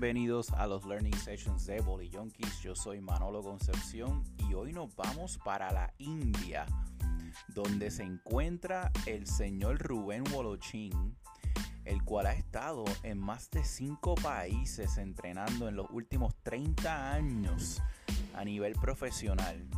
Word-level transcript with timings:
Bienvenidos 0.00 0.50
a 0.52 0.66
los 0.66 0.86
Learning 0.86 1.14
Sessions 1.14 1.66
de 1.66 1.82
Bolly 1.82 2.10
Junkies. 2.10 2.62
Yo 2.62 2.74
soy 2.74 3.02
Manolo 3.02 3.42
Concepción 3.42 4.24
y 4.38 4.54
hoy 4.54 4.72
nos 4.72 4.96
vamos 4.96 5.36
para 5.44 5.70
la 5.72 5.92
India, 5.98 6.64
donde 7.48 7.90
se 7.90 8.04
encuentra 8.04 8.90
el 9.04 9.26
señor 9.26 9.78
Rubén 9.78 10.24
Wolochín, 10.32 11.18
el 11.84 12.02
cual 12.02 12.28
ha 12.28 12.32
estado 12.32 12.86
en 13.02 13.18
más 13.18 13.50
de 13.50 13.62
cinco 13.62 14.14
países 14.14 14.96
entrenando 14.96 15.68
en 15.68 15.76
los 15.76 15.90
últimos 15.90 16.34
30 16.44 17.12
años 17.12 17.82
a 18.34 18.42
nivel 18.42 18.76
profesional. 18.76 19.68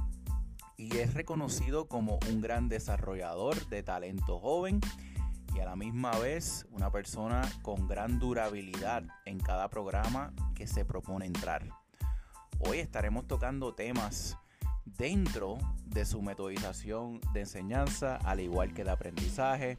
Y 0.76 0.98
es 0.98 1.14
reconocido 1.14 1.88
como 1.88 2.20
un 2.30 2.40
gran 2.40 2.68
desarrollador 2.68 3.66
de 3.70 3.82
talento 3.82 4.38
joven 4.38 4.80
y 5.54 5.60
a 5.60 5.64
la 5.64 5.76
misma 5.76 6.10
vez 6.18 6.66
una 6.70 6.90
persona 6.90 7.42
con 7.62 7.86
gran 7.86 8.18
durabilidad 8.18 9.04
en 9.24 9.38
cada 9.38 9.68
programa 9.68 10.32
que 10.54 10.66
se 10.66 10.84
propone 10.84 11.26
entrar. 11.26 11.68
Hoy 12.58 12.78
estaremos 12.78 13.26
tocando 13.26 13.74
temas 13.74 14.36
dentro 14.84 15.58
de 15.86 16.04
su 16.04 16.22
metodización 16.22 17.20
de 17.32 17.40
enseñanza, 17.40 18.16
al 18.16 18.40
igual 18.40 18.72
que 18.72 18.84
de 18.84 18.90
aprendizaje, 18.90 19.78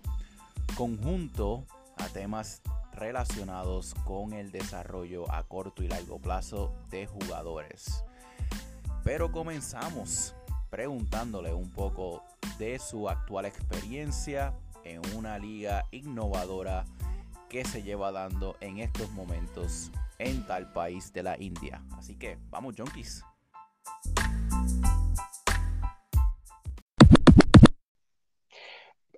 conjunto 0.76 1.66
a 1.98 2.08
temas 2.10 2.62
relacionados 2.94 3.96
con 4.05 4.34
el 4.34 4.52
desarrollo 4.52 5.32
a 5.32 5.44
corto 5.44 5.84
y 5.84 5.88
largo 5.88 6.20
plazo 6.20 6.74
de 6.90 7.08
jugadores. 7.08 8.04
Pero 9.04 9.32
comenzamos 9.32 10.35
preguntándole 10.70 11.54
un 11.54 11.70
poco 11.70 12.24
de 12.58 12.80
su 12.80 13.10
actual 13.10 13.46
experiencia 13.46 14.54
en 14.85 15.01
una 15.15 15.37
liga 15.37 15.85
innovadora 15.91 16.85
que 17.49 17.63
se 17.65 17.84
lleva 17.84 18.12
dando 18.12 18.55
en 18.62 18.79
estos 18.79 19.12
momentos 19.12 19.91
en 20.20 20.45
tal 20.48 20.71
país 20.73 21.13
de 21.13 21.23
la 21.23 21.40
India. 21.40 21.84
Así 21.98 22.15
que 22.15 22.37
vamos, 22.49 22.75
junkies. 22.77 23.23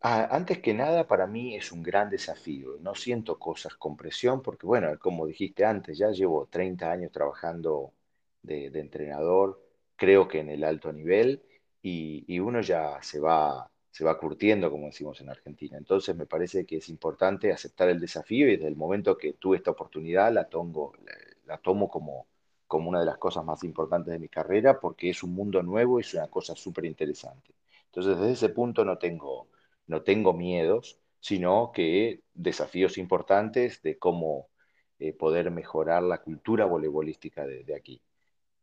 Ah, 0.01 0.27
antes 0.29 0.59
que 0.59 0.73
nada, 0.73 1.07
para 1.07 1.25
mí 1.25 1.55
es 1.55 1.71
un 1.71 1.81
gran 1.81 2.09
desafío. 2.09 2.77
No 2.79 2.93
siento 2.93 3.39
cosas 3.39 3.75
con 3.75 3.97
presión 3.97 4.41
porque, 4.43 4.67
bueno, 4.67 4.99
como 4.99 5.25
dijiste 5.25 5.65
antes, 5.65 5.97
ya 5.97 6.11
llevo 6.11 6.47
30 6.47 6.91
años 6.91 7.11
trabajando 7.11 7.91
de, 8.43 8.67
entrenador, 8.67 9.59
creo 9.95 10.27
que 10.27 10.39
en 10.41 10.49
el 10.49 10.63
alto 10.63 10.93
nivel, 10.93 11.43
y, 11.81 12.23
y 12.27 12.39
uno 12.39 12.61
ya 12.61 13.01
se 13.01 13.19
va 13.19 13.71
se 13.95 14.03
va 14.03 14.17
curtiendo, 14.17 14.69
como 14.69 14.87
decimos 14.87 15.21
en 15.21 15.29
Argentina. 15.29 15.77
Entonces 15.77 16.17
me 16.17 16.25
parece 16.25 16.65
que 16.65 16.75
es 16.75 16.89
importante 16.89 17.53
aceptar 17.53 17.87
el 17.87 18.01
desafío 18.01 18.49
y 18.49 18.57
desde 18.57 18.67
el 18.67 18.75
momento 18.75 19.17
que 19.17 19.31
tuve 19.31 19.55
esta 19.55 19.71
oportunidad 19.71 20.33
la, 20.33 20.49
la, 21.45 21.57
tomo 21.59 21.87
como, 21.89 22.27
como 22.67 22.89
una 22.89 22.99
de 22.99 23.05
las 23.05 23.17
cosas 23.17 23.45
más 23.45 23.63
importantes 23.63 24.11
de 24.11 24.19
mi 24.19 24.27
carrera 24.27 24.81
porque 24.81 25.11
es 25.11 25.23
un 25.23 25.33
mundo 25.33 25.63
nuevo 25.63 25.97
y 25.97 26.01
es 26.01 26.13
una 26.13 26.27
cosa 26.27 26.57
súper 26.57 26.83
interesante. 26.83 27.53
Entonces 27.85 28.19
desde 28.19 28.33
ese 28.33 28.49
punto 28.49 28.83
no 28.83 28.97
tengo, 28.97 29.47
no 29.87 30.01
tengo 30.01 30.33
miedos, 30.33 30.99
sino 31.21 31.71
que 31.73 32.19
desafíos 32.33 32.97
importantes 32.97 33.81
de 33.81 33.97
cómo 33.97 34.49
eh, 34.99 35.13
poder 35.13 35.51
mejorar 35.51 36.03
la 36.03 36.17
cultura 36.17 36.65
voleibolística 36.65 37.47
de 37.47 37.73
aquí. 37.73 38.01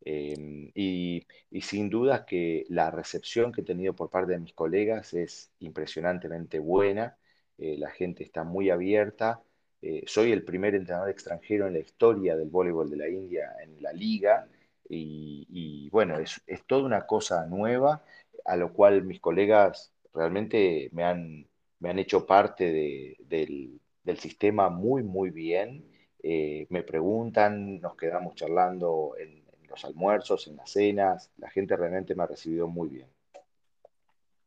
Em, 0.05 0.71
y, 0.75 1.27
sin 1.61 1.89
duda 1.91 2.25
que 2.27 2.65
la 2.69 2.91
recepción 2.91 3.53
que 3.53 3.61
he 3.61 3.65
tenido 3.65 3.95
por 3.95 4.11
parte 4.11 4.33
de 4.33 4.39
mis 4.41 4.53
colegas 4.55 5.15
es 5.15 5.53
impresionantemente 5.61 6.59
buena, 6.59 7.17
eh, 7.59 7.77
la 7.79 7.91
gente 7.91 8.25
está 8.25 8.45
muy 8.45 8.71
abierta. 8.71 9.43
Eh, 9.81 10.03
soy 10.07 10.33
el 10.33 10.45
primer 10.45 10.75
entrenador 10.75 11.11
extranjero 11.11 11.67
en 11.67 11.75
la 11.75 11.81
historia 11.81 12.37
del 12.37 12.51
voleibol 12.51 12.91
de 12.91 12.97
la 12.97 13.09
India 13.09 13.55
en 13.63 13.83
la 13.83 13.93
liga 13.93 14.49
y, 14.89 15.89
bueno, 15.91 16.19
es, 16.19 16.43
es, 16.47 16.65
toda 16.67 16.85
una 16.85 17.07
cosa 17.07 17.47
nueva 17.47 18.05
a 18.45 18.57
lo 18.57 18.73
cual 18.73 19.05
mis 19.05 19.21
colegas 19.21 19.93
realmente 20.13 20.91
me 20.93 21.05
han, 21.05 21.47
me 21.81 21.91
han 21.91 21.99
hecho 21.99 22.27
parte 22.27 22.73
de, 22.73 23.17
del, 23.21 23.81
del, 24.05 24.19
sistema 24.19 24.69
muy, 24.71 25.03
muy 25.03 25.31
bien. 25.31 25.85
Eh, 26.23 26.67
me 26.71 26.83
preguntan, 26.83 27.81
nos 27.81 27.97
quedamos 27.97 28.35
charlando 28.35 29.15
en 29.19 29.42
los 29.73 29.85
almuerzos, 29.85 30.47
en 30.47 30.57
las 30.57 30.71
cenas. 30.71 31.31
La 31.39 31.51
gente 31.51 31.77
realmente 31.77 32.15
me 32.15 32.23
ha 32.23 32.27
recibido 32.27 32.69
muy 32.69 32.89
bien. 32.89 33.09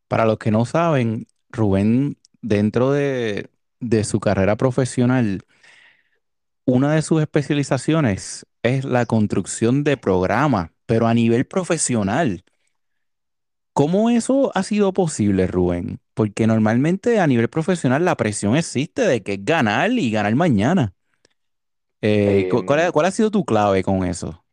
Para 0.08 0.26
los 0.26 0.38
que 0.38 0.52
no 0.52 0.66
saben, 0.66 1.28
Rubén, 1.50 2.18
dentro 2.42 2.92
de, 2.92 3.50
su 4.04 4.20
carrera 4.20 4.56
profesional, 4.56 5.42
una 6.66 6.94
de 6.94 7.02
sus 7.02 7.22
especializaciones 7.22 8.46
es 8.64 8.86
la 8.86 9.06
construcción 9.06 9.84
de 9.84 9.98
programas, 9.98 10.72
pero 10.86 11.08
a 11.08 11.14
nivel 11.14 11.46
profesional. 11.46 12.44
¿Cómo 13.74 14.10
eso 14.10 14.52
ha 14.56 14.64
sido 14.64 14.94
posible, 14.94 15.48
Rubén? 15.48 16.00
Porque 16.14 16.48
normalmente 16.48 17.20
a 17.20 17.28
nivel 17.28 17.50
profesional 17.50 18.06
la 18.06 18.16
presión 18.16 18.56
existe 18.56 19.02
de 19.02 19.22
que 19.22 19.34
es 19.34 19.44
ganar 19.44 19.92
y 19.92 20.12
ganar 20.12 20.34
mañana. 20.36 20.94
Eh, 22.02 22.48
¿cuál, 22.50 22.92
¿cuál, 22.92 23.06
ha 23.06 23.12
sido 23.12 23.32
tu 23.32 23.44
clave 23.44 23.84
con 23.84 24.06
eso? 24.06 24.45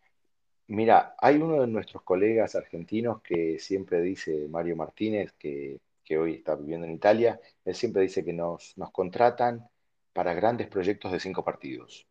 Mira, 0.73 1.15
hay 1.19 1.37
uno 1.37 1.61
de 1.61 1.67
nuestros 1.67 2.03
colegas 2.03 2.55
argentinos 2.55 3.21
que 3.21 3.59
siempre 3.59 4.01
dice, 4.01 4.49
Mario 4.49 4.75
Martínez, 4.75 5.33
que, 5.33 5.79
hoy 6.19 6.37
está 6.37 6.55
viviendo 6.55 6.87
en 6.87 6.95
Italia, 6.95 7.39
él 7.65 7.75
siempre 7.75 8.03
dice 8.03 8.25
que 8.25 8.33
nos, 8.33 8.75
contratan 8.91 9.69
para 10.15 10.33
grandes 10.33 10.69
proyectos 10.69 11.13
de 11.13 11.21
cinco 11.21 11.45
partidos. 11.45 12.07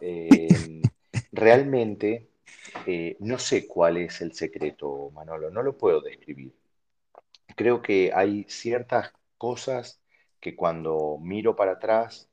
Em, 0.00 0.80
realmente 1.32 2.28
eh, 2.86 3.16
no 3.18 3.36
sé 3.38 3.66
cuál 3.66 3.96
es 3.96 4.20
el 4.20 4.32
secreto, 4.32 5.10
Manolo, 5.12 5.50
no 5.50 5.62
lo 5.64 5.76
puedo 5.76 6.00
describir. 6.00 6.52
Creo 7.56 7.82
que 7.82 8.12
hay 8.14 8.44
ciertas 8.48 9.12
cosas 9.38 10.00
que 10.40 10.54
cuando 10.54 11.18
miro 11.20 11.56
para 11.56 11.72
atrás 11.72 12.27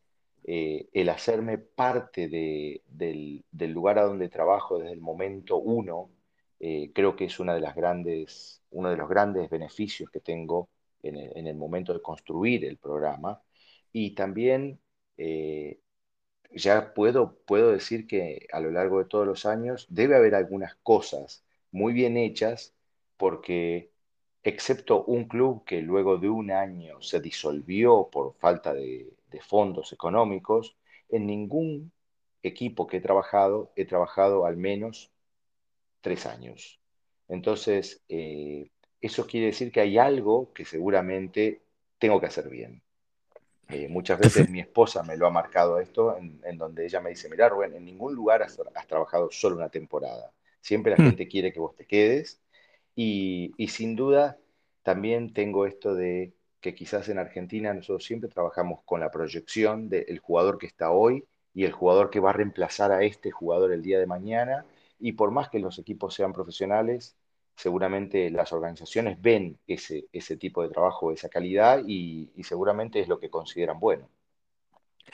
eh, 0.47 0.89
el 0.93 1.09
hacerme 1.09 1.57
parte 1.57 2.27
del, 2.29 3.43
lugar 3.73 3.97
a 3.97 4.03
donde 4.03 4.29
trabajo 4.29 4.77
desde 4.77 4.93
el 4.93 5.01
momento 5.01 5.57
uno, 5.57 6.11
eh, 6.59 6.91
creo 6.93 7.15
que 7.15 7.25
es 7.25 7.39
una 7.39 7.55
de 7.55 7.61
las 7.61 7.75
grandes, 7.75 8.61
uno 8.69 8.89
de 8.91 8.97
los 8.97 9.09
grandes 9.09 9.49
beneficios 9.49 10.09
que 10.11 10.19
tengo 10.19 10.69
en 11.01 11.47
el, 11.47 11.55
momento 11.55 11.93
de 11.93 12.01
construir 12.01 12.65
el 12.65 12.77
programa. 12.77 13.41
Y 13.91 14.15
también 14.15 14.79
eh, 15.17 15.79
ya 16.51 16.93
puedo, 16.93 17.37
puedo 17.45 17.71
decir 17.71 18.07
que 18.07 18.47
a 18.51 18.59
lo 18.59 18.71
largo 18.71 18.99
de 18.99 19.05
todos 19.05 19.25
los 19.27 19.45
años 19.45 19.87
debe 19.89 20.15
haber 20.15 20.35
algunas 20.35 20.75
cosas 20.83 21.43
muy 21.71 21.93
bien 21.93 22.17
hechas 22.17 22.73
porque 23.17 23.91
excepto 24.43 25.03
un 25.05 25.25
club 25.27 25.65
que 25.65 25.81
luego 25.81 26.17
de 26.17 26.29
un 26.29 26.51
año 26.51 27.01
se 27.01 27.19
disolvió 27.19 28.09
por 28.11 28.35
falta 28.35 28.73
de, 28.73 29.11
fondos 29.41 29.93
económicos, 29.93 30.75
en 31.09 31.25
ningún 31.25 31.91
equipo 32.43 32.87
que 32.87 32.97
he 32.97 33.01
trabajado 33.01 33.71
he 33.75 33.85
trabajado 33.85 34.45
al 34.45 34.57
menos 34.57 35.11
tres 36.01 36.25
años. 36.25 36.79
Entonces, 37.27 38.03
eh, 38.09 38.69
eso 39.01 39.25
quiere 39.25 39.47
decir 39.47 39.71
que 39.71 39.81
hay 39.81 39.97
algo 39.97 40.53
que 40.53 40.65
seguramente 40.65 41.63
tengo 41.97 42.19
que 42.19 42.27
hacer 42.27 42.49
bien. 42.49 42.81
Eh, 43.69 43.87
muchas 43.87 44.19
veces 44.19 44.47
mi 44.49 44.59
esposa 44.59 45.01
me 45.01 45.17
lo 45.17 45.25
ha 45.25 45.31
marcado 45.31 45.79
esto, 45.79 46.15
en, 46.17 46.57
donde 46.57 46.85
ella 46.85 47.01
me 47.01 47.09
dice, 47.09 47.29
mira 47.29 47.49
Rubén, 47.49 47.73
en 47.73 47.85
ningún 47.85 48.13
lugar 48.13 48.43
has, 48.43 48.59
trabajado 48.87 49.29
solo 49.31 49.55
una 49.55 49.69
temporada. 49.69 50.31
Siempre 50.61 50.95
la 50.95 51.03
mm. 51.03 51.07
gente 51.07 51.27
quiere 51.27 51.51
que 51.51 51.59
vos 51.59 51.75
te 51.75 51.87
quedes. 51.87 52.39
Y, 52.95 53.53
y 53.57 53.69
sin 53.69 53.95
duda, 53.95 54.37
también 54.83 55.33
tengo 55.33 55.65
esto 55.65 55.95
de 55.95 56.33
que 56.65 56.73
quizás 56.73 57.07
en 57.09 57.19
Argentina 57.19 57.71
nosotros 57.75 58.03
siempre 58.03 58.27
trabajamos 58.27 58.79
con 58.85 58.99
la 58.99 59.11
proyección 59.11 59.87
del 59.87 60.17
jugador 60.17 60.57
que 60.57 60.65
está 60.65 60.89
hoy 60.89 61.23
y 61.53 61.63
el 61.63 61.71
jugador 61.71 62.09
que 62.09 62.19
va 62.19 62.31
a 62.31 62.33
reemplazar 62.33 62.91
a 62.91 63.03
este 63.03 63.29
jugador 63.29 63.71
el 63.71 63.83
día 63.83 63.99
de 63.99 64.07
mañana. 64.07 64.65
Y 64.99 65.11
por 65.11 65.29
más 65.29 65.49
que 65.49 65.59
los 65.59 65.77
equipos 65.77 66.15
sean 66.15 66.33
profesionales, 66.33 67.15
seguramente 67.55 68.31
las 68.31 68.51
organizaciones 68.51 69.21
ven 69.21 69.59
ese, 69.67 70.07
ese 70.11 70.37
tipo 70.37 70.63
de 70.63 70.69
trabajo, 70.69 71.11
esa 71.11 71.29
calidad 71.29 71.83
y, 71.85 72.31
seguramente 72.41 72.99
es 72.99 73.07
lo 73.07 73.19
que 73.19 73.29
consideran 73.29 73.79
bueno. 73.79 74.09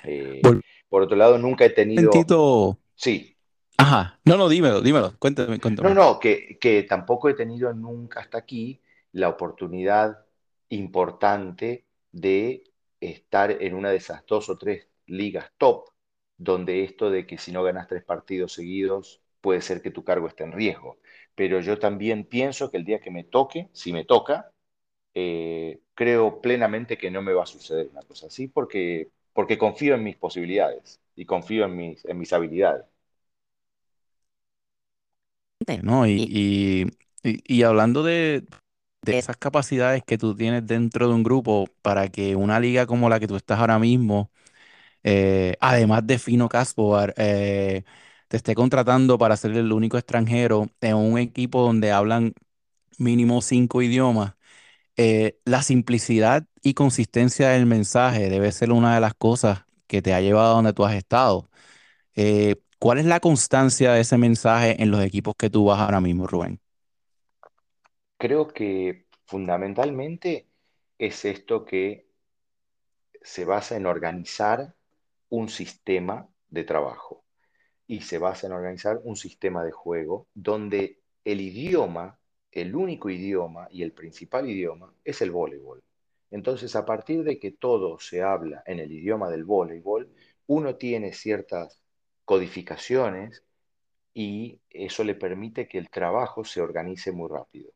Eh, 0.05 0.41
por 0.87 1.01
otro 1.01 1.17
lado, 1.17 1.37
nunca 1.37 1.65
he 1.65 1.71
tenido... 1.71 2.77
Sí. 2.95 3.35
Ajá, 3.75 4.21
no, 4.23 4.37
no, 4.37 4.47
dímelo, 4.47 4.79
dímelo, 4.79 5.15
cuéntame, 5.19 5.59
cuéntame. 5.59 5.89
No, 5.89 5.95
no, 5.95 6.17
que, 6.17 6.57
que 6.61 6.83
tampoco 6.83 7.27
he 7.27 7.33
tenido 7.33 7.73
nunca 7.73 8.21
hasta 8.21 8.37
aquí 8.37 8.79
la 9.11 9.27
oportunidad 9.27 10.23
importante 10.71 11.85
de 12.11 12.63
estar 12.99 13.51
en 13.51 13.75
una 13.75 13.91
de 13.91 13.97
esas 13.97 14.25
dos 14.25 14.49
o 14.49 14.57
tres 14.57 14.87
ligas 15.07 15.51
top, 15.57 15.89
donde 16.37 16.83
esto 16.83 17.09
de 17.11 17.25
que 17.27 17.37
si 17.37 17.51
no 17.51 17.63
ganas 17.63 17.87
tres 17.87 18.03
partidos 18.03 18.53
seguidos, 18.53 19.21
puede 19.41 19.61
ser 19.61 19.81
que 19.81 19.91
tu 19.91 20.03
cargo 20.03 20.27
esté 20.27 20.43
en 20.43 20.53
riesgo. 20.53 20.97
Pero 21.35 21.59
yo 21.61 21.79
también 21.79 22.25
pienso 22.25 22.71
que 22.71 22.77
el 22.77 22.85
día 22.85 22.99
que 22.99 23.11
me 23.11 23.23
toque, 23.23 23.69
si 23.73 23.93
me 23.93 24.05
toca, 24.05 24.51
eh, 25.13 25.81
creo 25.93 26.41
plenamente 26.41 26.97
que 26.97 27.11
no 27.11 27.21
me 27.21 27.33
va 27.33 27.43
a 27.43 27.45
suceder 27.47 27.89
una 27.89 28.01
cosa 28.03 28.27
así 28.27 28.47
porque, 28.47 29.09
porque 29.33 29.57
confío 29.57 29.95
en 29.95 30.03
mis 30.03 30.17
posibilidades 30.17 31.01
y 31.15 31.25
confío 31.25 31.65
en 31.65 31.75
mis, 31.75 32.05
en 32.05 32.17
mis 32.19 32.33
habilidades. 32.33 32.85
¿no? 35.83 36.07
Y, 36.07 36.87
y, 37.23 37.63
hablando 37.63 38.03
de, 38.03 38.43
esas 39.05 39.37
capacidades 39.37 40.03
que 40.05 40.17
tú 40.17 40.35
tienes 40.35 40.65
dentro 40.67 41.07
de 41.07 41.13
un 41.15 41.23
grupo 41.23 41.67
para 41.81 42.09
que 42.09 42.35
una 42.35 42.59
liga 42.59 42.85
como 42.85 43.09
la 43.09 43.19
que 43.19 43.27
tú 43.27 43.35
estás 43.35 43.59
ahora 43.59 43.79
mismo, 43.79 44.31
eh, 45.03 45.55
además 45.61 46.07
de 46.07 46.19
Fino 46.19 46.49
Caspoar, 46.49 47.13
eh, 47.17 47.83
te 48.29 48.37
esté 48.37 48.55
contratando 48.55 49.17
para 49.19 49.37
ser 49.37 49.51
el 49.53 49.71
único 49.73 49.97
extranjero 49.97 50.69
en 50.81 50.95
un 50.97 51.19
equipo 51.19 51.61
donde 51.63 51.91
hablan 51.91 52.33
mínimo 52.99 53.41
cinco 53.41 53.81
idiomas. 53.83 54.35
Eh, 54.97 55.39
la 55.45 55.63
simplicidad 55.63 56.45
y 56.63 56.75
consistencia 56.75 57.49
del 57.49 57.65
mensaje 57.67 58.29
debe 58.29 58.51
ser 58.53 58.71
una 58.73 58.95
de 58.95 59.01
las 59.01 59.15
cosas 59.15 59.65
que 59.87 60.01
te 60.03 60.13
ha 60.13 60.21
llevado 60.21 60.51
a 60.53 60.55
donde 60.55 60.73
tú 60.73 60.85
has 60.85 60.95
estado. 60.95 61.49
¿Cuál 62.79 62.97
es 62.99 63.05
la 63.05 63.19
constancia 63.21 63.93
de 63.93 64.01
ese 64.01 64.17
mensaje 64.17 64.81
en 64.83 64.91
los 64.91 65.03
equipos 65.03 65.35
que 65.37 65.49
tú 65.49 65.65
vas 65.65 65.79
ahora 65.79 66.01
mismo, 66.01 66.27
Rubén? 66.27 66.60
Creo 68.21 68.49
que 68.49 69.07
fundamentalmente 69.25 70.45
es 70.99 71.25
esto 71.25 71.65
que 71.65 72.05
se 73.19 73.45
basa 73.45 73.77
en 73.77 73.87
organizar 73.87 74.75
un 75.29 75.49
sistema 75.49 76.29
de 76.47 76.63
trabajo 76.63 77.23
y 77.87 78.01
se 78.01 78.19
basa 78.19 78.45
en 78.45 78.53
organizar 78.53 79.01
un 79.03 79.15
sistema 79.15 79.63
de 79.63 79.71
juego 79.71 80.27
donde 80.35 80.99
el 81.25 81.41
idioma, 81.41 82.19
el 82.51 82.75
único 82.75 83.09
idioma 83.09 83.67
y 83.71 83.81
el 83.81 83.91
principal 83.91 84.47
idioma 84.47 84.93
es 85.03 85.23
el 85.23 85.31
voleibol. 85.31 85.83
Entonces, 86.29 86.75
a 86.75 86.85
partir 86.85 87.23
de 87.23 87.39
que 87.39 87.49
todo 87.49 87.97
se 87.97 88.21
habla 88.21 88.61
en 88.67 88.77
el 88.77 88.91
idioma 88.91 89.31
del 89.31 89.45
voleibol, 89.45 90.13
uno 90.45 90.75
tiene 90.75 91.13
ciertas 91.13 91.81
codificaciones 92.23 93.43
y 94.13 94.61
eso 94.69 95.03
le 95.03 95.15
permite 95.15 95.67
que 95.67 95.79
el 95.79 95.89
trabajo 95.89 96.45
se 96.45 96.61
organice 96.61 97.11
muy 97.11 97.27
rápido. 97.27 97.71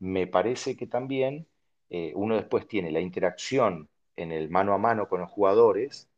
Me 0.00 0.26
parece 0.26 0.76
que 0.76 0.86
también 0.86 1.46
eh, 1.90 2.12
uno 2.14 2.36
después 2.36 2.66
tiene 2.68 2.90
la 2.90 3.00
interacción 3.00 3.88
en 4.16 4.32
el 4.32 4.50
mano 4.50 4.74
a 4.74 4.78
mano 4.78 5.08
con 5.08 5.20
los 5.20 5.30
jugadores, 5.30 6.08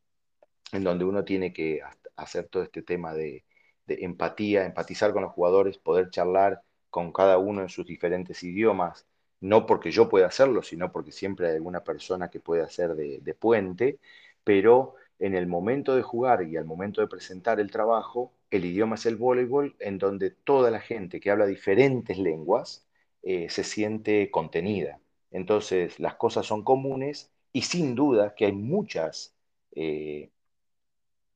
en 0.73 0.85
donde 0.85 1.05
uno 1.05 1.25
tiene 1.25 1.53
que 1.53 1.81
hacer 2.17 2.49
todo 2.49 2.63
este 2.63 2.83
tema 2.83 3.15
de, 3.15 3.45
empatía, 3.87 4.65
empatizar 4.67 5.13
con 5.13 5.23
los 5.23 5.33
jugadores, 5.33 5.79
poder 5.79 6.11
charlar 6.11 6.63
con 6.91 7.13
cada 7.13 7.39
uno 7.39 7.63
en 7.63 7.69
sus 7.69 7.87
diferentes 7.87 8.43
idiomas, 8.43 9.07
no 9.41 9.67
porque 9.67 9.91
yo 9.91 10.09
pueda 10.09 10.27
hacerlo, 10.27 10.63
sino 10.63 10.93
porque 10.93 11.13
siempre 11.13 11.49
hay 11.49 11.57
alguna 11.57 11.83
persona 11.83 12.31
que 12.31 12.41
puede 12.41 12.63
hacer 12.63 12.95
de, 12.95 13.21
de 13.21 13.35
puente, 13.35 13.99
pero 14.45 14.95
en 15.19 15.35
el 15.35 15.47
momento 15.47 15.97
de 15.97 16.03
jugar 16.03 16.43
y 16.45 16.57
al 16.57 16.65
momento 16.65 17.01
de 17.01 17.09
presentar 17.09 17.61
el 17.61 17.71
trabajo, 17.71 18.33
el 18.51 18.65
idioma 18.65 18.97
es 18.97 19.07
el 19.07 19.17
voleibol, 19.17 19.77
en 19.81 19.99
donde 19.99 20.31
toda 20.31 20.71
la 20.71 20.81
gente 20.81 21.21
que 21.21 21.31
habla 21.31 21.47
diferentes 21.47 22.19
lenguas 22.19 22.87
eh, 23.23 23.49
se 23.51 23.65
siente 23.65 24.31
contenida. 24.31 25.01
Entonces, 25.31 26.01
las 26.01 26.15
cosas 26.15 26.47
son 26.47 26.65
comunes 26.65 27.31
y 27.53 27.63
sin 27.63 27.95
duda 27.95 28.35
que 28.35 28.47
hay 28.47 28.53
muchas 28.53 29.35
eh, 29.73 30.31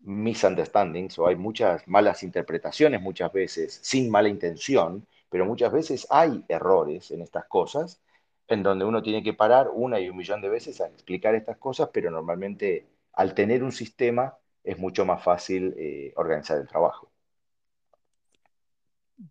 misunderstandings 0.01 1.19
o 1.19 1.27
hay 1.27 1.37
muchas 1.37 1.87
malas 1.89 2.23
interpretaciones 2.23 3.01
muchas 3.01 3.33
veces, 3.33 3.81
sin 3.83 4.11
mala 4.11 4.29
intención, 4.29 5.07
pero 5.31 5.47
muchas 5.47 5.73
veces 5.73 6.07
hay 6.11 6.45
errores 6.49 7.11
en 7.11 7.23
estas 7.23 7.47
cosas, 7.47 8.01
en 8.49 8.63
donde 8.63 8.85
uno 8.85 9.03
tiene 9.03 9.23
que 9.23 9.33
parar 9.33 9.71
una 9.73 9.99
y 9.99 10.09
un 10.09 10.17
millón 10.17 10.41
de 10.43 10.49
veces 10.49 10.81
a 10.81 10.87
explicar 10.87 11.35
estas 11.35 11.57
cosas, 11.57 11.89
pero 11.93 12.11
normalmente 12.11 12.87
al 13.15 13.35
tener 13.35 13.63
un 13.65 13.73
sistema 13.73 14.37
es 14.63 14.79
mucho 14.79 15.05
más 15.05 15.23
fácil 15.23 15.75
eh, 15.77 16.13
organizar 16.17 16.59
el 16.59 16.67
trabajo. 16.67 17.11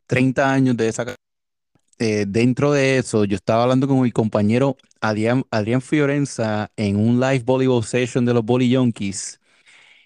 30 0.07 0.51
años 0.51 0.77
de. 0.77 0.91
Eh, 1.99 2.25
dentro 2.27 2.71
de 2.71 2.97
eso, 2.97 3.23
yo 3.25 3.35
estaba 3.35 3.63
hablando 3.63 3.87
con 3.87 4.01
mi 4.01 4.11
compañero 4.11 4.77
Adrián, 4.99 5.45
Adrián 5.51 5.81
Fiorenza 5.81 6.71
en 6.75 6.97
un 6.97 7.19
live 7.19 7.43
volleyball 7.45 7.83
session 7.83 8.25
de 8.25 8.33
los 8.33 8.43
Volley 8.43 8.73
Junkies 8.75 9.39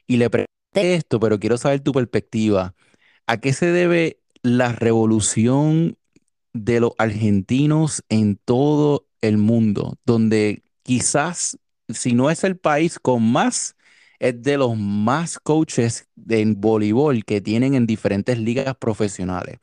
y 0.07 0.17
le 0.17 0.29
pregunté 0.29 0.95
esto, 0.95 1.19
pero 1.19 1.39
quiero 1.39 1.57
saber 1.57 1.81
tu 1.81 1.91
perspectiva. 1.93 2.75
¿A 3.27 3.39
qué 3.39 3.53
se 3.53 3.67
debe 3.67 4.19
la 4.43 4.73
revolución 4.73 5.97
de 6.53 6.79
los 6.81 6.93
argentinos 6.97 8.03
en 8.09 8.37
todo 8.37 9.07
el 9.21 9.37
mundo, 9.37 9.97
donde 10.05 10.63
quizás 10.83 11.57
si 11.89 12.13
no 12.13 12.29
es 12.31 12.43
el 12.43 12.57
país 12.57 12.99
con 12.99 13.23
más, 13.31 13.75
es 14.19 14.41
de 14.43 14.57
los 14.57 14.77
más 14.77 15.39
coaches 15.39 16.07
en 16.29 16.59
voleibol 16.61 17.25
que 17.25 17.41
tienen 17.41 17.75
en 17.75 17.87
diferentes 17.87 18.37
ligas 18.39 18.75
profesionales. 18.77 19.59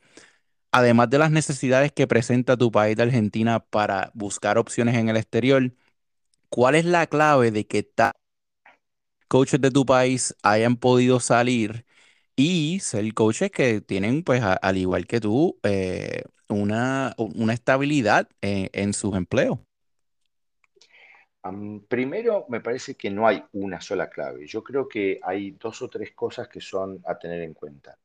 Además 0.77 1.09
de 1.09 1.19
las 1.19 1.31
necesidades 1.31 1.93
que 1.93 2.05
presenta 2.05 2.57
tu 2.57 2.69
país 2.69 2.97
de 2.97 3.03
Argentina 3.03 3.61
para 3.61 4.11
buscar 4.13 4.57
opciones 4.57 4.95
en 4.97 5.07
el 5.07 5.15
exterior, 5.15 5.71
¿cuál 6.49 6.75
es 6.75 6.83
la 6.83 7.07
clave 7.07 7.51
de 7.51 7.65
que 7.65 7.89
coaches 9.29 9.61
de 9.61 9.71
tu 9.71 9.85
país 9.85 10.35
hayan 10.43 10.75
podido 10.75 11.21
salir 11.21 11.85
y 12.35 12.81
ser 12.81 13.13
coaches 13.13 13.51
que 13.51 13.79
tienen, 13.79 14.21
pues, 14.21 14.43
al 14.43 14.75
igual 14.75 15.07
que 15.07 15.21
tú, 15.21 15.57
eh, 15.63 16.23
una, 16.49 17.13
una 17.17 17.53
estabilidad 17.53 18.27
en 18.41 18.91
sus 18.91 19.15
empleos? 19.15 19.59
primero, 21.87 22.47
me 22.49 22.59
parece 22.59 22.95
que 22.95 23.09
no 23.09 23.25
hay 23.25 23.41
una 23.53 23.79
sola 23.79 24.09
clave. 24.09 24.45
Yo 24.45 24.61
creo 24.61 24.89
que 24.89 25.21
hay 25.23 25.51
dos 25.51 25.81
o 25.81 25.87
tres 25.87 26.11
cosas 26.11 26.49
que 26.49 26.59
son 26.59 27.01
a 27.05 27.17
tener 27.17 27.41
en 27.43 27.53
cuenta. 27.53 27.97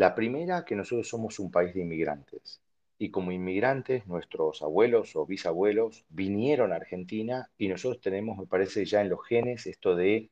La 0.00 0.14
primera, 0.14 0.64
que 0.64 0.76
nosotros 0.76 1.06
somos 1.06 1.38
un 1.38 1.50
país 1.50 1.74
de 1.74 1.82
inmigrantes. 1.82 2.62
Y 2.96 3.10
como 3.10 3.32
inmigrantes, 3.32 4.06
nuestros 4.06 4.62
abuelos 4.62 5.14
o 5.14 5.26
bisabuelos 5.26 6.06
vinieron 6.08 6.72
a 6.72 6.76
Argentina 6.76 7.50
y 7.58 7.68
nosotros 7.68 8.00
tenemos, 8.00 8.38
me 8.38 8.46
parece, 8.46 8.86
ya 8.86 9.02
en 9.02 9.10
los 9.10 9.22
genes 9.26 9.66
esto 9.66 9.94
de 9.94 10.30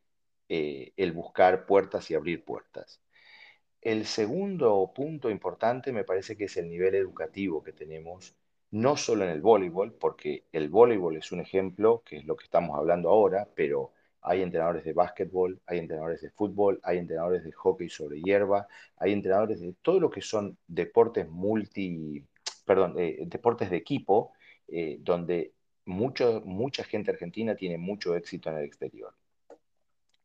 eh, 0.48 0.92
el 0.96 1.12
buscar 1.12 1.66
puertas 1.66 2.10
y 2.10 2.14
abrir 2.14 2.46
puertas. 2.46 3.02
El 3.82 4.06
segundo 4.06 4.90
punto 4.94 5.28
importante 5.28 5.92
me 5.92 6.04
parece 6.04 6.34
que 6.34 6.44
es 6.44 6.56
el 6.56 6.70
nivel 6.70 6.94
educativo 6.94 7.62
que 7.62 7.74
tenemos 7.74 8.34
no 8.70 8.96
solo 8.96 9.24
en 9.24 9.30
el 9.32 9.42
voleibol, 9.42 9.92
porque 9.92 10.44
el 10.50 10.70
voleibol 10.70 11.18
es 11.18 11.30
un 11.30 11.40
ejemplo, 11.40 12.02
que 12.06 12.16
es 12.16 12.24
lo 12.24 12.36
que 12.36 12.44
estamos 12.44 12.74
hablando 12.78 13.10
ahora, 13.10 13.46
pero 13.54 13.92
hay 14.20 14.42
entrenadores 14.42 14.84
de 14.84 14.92
básquetbol, 14.92 15.60
hay 15.66 15.78
entrenadores 15.78 16.20
de 16.20 16.30
fútbol, 16.30 16.80
hay 16.82 16.98
entrenadores 16.98 17.44
de 17.44 17.52
hockey 17.52 17.88
sobre 17.88 18.20
hierba, 18.20 18.66
hay 18.96 19.12
entrenadores 19.12 19.60
de 19.60 19.74
todo 19.82 20.00
lo 20.00 20.10
que 20.10 20.22
son 20.22 20.58
deportes 20.66 21.28
multi, 21.28 22.24
perdón, 22.64 22.94
eh, 22.98 23.18
deportes 23.26 23.70
de 23.70 23.76
equipo, 23.76 24.32
eh, 24.68 24.98
donde 25.00 25.52
mucho, 25.84 26.42
mucha 26.44 26.84
gente 26.84 27.10
argentina 27.10 27.54
tiene 27.54 27.78
mucho 27.78 28.14
éxito 28.14 28.50
en 28.50 28.58
el 28.58 28.64
exterior. 28.64 29.14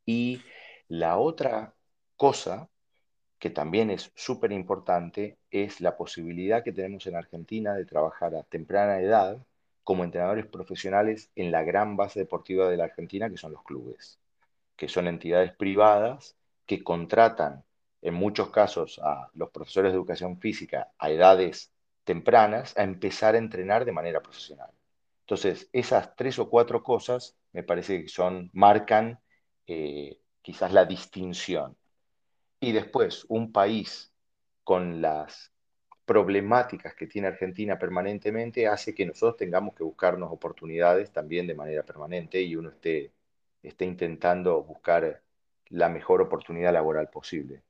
Y 0.05 0.41
la 0.87 1.17
otra 1.17 1.73
cosa 2.17 2.69
que 3.39 3.49
también 3.49 3.89
es 3.89 4.11
súper 4.15 4.53
importante, 4.53 5.37
es 5.51 5.81
la 5.81 5.97
posibilidad 5.97 6.63
que 6.63 6.71
tenemos 6.71 7.05
en 7.07 7.17
Argentina 7.17 7.73
de 7.73 7.85
trabajar 7.85 8.35
a 8.35 8.43
temprana 8.43 9.01
edad 9.01 9.45
como 9.83 10.03
entrenadores 10.03 10.45
profesionales 10.45 11.29
en 11.35 11.51
la 11.51 11.63
gran 11.63 11.95
base 11.97 12.19
deportiva 12.19 12.69
de 12.69 12.77
la 12.77 12.85
Argentina, 12.85 13.29
que 13.29 13.37
son 13.37 13.51
los 13.51 13.63
clubes, 13.63 14.19
que 14.75 14.87
son 14.87 15.07
entidades 15.07 15.53
privadas 15.53 16.35
que 16.65 16.83
contratan 16.83 17.63
en 18.01 18.13
muchos 18.13 18.49
casos 18.49 18.99
a 19.03 19.29
los 19.33 19.49
profesores 19.49 19.91
de 19.91 19.97
educación 19.97 20.39
física 20.39 20.91
a 20.97 21.09
edades 21.09 21.71
tempranas 22.03 22.77
a 22.77 22.83
empezar 22.83 23.35
a 23.35 23.37
entrenar 23.37 23.85
de 23.85 23.91
manera 23.91 24.21
profesional. 24.21 24.71
Entonces, 25.21 25.69
esas 25.71 26.15
tres 26.15 26.37
o 26.39 26.49
cuatro 26.49 26.83
cosas 26.83 27.37
me 27.53 27.63
parece 27.63 28.01
que 28.01 28.09
son, 28.09 28.49
marcan 28.53 29.19
eh, 29.67 30.19
quizás 30.41 30.73
la 30.73 30.85
distinción 30.85 31.77
y 32.59 32.71
después, 32.71 33.25
un 33.27 33.51
país 33.51 34.13
con 34.63 35.01
las 35.01 35.52
problemáticas 36.05 36.93
que 36.95 37.07
tiene 37.07 37.27
Argentina 37.29 37.79
permanentemente 37.79 38.67
hace 38.67 38.93
que 38.93 39.05
nosotros 39.05 39.37
tengamos 39.37 39.73
que 39.73 39.83
buscarnos 39.83 40.31
oportunidades 40.31 41.11
también 41.11 41.47
de 41.47 41.55
manera 41.55 41.83
permanente 41.83 42.41
y 42.41 42.55
uno 42.55 42.69
esté, 42.69 43.11
esté 43.61 43.85
intentando 43.85 44.61
buscar 44.63 45.21
la 45.69 45.89
mejor 45.89 46.21
oportunidad 46.21 46.73
laboral 46.73 47.09
posible. 47.09 47.61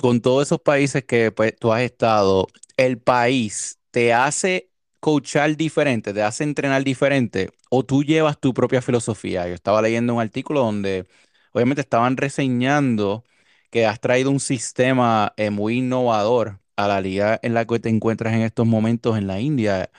Con 0.00 0.20
todos 0.20 0.48
esos 0.48 0.60
países 0.60 1.04
que 1.04 1.30
pues, 1.30 1.54
tú 1.56 1.72
has 1.72 1.82
estado, 1.82 2.48
¿el 2.76 2.98
país 2.98 3.78
te 3.90 4.12
hace 4.12 4.68
coachar 4.98 5.56
diferente, 5.56 6.12
te 6.12 6.22
hace 6.22 6.44
entrenar 6.44 6.82
diferente 6.82 7.50
o 7.70 7.84
tú 7.84 8.02
llevas 8.02 8.40
tu 8.40 8.52
propia 8.52 8.82
filosofía? 8.82 9.46
Yo 9.46 9.54
estaba 9.54 9.80
leyendo 9.80 10.14
un 10.14 10.20
artículo 10.20 10.60
donde 10.60 11.06
obviamente 11.52 11.82
estaban 11.82 12.16
reseñando 12.16 13.24
que 13.72 13.86
has 13.86 14.00
traído 14.00 14.30
un 14.32 14.40
sistema 14.40 15.34
eh, 15.38 15.50
muy 15.50 15.78
innovador 15.80 16.60
a 16.76 16.88
la 16.88 17.02
liga 17.02 17.40
en 17.44 17.54
la 17.54 17.66
que 17.66 17.80
te 17.80 17.90
encuentras 17.90 18.34
en 18.34 18.42
estos 18.42 18.66
momentos 18.68 19.18
en 19.18 19.28
la 19.28 19.40
India. 19.40 19.90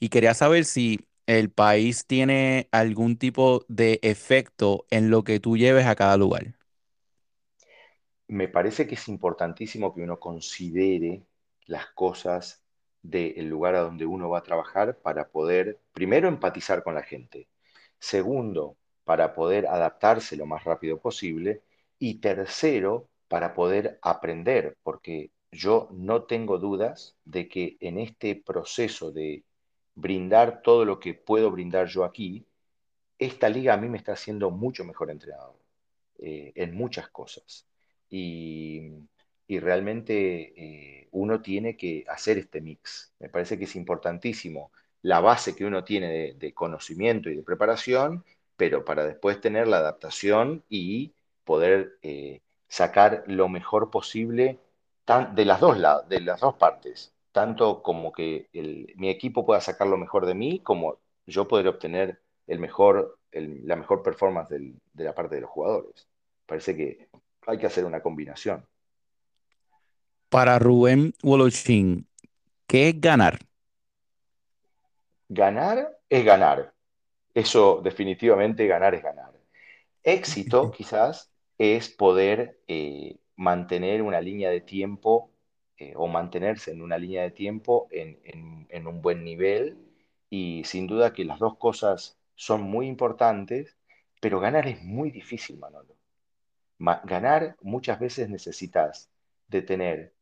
Y 0.00 0.10
quería 0.10 0.34
saber 0.34 0.64
si 0.66 1.06
el 1.26 1.50
país 1.50 2.06
tiene 2.06 2.68
algún 2.72 3.18
tipo 3.18 3.64
de 3.68 4.00
efecto 4.02 4.86
en 4.90 5.10
lo 5.10 5.24
que 5.24 5.40
tú 5.40 5.56
lleves 5.58 5.86
a 5.86 5.96
cada 5.96 6.16
lugar. 6.18 6.54
Me 8.28 8.48
parece 8.48 8.86
que 8.86 8.94
es 8.96 9.08
importantísimo 9.08 9.94
que 9.94 10.02
uno 10.02 10.18
considere 10.18 11.24
las 11.66 11.86
cosas 11.88 12.62
del 13.02 13.48
lugar 13.48 13.74
a 13.76 13.80
donde 13.80 14.06
uno 14.06 14.28
va 14.28 14.38
a 14.38 14.42
trabajar 14.42 14.98
para 14.98 15.28
poder, 15.28 15.80
primero, 15.92 16.28
empatizar 16.28 16.82
con 16.82 16.94
la 16.94 17.02
gente. 17.02 17.48
Segundo, 17.98 18.76
para 19.04 19.34
poder 19.34 19.66
adaptarse 19.66 20.36
lo 20.36 20.46
más 20.46 20.64
rápido 20.64 21.00
posible. 21.00 21.62
Y 21.98 22.16
tercero, 22.20 23.08
para 23.28 23.54
poder 23.54 23.98
aprender, 24.02 24.76
porque 24.82 25.30
yo 25.50 25.88
no 25.92 26.24
tengo 26.24 26.58
dudas 26.58 27.16
de 27.24 27.48
que 27.48 27.76
en 27.80 27.98
este 27.98 28.36
proceso 28.36 29.12
de 29.12 29.44
brindar 29.94 30.62
todo 30.62 30.84
lo 30.84 31.00
que 31.00 31.14
puedo 31.14 31.50
brindar 31.50 31.86
yo 31.86 32.04
aquí, 32.04 32.46
esta 33.18 33.48
liga 33.48 33.74
a 33.74 33.76
mí 33.78 33.88
me 33.88 33.98
está 33.98 34.12
haciendo 34.12 34.50
mucho 34.50 34.84
mejor 34.84 35.10
entrenador 35.10 35.56
eh, 36.18 36.52
en 36.54 36.74
muchas 36.74 37.08
cosas. 37.08 37.66
Y, 38.10 38.92
y 39.48 39.58
realmente 39.60 40.52
eh, 40.56 41.08
uno 41.12 41.40
tiene 41.40 41.76
que 41.76 42.04
hacer 42.08 42.38
este 42.38 42.60
mix. 42.60 43.12
Me 43.18 43.28
parece 43.28 43.58
que 43.58 43.64
es 43.64 43.76
importantísimo 43.76 44.72
la 45.02 45.20
base 45.20 45.54
que 45.54 45.64
uno 45.64 45.84
tiene 45.84 46.34
de, 46.34 46.54
conocimiento 46.54 47.30
y 47.30 47.36
de 47.36 47.42
preparación, 47.42 48.24
pero 48.56 48.84
para 48.84 49.04
después 49.06 49.40
tener 49.40 49.68
la 49.68 49.78
adaptación 49.78 50.64
y 50.68 51.14
poder 51.44 51.98
eh, 52.02 52.40
sacar 52.76 53.24
lo 53.26 53.48
mejor 53.48 53.90
posible 53.90 54.58
de 55.32 55.44
las 55.46 55.60
dos, 55.60 55.78
de 56.08 56.20
las 56.20 56.40
dos 56.40 56.56
partes, 56.56 57.14
tanto 57.32 57.82
como 57.82 58.12
que 58.12 58.50
el, 58.52 58.92
mi 58.96 59.08
equipo 59.08 59.46
pueda 59.46 59.62
sacar 59.62 59.86
lo 59.86 59.96
mejor 59.96 60.26
de 60.26 60.34
mí, 60.34 60.60
como 60.60 60.98
yo 61.26 61.48
poder 61.48 61.68
obtener 61.68 62.20
el 62.46 62.58
mejor, 62.58 63.18
el, 63.32 63.66
la 63.66 63.76
mejor 63.76 64.02
performance 64.02 64.50
del, 64.50 64.74
de 64.92 65.04
la 65.04 65.14
parte 65.14 65.36
de 65.36 65.40
los 65.40 65.50
jugadores. 65.50 66.06
Parece 66.44 66.76
que 66.76 67.08
hay 67.46 67.56
que 67.56 67.66
hacer 67.66 67.86
una 67.86 68.02
combinación. 68.02 68.66
Para 70.28 70.58
Rubén 70.58 71.14
Woloschin, 71.22 72.06
¿qué 72.66 72.90
es 72.90 73.00
ganar? 73.00 73.38
Ganar 75.30 75.98
es 76.10 76.24
ganar. 76.24 76.74
Eso 77.32 77.80
definitivamente 77.82 78.66
ganar 78.66 78.94
es 78.94 79.02
ganar. 79.02 79.32
Éxito 80.02 80.70
quizás 80.76 81.30
es 81.58 81.88
poder 81.88 82.60
eh, 82.68 83.18
mantener 83.36 84.02
una 84.02 84.20
línea 84.20 84.50
de 84.50 84.60
tiempo 84.60 85.30
eh, 85.78 85.94
o 85.96 86.06
mantenerse 86.06 86.72
en 86.72 86.82
una 86.82 86.98
línea 86.98 87.22
de 87.22 87.30
tiempo 87.30 87.88
en, 87.90 88.18
en, 88.70 88.86
un 88.86 89.02
buen 89.02 89.24
nivel 89.24 89.76
y 90.30 90.62
sin 90.64 90.86
duda 90.86 91.12
que 91.12 91.24
las 91.24 91.38
dos 91.38 91.56
cosas 91.58 92.18
son 92.34 92.62
muy 92.62 92.86
importantes, 92.86 93.76
pero 94.20 94.40
ganar 94.40 94.66
es 94.68 94.82
muy 94.82 95.10
difícil, 95.10 95.58
Manolo. 95.58 95.96
Ma 96.78 97.00
ganar 97.04 97.56
muchas 97.62 97.98
veces 97.98 98.28
necesitas 98.28 99.10
de 99.48 99.62
tener 99.62 100.14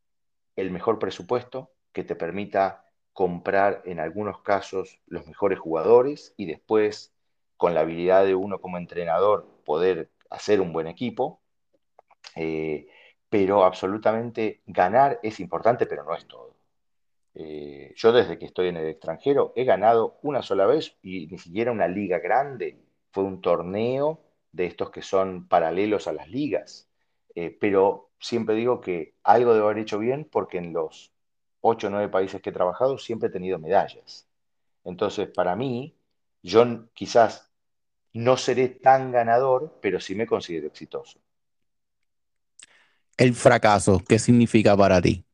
el 0.55 0.71
mejor 0.71 0.99
presupuesto 0.99 1.71
que 1.91 2.03
te 2.03 2.15
permita 2.15 2.85
comprar 3.13 3.81
en 3.85 3.99
algunos 3.99 4.41
casos 4.41 4.99
los 5.07 5.25
mejores 5.27 5.59
jugadores 5.59 6.33
y 6.37 6.45
después 6.45 7.13
con 7.57 7.73
la 7.73 7.81
habilidad 7.81 8.25
de 8.25 8.35
uno 8.35 8.59
como 8.59 8.77
entrenador 8.77 9.47
poder 9.65 10.09
hacer 10.29 10.61
un 10.61 10.73
buen 10.73 10.87
equipo. 10.87 11.41
Eh, 12.35 12.87
pero 13.29 13.65
absolutamente 13.65 14.61
ganar 14.65 15.19
es 15.23 15.39
importante, 15.39 15.85
pero 15.85 16.03
no 16.03 16.15
es 16.15 16.27
todo. 16.27 16.55
Eh, 17.33 17.93
yo 17.95 18.13
desde 18.13 18.39
que 18.39 18.45
estoy 18.45 18.69
en 18.69 18.77
el 18.77 18.87
extranjero 18.87 19.51
he 19.57 19.65
ganado 19.65 20.19
una 20.23 20.41
sola 20.41 20.65
vez 20.65 20.97
y 21.01 21.27
ni 21.27 21.37
siquiera 21.37 21.71
una 21.71 21.87
liga 21.87 22.19
grande, 22.19 22.79
fue 23.11 23.23
un 23.23 23.41
torneo 23.41 24.21
de 24.51 24.65
estos 24.67 24.89
que 24.89 25.01
son 25.01 25.47
paralelos 25.47 26.07
a 26.07 26.13
las 26.13 26.29
ligas. 26.29 26.87
Eh, 27.35 27.55
pero 27.59 28.11
siempre 28.19 28.55
digo 28.55 28.79
que 28.79 29.15
algo 29.23 29.53
debo 29.53 29.67
haber 29.67 29.79
hecho 29.79 29.99
bien 29.99 30.25
porque 30.31 30.57
en 30.57 30.71
los 30.71 31.11
ocho 31.61 31.87
o 31.87 31.89
nueve 31.89 32.09
países 32.09 32.41
que 32.41 32.51
he 32.51 32.53
trabajado 32.53 32.97
siempre 32.97 33.29
he 33.29 33.31
tenido 33.31 33.59
medallas. 33.59 34.27
Entonces, 34.85 35.27
para 35.27 35.55
mí, 35.55 35.95
yo 36.41 36.63
quizás 36.93 37.51
no 38.15 38.37
seré 38.37 38.69
tan 38.69 39.11
ganador, 39.11 39.77
pero 39.81 39.99
sí 39.99 40.15
me 40.15 40.25
considero 40.25 40.67
exitoso. 40.67 41.19
El 43.17 43.33
fracaso, 43.33 44.01
¿qué 44.07 44.19
significa 44.19 44.75
para 44.75 45.01
ti? 45.01 45.25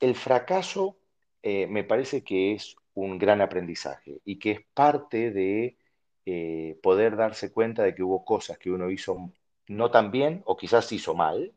El 0.00 0.14
fracaso 0.14 0.98
eh, 1.42 1.66
me 1.66 1.82
parece 1.82 2.22
que 2.22 2.52
es 2.52 2.76
un 2.92 3.18
gran 3.18 3.40
aprendizaje 3.40 4.20
y 4.24 4.38
que 4.38 4.50
es 4.50 4.60
parte 4.74 5.30
de 5.30 5.78
eh, 6.26 6.78
poder 6.82 7.16
darse 7.16 7.52
cuenta 7.52 7.82
de 7.82 7.94
que 7.94 8.02
hubo 8.02 8.24
cosas 8.24 8.58
que 8.58 8.70
uno 8.70 8.90
hizo 8.90 9.30
no 9.68 9.90
tan 9.90 10.10
bien 10.10 10.42
o 10.44 10.58
quizás 10.58 10.92
hizo 10.92 11.14
mal 11.14 11.54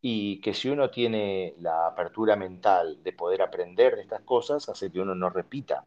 y 0.00 0.40
que 0.40 0.54
si 0.54 0.68
uno 0.68 0.90
tiene 0.90 1.54
la 1.58 1.88
apertura 1.88 2.36
mental 2.36 3.02
de 3.02 3.12
poder 3.12 3.42
aprender 3.42 3.96
de 3.96 4.02
estas 4.02 4.22
cosas, 4.22 4.68
hace 4.68 4.90
que 4.92 5.00
uno 5.00 5.16
no 5.16 5.30
repita 5.30 5.84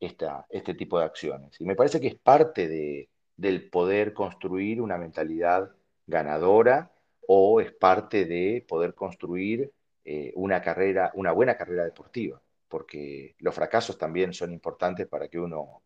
esta, 0.00 0.46
este 0.50 0.74
tipo 0.74 0.98
de 0.98 1.04
acciones. 1.04 1.60
Y 1.60 1.64
me 1.64 1.74
parece 1.74 2.00
que 2.00 2.08
es 2.08 2.16
parte 2.16 2.68
de, 2.68 3.08
del 3.36 3.68
poder 3.70 4.12
construir 4.12 4.80
una 4.80 4.98
mentalidad 4.98 5.70
ganadora 6.06 6.92
o 7.26 7.60
es 7.60 7.72
parte 7.72 8.24
de 8.24 8.64
poder 8.68 8.94
construir 8.94 9.72
eh, 10.04 10.32
una 10.36 10.62
carrera, 10.62 11.10
una 11.14 11.32
buena 11.32 11.56
carrera 11.56 11.84
deportiva, 11.84 12.40
porque 12.68 13.34
los 13.38 13.54
fracasos 13.54 13.98
también 13.98 14.32
son 14.32 14.52
importantes 14.52 15.06
para 15.08 15.28
que 15.28 15.38
uno 15.38 15.82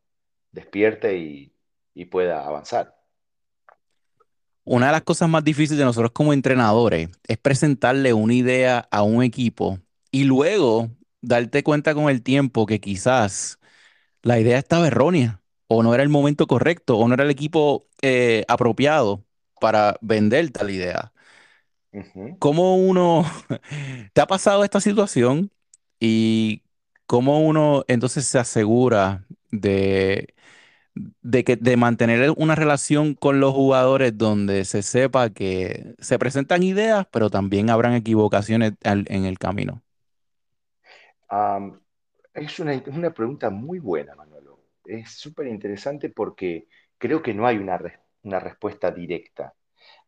despierte 0.52 1.16
y, 1.16 1.52
y 1.94 2.04
pueda 2.04 2.46
avanzar. 2.46 2.96
Una 4.64 4.86
de 4.86 4.92
las 4.92 5.02
cosas 5.02 5.28
más 5.28 5.42
difíciles 5.42 5.78
de 5.78 5.84
nosotros 5.84 6.12
como 6.12 6.32
entrenadores 6.32 7.08
es 7.26 7.38
presentarle 7.38 8.12
una 8.12 8.34
idea 8.34 8.86
a 8.90 9.02
un 9.02 9.22
equipo 9.22 9.78
y 10.10 10.24
luego 10.24 10.90
darte 11.22 11.62
cuenta 11.62 11.94
con 11.94 12.10
el 12.10 12.22
tiempo 12.22 12.66
que 12.66 12.80
quizás 12.80 13.59
la 14.22 14.38
idea 14.40 14.58
estaba 14.58 14.86
errónea 14.88 15.42
o 15.68 15.82
no 15.82 15.94
era 15.94 16.02
el 16.02 16.08
momento 16.08 16.46
correcto 16.46 16.98
o 16.98 17.08
no 17.08 17.14
era 17.14 17.24
el 17.24 17.30
equipo 17.30 17.88
eh, 18.02 18.44
apropiado 18.48 19.24
para 19.60 19.96
vender 20.00 20.50
tal 20.50 20.70
idea. 20.70 21.12
¿Cómo 22.38 22.76
uno, 22.76 23.24
te 24.12 24.20
ha 24.20 24.26
pasado 24.26 24.64
esta 24.64 24.80
situación 24.80 25.50
y 25.98 26.62
cómo 27.06 27.40
uno 27.40 27.84
entonces 27.88 28.26
se 28.26 28.38
asegura 28.38 29.26
de 29.50 30.34
de, 31.22 31.44
que, 31.44 31.56
de 31.56 31.76
mantener 31.76 32.32
una 32.36 32.54
relación 32.54 33.14
con 33.14 33.40
los 33.40 33.54
jugadores 33.54 34.16
donde 34.16 34.64
se 34.64 34.82
sepa 34.82 35.30
que 35.30 35.94
se 35.98 36.18
presentan 36.18 36.62
ideas, 36.62 37.06
pero 37.10 37.30
también 37.30 37.70
habrán 37.70 37.94
equivocaciones 37.94 38.74
al, 38.84 39.04
en 39.08 39.24
el 39.24 39.38
camino? 39.38 39.82
Um, 41.30 41.80
es 42.40 42.58
una, 42.58 42.82
una, 42.86 43.12
pregunta 43.12 43.50
muy 43.50 43.78
buena, 43.78 44.14
Manuelo. 44.14 44.60
Es 44.84 45.10
súper 45.12 45.46
interesante 45.46 46.08
porque 46.08 46.68
creo 46.98 47.22
que 47.22 47.34
no 47.34 47.46
hay 47.46 47.58
una, 47.58 47.78
una 48.22 48.40
respuesta 48.40 48.90
directa. 48.90 49.54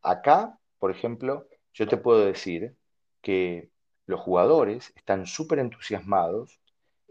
Acá, 0.03 0.59
por 0.79 0.91
ejemplo, 0.91 1.49
yo 1.75 1.87
te 1.89 1.97
puedo 1.97 2.25
decir 2.25 2.75
que 3.21 3.71
los 4.07 4.21
jugadores 4.21 4.93
están 4.97 5.27
súper 5.27 5.59
entusiasmados, 5.59 6.59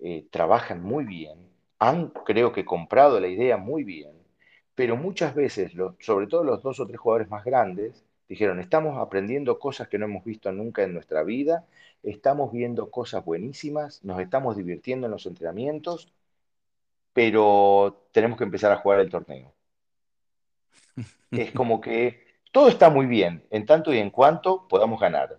eh, 0.03 0.27
trabajan 0.31 0.81
muy 0.83 1.05
bien, 1.05 1.49
han, 1.79 2.09
creo 2.09 2.51
que, 2.51 2.65
comprado 2.65 3.19
la 3.19 3.27
idea 3.27 3.57
muy 3.57 3.83
bien, 3.83 4.11
pero 4.75 4.97
muchas 4.97 5.35
veces, 5.35 5.73
sobre 5.99 6.27
todo 6.27 6.43
los 6.43 6.61
dos 6.63 6.79
o 6.79 6.87
tres 6.87 6.99
jugadores 6.99 7.29
más 7.29 7.43
grandes, 7.43 8.03
dijeron, 8.31 8.61
estamos 8.61 8.97
aprendiendo 8.97 9.59
cosas 9.59 9.89
que 9.89 9.97
no 9.97 10.05
hemos 10.05 10.23
visto 10.23 10.53
nunca 10.53 10.83
en 10.83 10.93
nuestra 10.93 11.21
vida, 11.21 11.65
estamos 12.01 12.53
viendo 12.53 12.89
cosas 12.89 13.25
buenísimas, 13.25 14.05
nos 14.05 14.21
estamos 14.21 14.55
divirtiendo 14.55 15.07
en 15.07 15.11
los 15.11 15.25
entrenamientos, 15.25 16.13
pero 17.11 18.07
tenemos 18.13 18.37
que 18.37 18.45
empezar 18.45 18.71
a 18.71 18.77
jugar 18.77 19.01
el 19.01 19.09
torneo. 19.09 19.53
es 21.31 21.51
como 21.59 21.81
que 21.81 22.23
todo 22.53 22.69
está 22.69 22.89
muy 22.89 23.05
bien, 23.05 23.43
en 23.49 23.65
tanto 23.65 23.93
y 23.93 23.97
en 23.97 24.09
cuanto 24.09 24.65
podamos 24.65 24.99
ganar. 24.99 25.37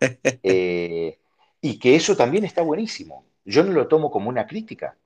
Eh, 0.44 1.18
y 1.60 1.78
que 1.80 1.96
eso 1.96 2.16
también 2.16 2.44
está 2.44 2.62
buenísimo. 2.62 3.24
Yo 3.44 3.64
no 3.64 3.72
lo 3.72 3.88
tomo 3.88 4.12
como 4.12 4.28
una 4.28 4.46
crítica 4.46 4.96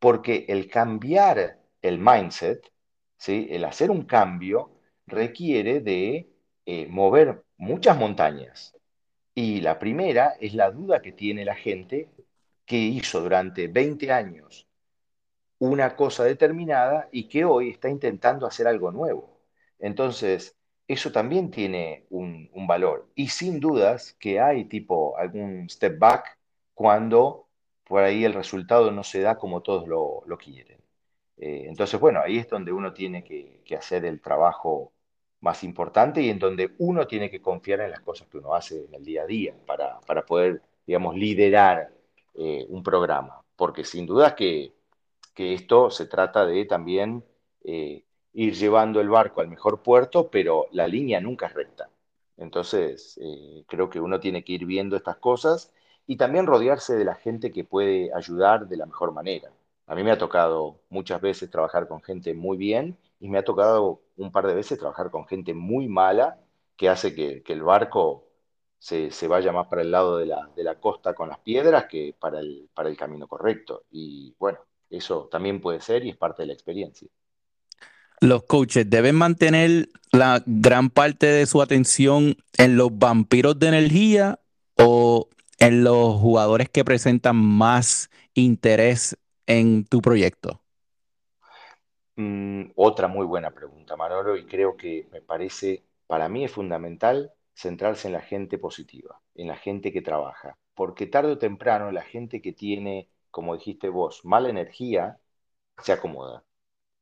porque 0.00 0.46
el 0.48 0.68
cambiar 0.68 1.60
el 1.82 1.98
mindset, 1.98 2.72
¿sí? 3.16 3.46
el 3.50 3.64
hacer 3.64 3.92
un 3.92 4.06
cambio, 4.06 4.72
requiere 5.06 5.80
de 5.80 6.29
eh, 6.72 6.86
mover 6.88 7.42
muchas 7.56 7.98
montañas. 7.98 8.76
Y 9.34 9.60
la 9.60 9.78
primera 9.80 10.36
es 10.40 10.54
la 10.54 10.70
duda 10.70 11.02
que 11.02 11.12
tiene 11.12 11.44
la 11.44 11.56
gente 11.56 12.08
que 12.64 12.76
hizo 12.76 13.20
durante 13.20 13.66
20 13.68 14.12
años 14.12 14.68
una 15.58 15.96
cosa 15.96 16.24
determinada 16.24 17.08
y 17.12 17.28
que 17.28 17.44
hoy 17.44 17.70
está 17.70 17.88
intentando 17.88 18.46
hacer 18.46 18.68
algo 18.68 18.92
nuevo. 18.92 19.40
Entonces, 19.80 20.56
eso 20.86 21.10
también 21.12 21.50
tiene 21.50 22.06
un, 22.10 22.48
valor. 22.68 23.10
Y 23.16 23.28
sin 23.28 23.58
dudas 23.60 24.14
que 24.20 24.40
hay 24.40 24.66
tipo 24.66 25.16
algún 25.18 25.68
step 25.68 25.98
back 25.98 26.38
cuando 26.74 27.48
por 27.84 28.04
ahí 28.04 28.24
el 28.24 28.34
resultado 28.34 28.92
no 28.92 29.02
se 29.04 29.20
da 29.22 29.36
como 29.38 29.62
todos 29.62 29.88
lo, 29.88 30.38
quieren. 30.38 30.78
Eh, 31.36 31.64
entonces, 31.68 31.98
bueno, 32.00 32.20
ahí 32.20 32.38
es 32.38 32.48
donde 32.48 32.72
uno 32.72 32.92
tiene 32.92 33.24
que, 33.24 33.62
hacer 33.76 34.04
el 34.04 34.20
trabajo 34.20 34.92
más 35.40 35.64
importante 35.64 36.22
y 36.22 36.30
en 36.30 36.38
donde 36.38 36.74
uno 36.78 37.06
tiene 37.06 37.30
que 37.30 37.40
confiar 37.40 37.80
en 37.80 37.90
las 37.90 38.00
cosas 38.00 38.28
que 38.28 38.38
uno 38.38 38.54
hace 38.54 38.84
en 38.84 38.94
el 38.94 39.04
día 39.04 39.22
a 39.22 39.26
día 39.26 39.54
para, 39.66 40.00
para 40.00 40.24
poder 40.24 40.62
digamos, 40.86 41.14
liderar 41.14 41.92
eh, 42.34 42.66
un 42.68 42.82
programa, 42.82 43.42
porque 43.56 43.84
sin 43.84 44.06
duda 44.06 44.34
que, 44.34 44.72
que 45.34 45.54
esto 45.54 45.90
se 45.90 46.06
trata 46.06 46.44
de 46.46 46.64
también 46.64 47.24
eh, 47.64 48.02
ir 48.32 48.54
llevando 48.54 49.00
el 49.00 49.08
barco 49.08 49.40
al 49.40 49.48
mejor 49.48 49.82
puerto, 49.82 50.30
pero 50.30 50.66
la 50.72 50.86
línea 50.88 51.20
nunca 51.20 51.46
es 51.46 51.54
recta. 51.54 51.90
Entonces, 52.36 53.18
eh, 53.22 53.64
creo 53.68 53.90
que 53.90 54.00
uno 54.00 54.18
tiene 54.18 54.42
que 54.42 54.54
ir 54.54 54.66
viendo 54.66 54.96
estas 54.96 55.16
cosas 55.18 55.72
y 56.06 56.16
también 56.16 56.46
rodearse 56.46 56.96
de 56.96 57.04
la 57.04 57.14
gente 57.14 57.52
que 57.52 57.64
puede 57.64 58.10
ayudar 58.14 58.66
de 58.66 58.76
la 58.76 58.86
mejor 58.86 59.12
manera. 59.12 59.50
A 59.86 59.94
mí 59.94 60.02
me 60.02 60.10
ha 60.10 60.18
tocado 60.18 60.80
muchas 60.88 61.20
veces 61.20 61.50
trabajar 61.50 61.86
con 61.86 62.02
gente 62.02 62.34
muy 62.34 62.56
bien 62.56 62.96
y 63.20 63.28
me 63.28 63.38
ha 63.38 63.44
tocado 63.44 64.02
un 64.16 64.32
par 64.32 64.46
de 64.46 64.54
veces 64.54 64.78
trabajar 64.78 65.10
con 65.10 65.26
gente 65.26 65.54
muy 65.54 65.86
mala 65.86 66.40
que 66.76 66.88
hace 66.88 67.14
que, 67.14 67.42
el 67.46 67.62
barco 67.62 68.26
se, 68.78 69.10
se, 69.10 69.28
vaya 69.28 69.52
más 69.52 69.66
para 69.68 69.82
el 69.82 69.90
lado 69.90 70.16
de 70.16 70.26
la, 70.26 70.50
de 70.56 70.64
la, 70.64 70.80
costa 70.80 71.14
con 71.14 71.28
las 71.28 71.38
piedras 71.38 71.84
que 71.84 72.14
para 72.18 72.40
el, 72.40 72.70
para 72.74 72.88
el 72.88 72.96
camino 72.96 73.28
correcto. 73.28 73.84
Y 73.90 74.34
bueno, 74.38 74.58
eso 74.88 75.28
también 75.30 75.60
puede 75.60 75.82
ser 75.82 76.04
y 76.06 76.10
es 76.10 76.16
parte 76.16 76.42
de 76.42 76.46
la 76.46 76.54
experiencia. 76.54 77.08
Los 78.22 78.44
coaches 78.44 78.88
deben 78.88 79.16
mantener 79.16 79.90
la 80.12 80.42
gran 80.46 80.88
parte 80.88 81.26
de 81.26 81.44
su 81.46 81.60
atención 81.60 82.36
en 82.56 82.76
los 82.76 82.98
vampiros 82.98 83.58
de 83.58 83.68
energía 83.68 84.40
o 84.76 85.28
en 85.58 85.84
los 85.84 86.14
jugadores 86.16 86.70
que 86.70 86.84
presentan 86.84 87.36
más 87.36 88.10
interés 88.34 89.18
en 89.46 89.84
tu 89.84 90.00
proyecto. 90.00 90.62
Mm, 92.20 92.72
otra 92.76 93.08
muy 93.08 93.24
buena 93.26 93.50
pregunta, 93.52 93.96
Manolo, 93.96 94.36
y 94.36 94.44
creo 94.46 94.76
que 94.76 95.08
me 95.10 95.22
parece, 95.22 95.84
para 96.06 96.28
mí 96.28 96.44
es 96.44 96.52
fundamental 96.52 97.32
centrarse 97.54 98.08
en 98.08 98.14
la 98.14 98.20
gente 98.20 98.58
positiva, 98.58 99.20
en 99.34 99.48
la 99.48 99.56
gente 99.56 99.90
que 99.92 100.02
trabaja, 100.02 100.58
porque 100.74 101.06
tarde 101.06 101.32
o 101.32 101.38
temprano 101.38 101.90
la 101.92 102.02
gente 102.02 102.42
que 102.42 102.52
tiene, 102.52 103.08
como 103.30 103.54
dijiste 103.56 103.88
vos, 103.88 104.22
mala 104.24 104.50
energía, 104.50 105.18
se 105.82 105.92
acomoda. 105.92 106.44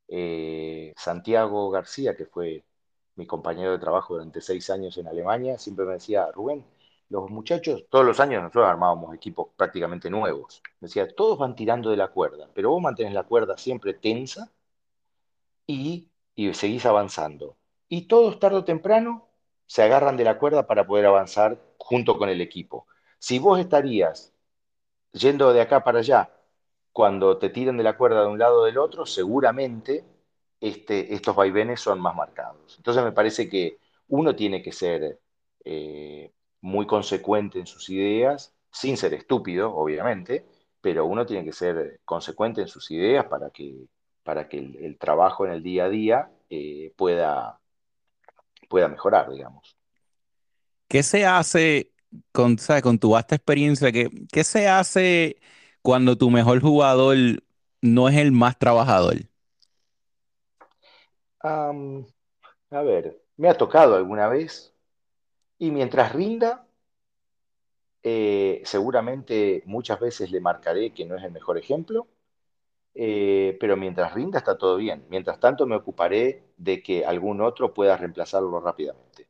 Eh, 0.09 0.95
Santiago 0.97 1.71
García, 1.71 2.17
que 2.17 2.27
fue 2.27 2.65
mi 3.17 3.27
compañero 3.27 3.73
de 3.73 3.79
trabajo 3.79 4.15
durante 4.15 4.41
seis 4.41 4.71
años 4.71 4.97
en 4.99 5.09
Alemania, 5.09 5.59
siempre 5.59 5.87
me 5.87 5.95
decía, 5.95 6.31
Rubén, 6.33 6.65
los 7.11 7.31
muchachos, 7.31 7.87
todos 7.91 8.05
los 8.07 8.21
años 8.21 8.43
nosotros 8.43 8.67
armábamos 8.67 9.15
equipos 9.15 9.49
prácticamente 9.57 10.11
nuevos. 10.11 10.63
Me 10.81 10.89
decía, 10.89 11.09
todos 11.15 11.39
van 11.39 11.57
tirando 11.57 11.91
de 11.91 11.97
la 11.97 12.09
cuerda, 12.09 12.51
pero 12.55 12.71
vos 12.71 12.83
mantenés 12.83 13.15
la 13.15 13.25
cuerda 13.25 13.57
siempre 13.59 13.95
tensa 13.95 14.53
y, 15.69 16.09
seguís 16.55 16.87
avanzando. 16.87 17.57
Y 17.89 18.09
todos 18.09 18.41
tarde 18.41 18.59
o 18.59 18.65
temprano 18.65 19.29
se 19.67 19.83
agarran 19.83 20.17
de 20.17 20.25
la 20.25 20.39
cuerda 20.39 20.67
para 20.67 20.87
poder 20.87 21.07
avanzar 21.07 21.63
junto 21.79 22.19
con 22.19 22.29
el 22.29 22.41
equipo. 22.41 22.87
Si 23.19 23.39
vos 23.39 23.61
estarías 23.61 24.33
yendo 25.13 25.53
de 25.53 25.61
acá 25.61 25.85
para 25.85 26.01
allá, 26.01 26.31
cuando 26.93 27.39
te 27.39 27.51
tiran 27.51 27.77
de 27.77 27.85
la 27.85 27.97
cuerda 27.97 28.23
de 28.23 28.29
un 28.29 28.39
lado 28.39 28.63
o 28.63 28.65
del 28.65 28.79
otro, 28.79 29.07
seguramente 29.07 30.05
este, 30.61 31.15
estos 31.15 31.37
vaivenes 31.37 31.81
son 31.81 32.01
más 32.01 32.15
marcados. 32.17 32.77
Entonces 32.79 33.05
me 33.05 33.13
parece 33.13 33.49
que 33.49 33.79
uno 34.09 34.35
tiene 34.35 34.63
que 34.63 34.73
ser 34.73 35.21
eh, 35.65 36.33
muy 36.63 36.87
consecuente 36.87 37.59
en 37.59 37.67
sus 37.67 37.91
ideas, 37.91 38.55
sin 38.73 38.97
ser 38.97 39.15
estúpido, 39.15 39.75
obviamente, 39.75 40.47
pero 40.81 41.07
uno 41.07 41.27
tiene 41.27 41.45
que 41.45 41.53
ser 41.53 42.01
consecuente 42.05 42.63
en 42.63 42.69
sus 42.69 42.91
ideas 42.91 43.27
para 43.27 43.51
que, 43.51 43.89
para 44.29 44.47
que 44.47 44.59
el, 44.59 44.77
el 44.85 44.99
trabajo 44.99 45.47
en 45.47 45.53
el 45.53 45.63
día 45.63 45.87
a 45.87 45.89
día 45.89 46.31
eh, 46.51 46.93
pueda, 46.97 47.59
pueda 48.69 48.87
mejorar, 48.87 49.31
digamos. 49.31 49.75
¿Qué 50.87 51.03
se 51.03 51.25
hace 51.25 51.93
con, 52.31 52.59
¿sabes? 52.59 52.83
con 52.83 52.99
tu 52.99 53.13
vasta 53.13 53.37
experiencia? 53.37 53.91
¿qué, 53.91 54.11
¿Qué 54.31 54.45
se 54.45 54.69
hace 54.69 55.41
cuando 55.81 56.19
tu 56.19 56.29
mejor 56.29 56.61
jugador 56.61 57.17
no 57.81 58.07
es 58.11 58.19
el 58.19 58.31
más 58.31 58.59
trabajador? 58.59 59.17
Um, 61.43 62.05
a 62.69 62.83
ver, 62.83 63.19
me 63.39 63.49
ha 63.49 63.55
tocado 63.57 63.97
alguna 63.97 64.29
vez 64.29 64.75
y 65.57 65.71
mientras 65.71 66.13
rinda, 66.13 66.67
eh, 68.03 68.61
seguramente 68.67 69.63
muchas 69.65 69.99
veces 69.99 70.31
le 70.31 70.43
marcaré 70.43 70.93
que 70.93 71.07
no 71.07 71.17
es 71.17 71.25
el 71.25 71.33
mejor 71.33 71.57
ejemplo, 71.57 72.07
eh, 73.01 73.57
pero 73.61 73.77
mientras 73.77 74.13
rinda 74.13 74.39
está 74.39 74.59
todo 74.59 74.77
bien. 74.77 75.07
Mientras 75.09 75.39
tanto 75.39 75.67
me 75.67 75.77
ocuparé 75.77 76.43
de 76.57 76.83
que 76.83 77.07
algún 77.07 77.41
otro 77.41 77.73
pueda 77.73 77.97
reemplazarlo 77.97 78.59
rápidamente, 78.59 79.29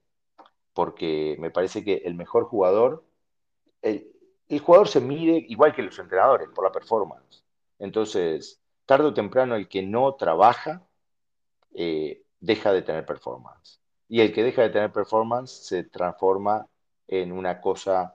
porque 0.72 1.37
me 1.38 1.50
parece 1.50 1.85
que 1.85 1.96
el 2.07 2.14
mejor 2.14 2.44
jugador, 2.44 3.04
el, 3.83 4.11
jugador 4.62 4.88
se 4.88 5.02
mide 5.02 5.44
igual 5.48 5.74
que 5.74 5.83
los 5.83 5.98
entrenadores 5.98 6.48
por 6.54 6.64
la 6.64 6.72
performance. 6.72 7.44
Entonces, 7.78 8.59
tarde 8.87 9.09
o 9.09 9.14
temprano 9.14 9.54
el 9.54 9.68
que 9.68 9.83
no 9.83 10.14
trabaja 10.14 10.83
eh, 11.74 12.22
deja 12.40 12.72
de 12.72 12.81
tener 12.81 13.04
performance. 13.04 13.81
Y 14.09 14.22
el 14.22 14.33
que 14.33 14.44
deja 14.44 14.62
de 14.62 14.70
tener 14.70 14.92
performance 14.92 15.50
se 15.50 15.85
transforma 15.85 16.66
en 17.07 17.33
una 17.33 17.61
cosa 17.61 18.14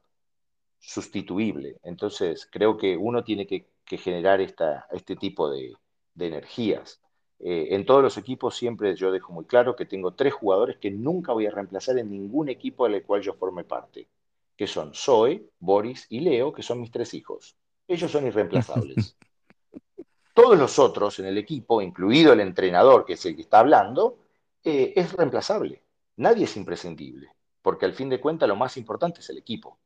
sustituible. 0.80 1.78
Entonces, 1.84 2.48
creo 2.52 2.76
que 2.76 2.98
uno 2.98 3.24
tiene 3.24 3.46
que, 3.46 3.68
que 3.86 3.98
generar 3.98 4.41
esta, 4.41 4.88
este 4.91 5.15
tipo 5.15 5.50
de, 5.50 5.74
de 6.15 6.28
energías. 6.28 7.02
Eh, 7.39 7.76
en 7.76 7.86
todos 7.86 8.02
los 8.02 8.17
equipos 8.17 8.56
siempre 8.56 8.96
yo 8.96 9.12
dejo 9.12 9.34
muy 9.34 9.46
claro 9.46 9.76
que 9.76 9.86
tengo 9.86 10.13
tres 10.13 10.34
jugadores 10.34 10.78
que 10.78 10.91
nunca 10.91 11.34
voy 11.34 11.46
a 11.46 11.52
reemplazar 11.52 11.98
en 11.98 12.10
ningún 12.10 12.50
equipo 12.50 12.88
del 12.88 13.04
cual 13.04 13.22
yo 13.22 13.34
forme 13.34 13.63
parte, 13.63 14.08
que 14.56 14.67
son 14.67 14.93
Zoe, 14.93 15.50
Boris 15.60 16.06
y 16.10 16.22
Leo, 16.22 16.54
que 16.54 16.63
son 16.63 16.80
mis 16.80 16.91
tres 16.91 17.13
hijos. 17.13 17.58
Ellos 17.88 18.10
son 18.12 18.28
irreemplazables. 18.28 19.17
Todos 20.34 20.58
los 20.58 20.80
otros 20.80 21.19
en 21.19 21.26
el 21.26 21.38
equipo, 21.38 21.82
incluido 21.82 22.34
el 22.34 22.39
entrenador, 22.39 23.06
que 23.06 23.13
es 23.13 23.26
el 23.26 23.36
que 23.36 23.41
está 23.41 23.60
hablando, 23.60 24.19
eh, 24.63 24.93
es 24.96 25.12
reemplazable. 25.13 25.84
Nadie 26.15 26.46
es 26.46 26.56
imprescindible, 26.56 27.30
porque 27.62 27.86
al 27.86 27.93
fin 27.93 28.10
de 28.10 28.22
cuentas 28.22 28.48
lo 28.48 28.56
más 28.56 28.78
importante 28.78 29.19
es 29.19 29.30
el 29.30 29.38
equipo. 29.38 29.78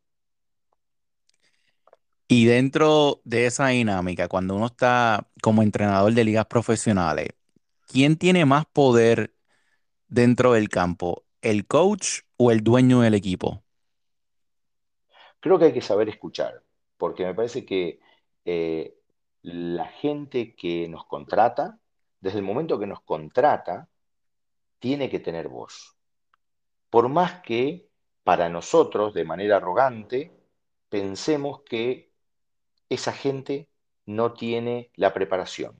Y 2.28 2.46
dentro 2.46 3.22
de 3.24 3.46
esa 3.46 3.68
dinámica, 3.68 4.28
cuando 4.28 4.56
uno 4.56 4.66
está 4.66 5.28
como 5.42 5.64
entrenador 5.64 6.14
de 6.14 6.26
ligas 6.26 6.46
profesionales, 6.48 7.30
¿quién 7.88 8.18
tiene 8.18 8.46
más 8.46 8.66
poder 8.66 9.34
dentro 10.10 10.54
del 10.54 10.68
campo? 10.70 11.24
¿El 11.42 11.66
coach 11.68 12.22
o 12.38 12.52
el 12.52 12.64
dueño 12.64 13.00
del 13.02 13.14
equipo? 13.14 13.64
Creo 15.40 15.58
que 15.58 15.66
hay 15.66 15.74
que 15.74 15.82
saber 15.82 16.10
escuchar, 16.10 16.64
porque 16.98 17.26
me 17.26 17.34
parece 17.34 17.66
que 17.66 18.00
eh, 18.44 18.98
la 19.42 19.86
gente 19.88 20.54
que 20.56 20.90
nos 20.90 21.06
contrata, 21.06 21.80
desde 22.20 22.40
el 22.40 22.46
momento 22.46 22.78
que 22.78 22.88
nos 22.88 23.02
contrata, 23.02 23.88
tiene 24.80 25.10
que 25.10 25.20
tener 25.20 25.48
voz. 25.48 25.96
Por 26.90 27.08
más 27.08 27.42
que 27.42 27.90
para 28.24 28.50
nosotros, 28.50 29.14
de 29.14 29.24
manera 29.24 29.58
arrogante, 29.58 30.34
pensemos 30.90 31.62
que 31.64 32.07
esa 32.90 33.14
gente 33.14 33.68
no 34.06 34.34
tiene 34.34 34.92
la 34.96 35.14
preparación, 35.14 35.80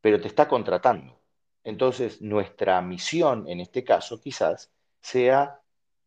pero 0.00 0.20
te 0.20 0.28
está 0.28 0.48
contratando. 0.48 1.20
Entonces, 1.64 2.20
nuestra 2.22 2.80
misión 2.82 3.48
en 3.48 3.60
este 3.60 3.84
caso 3.84 4.20
quizás 4.20 4.70
sea 5.00 5.60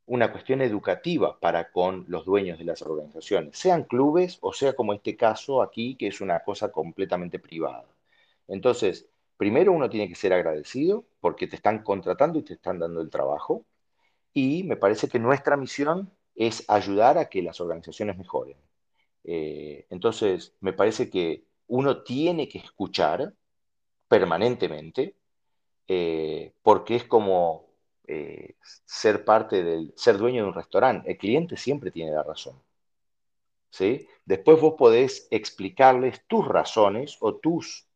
una 0.05 0.31
cuestión 0.31 0.61
educativa 0.61 1.39
para 1.39 1.71
con 1.71 2.05
los 2.07 2.25
dueños 2.25 2.59
de 2.59 2.65
las 2.65 2.81
organizaciones, 2.81 3.57
sean 3.57 3.83
clubes 3.83 4.37
o 4.41 4.51
sea 4.53 4.73
como 4.73 4.93
este 4.93 5.15
caso 5.15 5.61
aquí, 5.61 5.95
que 5.95 6.07
es 6.07 6.21
una 6.21 6.41
cosa 6.43 6.71
completamente 6.71 7.39
privada. 7.39 7.85
Entonces, 8.47 9.07
primero 9.37 9.71
uno 9.71 9.89
tiene 9.89 10.09
que 10.09 10.15
ser 10.15 10.33
agradecido 10.33 11.05
porque 11.21 11.47
te 11.47 11.55
están 11.55 11.83
contratando 11.83 12.39
y 12.39 12.43
te 12.43 12.53
están 12.53 12.79
dando 12.79 13.01
el 13.01 13.09
trabajo. 13.09 13.65
Y 14.33 14.63
me 14.63 14.77
parece 14.77 15.07
que 15.09 15.19
nuestra 15.19 15.57
misión 15.57 16.11
es 16.35 16.65
ayudar 16.69 17.17
a 17.17 17.29
que 17.29 17.41
las 17.41 17.61
organizaciones 17.61 18.17
mejoren. 18.17 18.57
Eh, 19.23 19.85
entonces, 19.89 20.53
me 20.59 20.73
parece 20.73 21.09
que 21.09 21.45
uno 21.67 22.03
tiene 22.03 22.47
que 22.49 22.59
escuchar 22.59 23.33
permanentemente 24.07 25.15
eh, 25.87 26.53
porque 26.61 26.95
es 26.95 27.05
como 27.05 27.67
eh, 28.07 28.55
ser 28.85 29.25
parte 29.25 29.63
del, 29.63 29.93
ser 29.95 30.17
dueño 30.17 30.43
de 30.43 30.49
un 30.49 30.55
restaurante. 30.55 31.11
El 31.11 31.17
cliente 31.17 31.57
siempre 31.57 31.91
tiene 31.91 32.11
la 32.11 32.23
razón. 32.23 32.61
¿sí? 33.69 34.07
Después 34.25 34.59
vos 34.59 34.75
podés 34.77 35.27
explicarles 35.31 36.25
tus 36.27 36.47
razones 36.47 37.17
o 37.21 37.35
tus, 37.35 37.87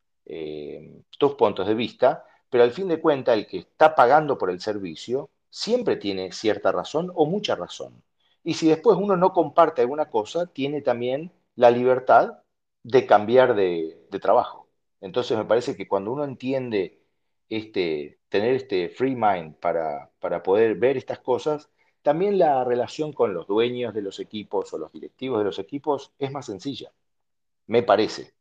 tus 1.18 1.34
puntos 1.34 1.66
de 1.66 1.74
vista, 1.74 2.26
pero 2.50 2.64
al 2.64 2.72
fin 2.72 2.88
de 2.88 3.00
cuentas 3.00 3.36
el 3.38 3.46
que 3.46 3.58
está 3.58 3.94
pagando 3.94 4.36
por 4.36 4.50
el 4.50 4.60
servicio 4.60 5.30
siempre 5.50 5.96
tiene 5.96 6.32
cierta 6.32 6.72
razón 6.72 7.10
o 7.14 7.26
mucha 7.26 7.54
razón. 7.54 8.02
Y 8.44 8.54
si 8.54 8.68
después 8.68 8.96
uno 8.98 9.16
no 9.16 9.32
comparte 9.32 9.82
alguna 9.82 10.10
cosa, 10.10 10.46
tiene 10.46 10.80
también 10.80 11.32
la 11.54 11.70
libertad 11.70 12.38
de 12.82 13.06
cambiar 13.06 13.54
de, 13.54 14.06
trabajo. 14.20 14.68
Entonces 15.00 15.36
me 15.36 15.44
parece 15.44 15.76
que 15.76 15.86
cuando 15.86 16.12
uno 16.12 16.24
entiende 16.24 17.00
este, 17.48 18.18
tener 18.28 18.54
este 18.54 18.88
free 18.88 19.14
mind 19.14 19.56
para, 19.56 20.10
para 20.20 20.42
poder 20.42 20.76
ver 20.76 20.96
estas 20.96 21.18
cosas, 21.18 21.68
también 22.02 22.38
la 22.38 22.64
relación 22.64 23.12
con 23.12 23.34
los 23.34 23.46
dueños 23.46 23.92
de 23.92 24.02
los 24.02 24.18
equipos 24.20 24.72
o 24.72 24.78
los 24.78 24.92
directivos 24.92 25.38
de 25.38 25.44
los 25.44 25.58
equipos 25.58 26.12
es 26.18 26.30
más 26.32 26.46
sencilla, 26.46 26.90
me 27.66 27.82
parece. 27.82 28.32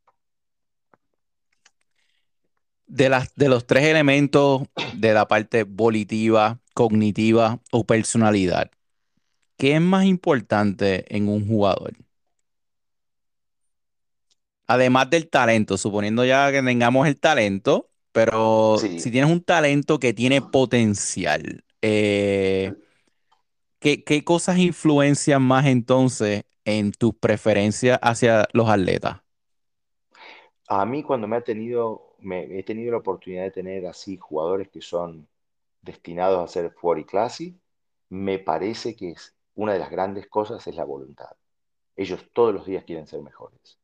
De, 2.85 3.11
de 3.35 3.49
los 3.49 3.67
tres 3.67 3.83
elementos 3.83 4.61
de 4.93 5.13
la 5.13 5.27
parte 5.27 5.63
volitiva, 5.63 6.59
cognitiva 6.73 7.59
o 7.71 7.83
personalidad, 7.83 8.71
¿qué 9.57 9.75
es 9.75 9.81
más 9.81 10.05
importante 10.05 11.05
en 11.15 11.27
un 11.29 11.47
jugador? 11.47 11.93
Además 14.67 15.09
del 15.09 15.29
talento, 15.29 15.77
suponiendo 15.77 16.25
ya 16.25 16.51
que 16.51 16.61
tengamos 16.61 17.07
el 17.07 17.19
talento, 17.19 17.89
pero 18.11 18.83
Sí, 18.83 18.91
si 18.95 19.11
tienes 19.11 19.31
un 19.31 19.41
talento 19.43 19.97
que 19.99 20.13
tiene 20.13 20.41
potencial, 20.41 21.63
eh, 21.81 22.73
¿qué, 23.79 24.03
qué 24.03 24.23
cosas 24.23 24.57
influencian 24.59 25.41
más 25.43 25.65
entonces 25.65 26.43
en 26.65 26.91
tus 26.91 27.15
preferencias 27.15 27.99
hacia 28.01 28.47
los 28.53 28.69
atletas? 28.69 29.21
a 30.67 30.85
mí 30.85 31.03
cuando 31.03 31.27
me 31.27 31.37
ha 31.37 31.41
tenido, 31.43 32.15
me, 32.19 32.59
he 32.59 32.63
tenido 32.63 32.91
la 32.91 32.97
oportunidad 32.99 33.43
de 33.43 33.51
tener 33.51 33.85
así 33.87 34.17
jugadores 34.17 34.69
que 34.69 34.81
son 34.81 35.27
destinados 35.83 36.43
a 36.43 36.53
ser 36.53 36.71
fuori 36.73 37.05
clase, 37.05 37.55
me 38.09 38.39
parece 38.39 38.95
que 38.97 39.11
es 39.11 39.36
una 39.57 39.73
de 39.73 39.79
las 39.79 39.89
grandes 39.89 40.27
cosas 40.27 40.65
es 40.67 40.75
la 40.75 40.85
voluntad. 40.85 41.31
Ellos 41.95 42.29
todos 42.31 42.53
los 42.53 42.65
días 42.65 42.83
quieren 42.83 43.07
ser 43.07 43.21
mejores 43.21 43.79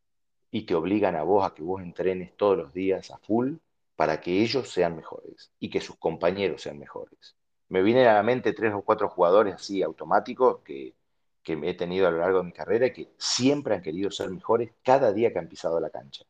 y 0.52 0.68
te 0.68 0.76
obligan 0.76 1.16
a 1.16 1.24
vos 1.24 1.46
a 1.46 1.56
que 1.56 1.64
vos 1.64 1.82
entrenes 1.82 2.38
todos 2.38 2.56
los 2.56 2.74
días 2.74 3.10
a 3.10 3.18
full 3.18 3.56
para 3.96 4.22
que 4.22 4.42
ellos 4.42 4.70
sean 4.70 4.96
mejores 4.96 5.52
y 5.60 5.72
que 5.72 5.82
sus 5.82 5.96
compañeros 5.98 6.62
sean 6.62 6.78
mejores. 6.78 7.36
Me 7.70 7.82
vienen 7.82 8.06
a 8.06 8.14
la 8.14 8.22
mente 8.22 8.54
tres 8.54 8.72
o 8.72 8.84
cuatro 8.84 9.10
jugadores 9.10 9.56
así 9.56 9.82
automáticos 9.82 10.60
que, 10.64 10.94
que 11.42 11.54
he 11.54 11.74
tenido 11.74 12.08
a 12.08 12.12
lo 12.12 12.20
largo 12.20 12.38
de 12.38 12.46
mi 12.46 12.52
carrera 12.52 12.86
y 12.86 12.94
que 12.94 13.10
siempre 13.18 13.74
han 13.74 13.82
querido 13.82 14.12
ser 14.12 14.30
mejores 14.30 14.72
cada 14.84 15.12
día 15.12 15.34
que 15.34 15.40
han 15.40 15.50
pisado 15.50 15.80
la 15.80 15.90
cancha. 15.90 16.24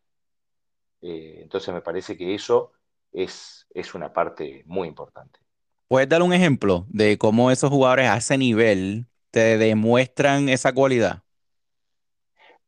Eh, 1.02 1.40
entonces 1.42 1.74
me 1.74 1.82
parece 1.82 2.16
que 2.16 2.34
eso 2.34 2.72
es, 3.12 3.68
es 3.74 3.94
una 3.94 4.14
parte 4.14 4.64
muy 4.68 4.88
importante. 4.88 5.42
¿Puedes 5.90 6.08
dar 6.08 6.22
un 6.22 6.32
ejemplo 6.32 6.86
de 6.88 7.18
cómo 7.18 7.52
esos 7.52 7.70
jugadores 7.70 8.08
a 8.08 8.18
ese 8.18 8.38
nivel 8.38 9.06
te 9.34 9.58
demuestran 9.58 10.48
esa 10.48 10.74
cualidad? 10.74 11.24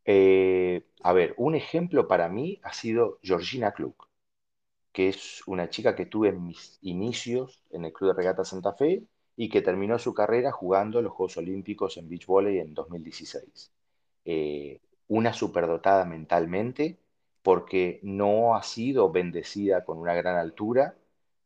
Eh, 0.03 0.83
a 1.03 1.13
ver, 1.13 1.35
un 1.37 1.53
ejemplo 1.53 2.07
para 2.07 2.27
mí 2.27 2.59
ha 2.63 2.73
sido 2.73 3.19
Georgina 3.21 3.71
Klug, 3.71 3.95
que 4.91 5.09
es 5.09 5.43
una 5.45 5.69
chica 5.69 5.95
que 5.95 6.07
tuve 6.07 6.29
en 6.29 6.43
mis 6.43 6.79
inicios 6.81 7.61
en 7.69 7.85
el 7.85 7.93
Club 7.93 8.09
de 8.09 8.17
Regata 8.17 8.43
Santa 8.43 8.73
Fe 8.73 9.03
y 9.35 9.49
que 9.49 9.61
terminó 9.61 9.99
su 9.99 10.15
carrera 10.15 10.51
jugando 10.51 11.03
los 11.03 11.13
Juegos 11.13 11.37
Olímpicos 11.37 11.97
en 11.97 12.09
Beach 12.09 12.25
Volley 12.25 12.57
en 12.57 12.73
2016. 12.73 13.71
Eh, 14.25 14.81
una 15.07 15.33
superdotada 15.33 16.03
mentalmente, 16.05 16.97
porque 17.43 17.99
no 18.01 18.55
ha 18.55 18.63
sido 18.63 19.11
bendecida 19.11 19.85
con 19.85 19.99
una 19.99 20.15
gran 20.15 20.37
altura, 20.37 20.97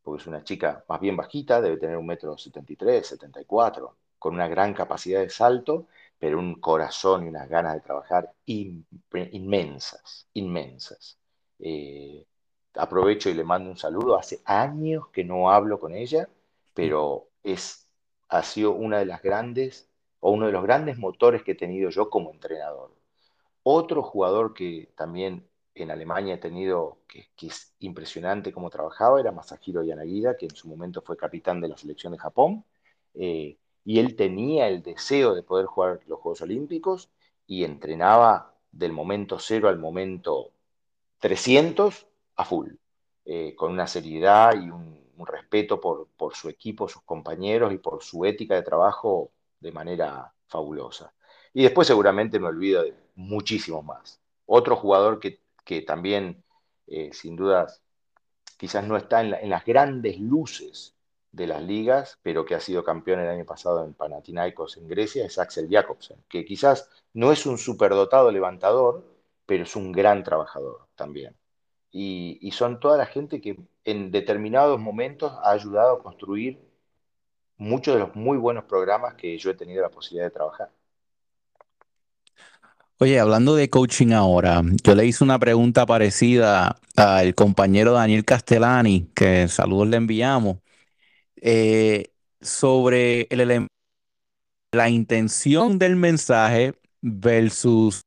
porque 0.01 0.21
es 0.21 0.27
una 0.27 0.45
chica 0.45 0.85
más 0.87 1.01
bien 1.01 1.17
bajita, 1.17 1.59
debe 1.59 1.75
tener 1.75 1.97
un 1.97 2.05
metro 2.07 2.37
73, 2.37 3.05
74, 3.05 3.97
con 4.19 4.35
una 4.35 4.47
gran 4.47 4.73
capacidad 4.73 5.21
de 5.21 5.29
salto, 5.29 5.87
pero 6.19 6.39
un 6.39 6.55
corazón 6.59 7.25
y 7.25 7.29
unas 7.29 7.49
ganas 7.49 7.73
de 7.75 7.81
trabajar 7.81 8.33
in- 8.45 8.85
inmensas, 9.31 10.27
inmensas. 10.33 11.17
Eh, 11.59 12.25
aprovecho 12.75 13.29
y 13.29 13.33
le 13.33 13.43
mando 13.43 13.69
un 13.69 13.77
saludo. 13.77 14.17
Hace 14.17 14.41
años 14.45 15.07
que 15.09 15.23
no 15.23 15.51
hablo 15.51 15.79
con 15.79 15.93
ella, 15.95 16.29
pero 16.73 17.29
es, 17.43 17.87
ha 18.29 18.43
sido 18.43 18.71
una 18.73 18.99
de 18.99 19.05
las 19.05 19.21
grandes 19.21 19.89
o 20.19 20.31
uno 20.31 20.45
de 20.47 20.51
los 20.51 20.63
grandes 20.63 20.97
motores 20.97 21.43
que 21.43 21.51
he 21.53 21.55
tenido 21.55 21.89
yo 21.89 22.09
como 22.09 22.31
entrenador. 22.31 22.91
Otro 23.63 24.03
jugador 24.03 24.53
que 24.53 24.91
también 24.95 25.47
en 25.75 25.91
Alemania 25.91 26.35
he 26.35 26.37
tenido, 26.37 26.99
que, 27.07 27.27
que 27.35 27.47
es 27.47 27.73
impresionante 27.79 28.51
cómo 28.53 28.69
trabajaba, 28.69 29.19
era 29.19 29.31
Masahiro 29.31 29.83
Yanagida, 29.83 30.35
que 30.37 30.45
en 30.45 30.55
su 30.55 30.67
momento 30.67 31.01
fue 31.01 31.17
capitán 31.17 31.61
de 31.61 31.67
la 31.69 31.77
selección 31.77 32.13
de 32.13 32.19
Japón, 32.19 32.65
eh, 33.15 33.57
y 33.85 33.99
él 33.99 34.15
tenía 34.15 34.67
el 34.67 34.83
deseo 34.83 35.35
de 35.35 35.43
poder 35.43 35.65
jugar 35.65 36.01
los 36.07 36.19
Juegos 36.19 36.41
Olímpicos 36.41 37.09
y 37.47 37.63
entrenaba 37.63 38.53
del 38.71 38.91
momento 38.91 39.39
cero 39.39 39.69
al 39.69 39.79
momento 39.79 40.51
300 41.19 42.07
a 42.35 42.45
full, 42.45 42.69
eh, 43.25 43.55
con 43.55 43.71
una 43.71 43.87
seriedad 43.87 44.53
y 44.55 44.69
un, 44.69 44.99
respeto 45.25 45.81
por, 45.81 46.07
por, 46.15 46.33
su 46.33 46.47
equipo, 46.47 46.87
sus 46.87 47.01
compañeros 47.01 47.73
y 47.73 47.77
por 47.77 48.01
su 48.01 48.23
ética 48.23 48.55
de 48.55 48.61
trabajo 48.61 49.31
de 49.59 49.73
manera 49.73 50.33
fabulosa. 50.47 51.13
Y 51.53 51.63
después 51.63 51.87
seguramente 51.87 52.39
me 52.39 52.47
olvido 52.47 52.83
de 52.83 52.95
muchísimos 53.15 53.83
más. 53.83 54.21
Otro 54.45 54.77
jugador 54.77 55.19
que, 55.19 55.41
que 55.65 55.81
también, 55.81 56.41
eh, 56.87 57.09
sin 57.11 57.35
dudas, 57.35 57.81
quizás 58.59 58.85
no 58.85 58.97
está 58.97 59.21
en, 59.21 59.49
las 59.49 59.63
grandes 59.65 60.19
luces 60.19 60.95
de 61.31 61.47
las 61.47 61.63
ligas, 61.63 62.19
pero 62.23 62.45
que 62.45 62.55
ha 62.55 62.59
sido 62.59 62.83
campeón 62.83 63.19
el 63.19 63.29
año 63.29 63.45
pasado 63.45 63.85
en 63.85 63.93
Panathinaikos 63.93 64.77
en 64.77 64.87
Grecia, 64.87 65.25
es 65.25 65.37
Axel 65.37 65.67
Jacobsen, 65.69 66.23
que 66.27 66.45
quizás 66.45 66.89
no 67.13 67.31
es 67.31 67.45
un 67.45 67.57
superdotado 67.57 68.31
levantador, 68.31 69.03
pero 69.45 69.63
es 69.63 69.75
un 69.75 69.91
gran 69.91 70.23
trabajador 70.23 70.87
también 70.95 71.35
y, 71.91 72.37
y, 72.41 72.51
son 72.51 72.79
toda 72.79 72.97
la 72.97 73.05
gente 73.05 73.41
que 73.41 73.57
en 73.83 74.11
determinados 74.11 74.79
momentos 74.79 75.31
ha 75.43 75.51
ayudado 75.51 75.95
a 75.95 76.03
construir 76.03 76.59
muchos 77.57 77.95
de 77.95 77.99
los 78.01 78.15
muy 78.15 78.37
buenos 78.37 78.65
programas 78.65 79.15
que 79.15 79.37
yo 79.37 79.49
he 79.49 79.55
tenido 79.55 79.81
la 79.81 79.89
posibilidad 79.89 80.27
de 80.27 80.31
trabajar. 80.31 80.69
Oye, 82.99 83.19
hablando 83.19 83.55
de 83.55 83.69
coaching 83.69 84.11
ahora, 84.11 84.61
yo 84.83 84.93
le 84.93 85.05
hice 85.05 85.23
una 85.23 85.39
pregunta 85.39 85.85
parecida 85.85 86.77
al 86.95 87.33
compañero 87.33 87.93
Daniel 87.93 88.25
Castellani, 88.25 89.09
que 89.15 89.47
saludos 89.47 89.87
le 89.87 89.97
enviamos, 89.97 90.57
eh, 91.41 92.11
sobre 92.41 93.27
el, 93.31 93.67
la 94.71 94.89
intención 94.89 95.79
del 95.79 95.95
mensaje 95.95 96.73
versus 97.01 98.01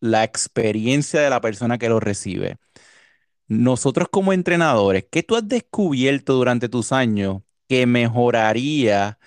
la 0.00 0.24
experiencia 0.24 1.20
de 1.20 1.30
la 1.30 1.40
persona 1.40 1.78
que 1.78 1.88
lo 1.88 2.00
recibe. 2.00 2.56
Nosotros 3.48 4.08
como 4.10 4.32
entrenadores, 4.32 5.06
¿qué 5.10 5.22
tú 5.22 5.36
has 5.36 5.48
descubierto 5.48 6.34
durante 6.34 6.68
tus 6.68 6.92
años 6.92 7.42
que 7.68 7.86
mejoraría 7.86 9.18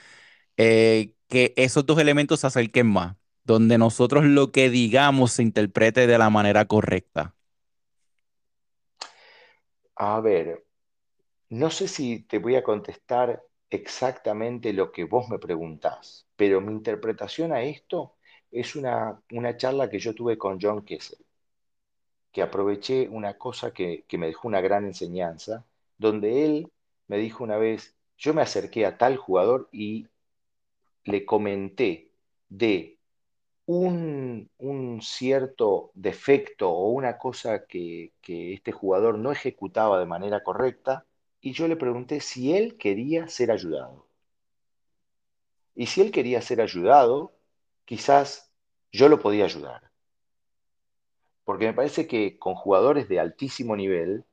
eh, 0.58 1.14
que 1.30 1.54
esos 1.58 1.86
dos 1.86 2.00
elementos 2.00 2.42
se 2.42 2.48
acerquen 2.48 2.88
más? 2.88 3.18
Donde 3.46 3.78
nosotros 3.80 4.26
lo 4.26 4.52
que 4.52 4.70
digamos 4.72 5.34
se 5.34 5.44
interprete 5.44 6.08
de 6.08 6.20
la 6.20 6.30
manera 6.32 6.66
correcta. 6.66 7.36
A 9.98 10.22
ver, 10.22 10.66
no 11.50 11.70
sé 11.70 11.88
si 11.88 12.22
te 12.24 12.40
voy 12.40 12.56
a 12.56 12.64
contestar 12.64 13.44
exactamente 13.70 14.74
lo 14.74 14.92
que 14.92 15.06
vos 15.06 15.30
me 15.30 15.40
preguntás, 15.40 16.28
pero 16.36 16.62
mi 16.62 16.72
interpretación 16.74 17.52
a 17.54 17.64
esto 17.64 18.16
es 18.52 18.76
una, 18.76 19.22
una 19.32 19.58
charla 19.58 19.90
que 19.90 20.00
yo 20.00 20.14
tuve 20.16 20.38
con 20.38 20.60
John 20.62 20.84
Kessel 20.86 21.20
que 22.38 22.44
aproveché 22.44 23.10
una 23.10 23.34
cosa 23.36 23.74
que, 23.74 24.06
que, 24.08 24.20
me 24.20 24.28
dejó 24.28 24.48
una 24.48 24.62
gran 24.62 24.86
enseñanza, 24.86 25.66
donde 25.98 26.46
él 26.46 26.72
me 27.08 27.18
dijo 27.18 27.44
una 27.44 27.58
vez, 27.58 27.96
yo 28.16 28.32
me 28.36 28.44
acerqué 28.44 28.86
a 28.86 28.96
tal 29.00 29.18
jugador 29.18 29.70
y 29.72 30.06
le 31.06 31.26
comenté 31.26 32.12
de 32.50 33.00
un, 33.66 34.52
un 34.60 35.02
cierto 35.02 35.90
defecto 35.96 36.70
o 36.70 36.90
una 36.92 37.18
cosa 37.18 37.66
que, 37.66 38.14
que 38.22 38.54
este 38.54 38.72
jugador 38.72 39.18
no 39.18 39.32
ejecutaba 39.32 40.00
de 40.00 40.06
manera 40.06 40.44
correcta, 40.44 41.07
y 41.50 41.54
yo 41.54 41.68
le 41.68 41.76
pregunté 41.76 42.20
si 42.20 42.56
él 42.56 42.78
quería 42.78 43.28
ser 43.28 43.52
ayudado. 43.52 44.08
Y 45.76 45.88
si 45.88 46.02
él 46.02 46.12
quería 46.12 46.42
ser 46.42 46.62
ayudado, 46.62 47.34
quizás 47.86 48.52
yo 48.92 49.10
lo 49.10 49.20
podía 49.20 49.46
ayudar 49.46 49.88
porque 51.48 51.66
me 51.66 51.74
parece 51.74 52.08
que 52.08 52.38
con 52.38 52.56
jugadores 52.56 53.08
de 53.08 53.22
altísimo 53.22 53.78
nivel, 53.78 54.26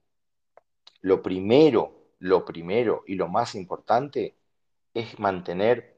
lo 1.00 1.22
primero, 1.22 2.09
lo 2.18 2.44
primero 2.44 3.05
y 3.07 3.14
lo 3.14 3.29
más 3.29 3.55
importante 3.55 4.35
es 4.94 5.20
mantener 5.20 5.96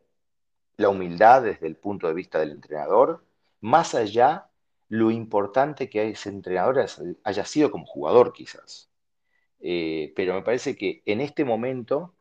la 0.76 0.90
humildad 0.90 1.40
desde 1.40 1.68
el 1.68 1.76
punto 1.76 2.06
de 2.06 2.12
vista 2.12 2.38
del 2.38 2.50
entrenador, 2.50 3.24
más 3.62 3.94
allá 3.94 4.50
lo 4.90 5.10
importante 5.10 5.88
que 5.88 6.06
ese 6.10 6.28
entrenador 6.28 6.84
haya 7.24 7.44
sido 7.46 7.70
como 7.70 7.86
jugador 7.86 8.34
quizás. 8.34 8.90
Eh, 9.60 10.12
pero 10.16 10.34
me 10.34 10.42
parece 10.42 10.76
que 10.76 11.02
en 11.06 11.20
este 11.20 11.44
momento 11.44 12.14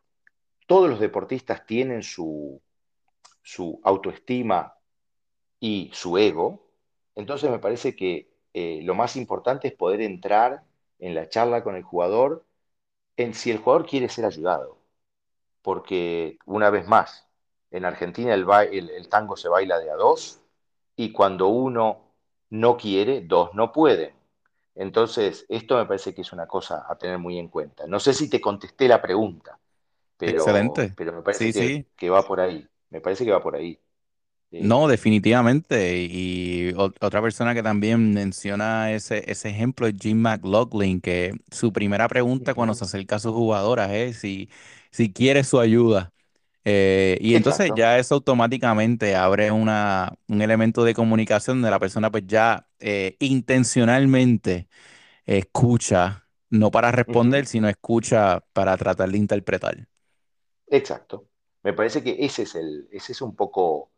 todos 0.67 0.89
los 0.89 0.99
deportistas 0.99 1.65
tienen 1.65 2.03
su, 2.03 2.61
su 3.43 3.79
autoestima 3.83 4.75
y 5.59 5.91
su 5.93 6.17
ego, 6.17 6.67
entonces 7.15 7.49
me 7.49 7.59
parece 7.59 7.95
que 7.95 8.29
eh, 8.53 8.81
lo 8.83 8.95
más 8.95 9.15
importante 9.15 9.67
es 9.67 9.73
poder 9.73 10.01
entrar 10.01 10.63
en 10.99 11.15
la 11.15 11.29
charla 11.29 11.63
con 11.63 11.75
el 11.75 11.83
jugador 11.83 12.45
en 13.17 13.33
si 13.33 13.51
el 13.51 13.59
jugador 13.59 13.85
quiere 13.87 14.09
ser 14.09 14.25
ayudado. 14.25 14.77
Porque, 15.61 16.37
una 16.45 16.69
vez 16.69 16.87
más, 16.87 17.27
en 17.71 17.85
Argentina 17.85 18.33
el, 18.33 18.45
el, 18.71 19.09
tango 19.09 19.35
se 19.37 19.49
baila 19.49 19.79
de 19.79 19.91
a 19.91 19.95
dos 19.95 20.41
y 20.95 21.11
cuando 21.11 21.47
uno 21.47 22.13
no 22.49 22.77
quiere, 22.77 23.21
dos 23.21 23.53
no 23.53 23.71
pueden. 23.71 24.13
Entonces, 24.75 25.45
esto 25.47 25.77
me 25.77 25.85
parece 25.85 26.13
que 26.13 26.21
es 26.21 26.33
una 26.33 26.47
cosa 26.47 26.85
a 26.87 26.97
tener 26.97 27.17
muy 27.17 27.39
en 27.39 27.47
cuenta. 27.47 27.87
No 27.87 27.99
sé 27.99 28.13
si 28.13 28.29
te 28.29 28.41
contesté 28.41 28.87
la 28.87 29.01
pregunta, 29.01 29.57
pero, 30.17 30.37
Excelente. 30.37 30.93
pero 30.95 31.13
me 31.13 31.21
parece 31.21 31.87
que, 31.95 32.09
va 32.09 32.23
por 32.23 32.41
ahí. 32.41 32.67
Me 32.89 32.99
parece 32.99 33.23
que 33.23 33.31
va 33.31 33.41
por 33.41 33.55
ahí. 33.55 33.79
No, 34.51 34.87
definitivamente. 34.87 36.03
Y 36.09 36.73
otra 36.75 37.21
persona 37.21 37.53
que 37.53 37.63
también 37.63 38.13
menciona 38.13 38.91
ese, 38.91 39.29
ese 39.29 39.49
ejemplo 39.49 39.87
es 39.87 39.95
Jim 39.99 40.17
McLaughlin, 40.17 41.01
que 41.01 41.33
su 41.51 41.71
primera 41.73 42.07
pregunta 42.07 42.53
cuando 42.53 42.73
se 42.73 42.83
acerca 42.83 43.15
a 43.15 43.19
sus 43.19 43.33
jugadoras 43.33 43.91
es 43.91 44.17
si, 44.17 44.49
si 44.91 45.11
quiere 45.11 45.43
su 45.43 45.59
ayuda. 45.59 46.11
Eh, 46.67 47.17
y 47.21 47.35
entonces 47.35 47.71
ya 47.75 47.99
eso 47.99 48.15
automáticamente 48.15 49.15
abre 49.15 49.51
una, 49.51 50.11
un 50.27 50.41
elemento 50.41 50.83
de 50.83 50.95
comunicación 50.95 51.61
de 51.61 51.69
la 51.69 51.79
persona 51.79 52.09
pues 52.09 52.23
ya 52.25 52.67
eh, 52.79 53.15
intencionalmente 53.19 54.67
escucha, 55.25 56.27
no 56.49 56.71
para 56.71 56.91
responder, 56.91 57.45
sino 57.45 57.69
escucha 57.69 58.41
para 58.53 58.75
tratar 58.77 59.09
de 59.11 59.17
interpretar. 59.17 59.87
Exacto. 60.67 61.27
Me 61.63 61.73
parece 61.73 62.03
que 62.03 62.17
ese 62.19 62.43
es, 62.43 62.55
el, 62.55 62.87
ese 62.91 63.11
es 63.11 63.21
un 63.21 63.35
poco 63.35 63.91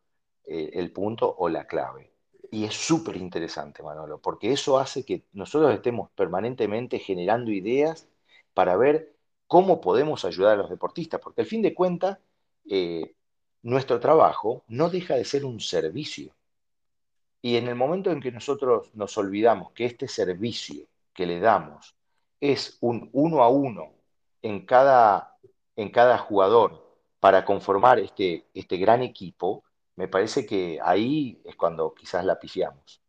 eh, 0.46 0.72
el 0.74 0.92
punto 0.92 1.34
o 1.38 1.50
la 1.50 1.68
clave. 1.68 2.12
Y 2.52 2.64
es 2.66 2.74
súper 2.74 3.18
interesante, 3.18 3.84
Manolo, 3.84 4.22
porque 4.22 4.52
eso 4.52 4.80
hace 4.80 5.04
que 5.04 5.26
nosotros 5.34 5.74
estemos 5.74 6.10
permanentemente 6.12 7.00
generando 7.00 7.52
ideas 7.52 8.08
para 8.54 8.78
ver 8.78 9.16
cómo 9.48 9.82
podemos 9.82 10.24
ayudar 10.24 10.54
a 10.54 10.58
los 10.58 10.70
deportistas, 10.70 11.20
porque 11.22 11.42
al 11.42 11.48
fin 11.48 11.62
de 11.62 11.74
cuentas 11.74 12.20
eh, 12.70 13.16
nuestro 13.68 14.00
trabajo 14.00 14.64
no 14.68 14.90
deja 14.90 15.16
de 15.16 15.26
ser 15.26 15.44
un 15.44 15.60
servicio. 15.60 16.34
Y 17.42 17.58
en 17.58 17.68
el 17.68 17.76
momento 17.76 18.12
en 18.12 18.22
que 18.22 18.32
nosotros 18.32 18.90
nos 18.94 19.18
olvidamos 19.18 19.72
que 19.74 19.86
este 19.86 20.08
servicio 20.08 20.86
que 21.14 21.26
le 21.26 21.40
damos 21.40 21.96
es 22.40 22.78
un 22.82 23.10
uno 23.14 23.44
a 23.44 23.50
uno 23.50 23.94
en 24.42 24.66
cada, 24.66 25.36
en 25.76 25.90
cada 25.90 26.18
jugador 26.18 26.82
para 27.20 27.44
conformar 27.44 28.00
este, 28.00 28.46
este 28.54 28.78
gran 28.78 29.02
equipo, 29.02 29.64
me 29.96 30.08
parece 30.08 30.46
que 30.46 30.80
ahí 30.82 31.42
es 31.44 31.56
cuando 31.56 31.94
quizás 31.94 32.24
la 32.24 32.40
pifiamos. 32.40 33.02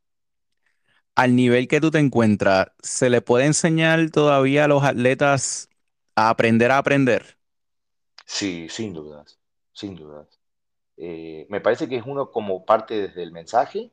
Al 1.14 1.36
nivel 1.36 1.68
que 1.68 1.80
tú 1.80 1.90
te 1.90 1.98
encuentras, 1.98 2.68
¿se 2.80 3.10
le 3.10 3.20
puede 3.20 3.44
enseñar 3.44 4.10
todavía 4.10 4.64
a 4.64 4.68
los 4.68 4.82
atletas 4.84 5.68
a 6.14 6.30
aprender 6.30 6.70
a 6.70 6.78
aprender? 6.78 7.38
Sí, 8.24 8.68
sin 8.68 8.92
dudas 8.92 9.38
sin 9.78 9.94
dudas. 9.94 10.26
Eh, 10.96 11.46
me 11.48 11.60
parece 11.60 11.88
que 11.88 11.96
es 11.96 12.04
uno 12.04 12.32
como 12.32 12.64
parte 12.64 13.00
desde 13.00 13.22
el 13.22 13.32
mensaje. 13.32 13.92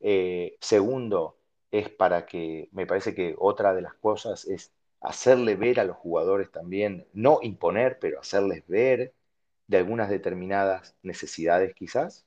Eh, 0.00 0.56
segundo, 0.60 1.36
es 1.70 1.90
para 1.90 2.26
que, 2.26 2.68
me 2.72 2.86
parece 2.86 3.14
que 3.14 3.34
otra 3.38 3.74
de 3.74 3.82
las 3.82 3.94
cosas 3.94 4.46
es 4.46 4.72
hacerle 5.00 5.56
ver 5.56 5.78
a 5.80 5.84
los 5.84 5.96
jugadores 5.96 6.50
también, 6.50 7.06
no 7.12 7.40
imponer, 7.42 7.98
pero 7.98 8.20
hacerles 8.20 8.66
ver 8.66 9.12
de 9.66 9.76
algunas 9.76 10.08
determinadas 10.08 10.96
necesidades 11.02 11.74
quizás. 11.74 12.24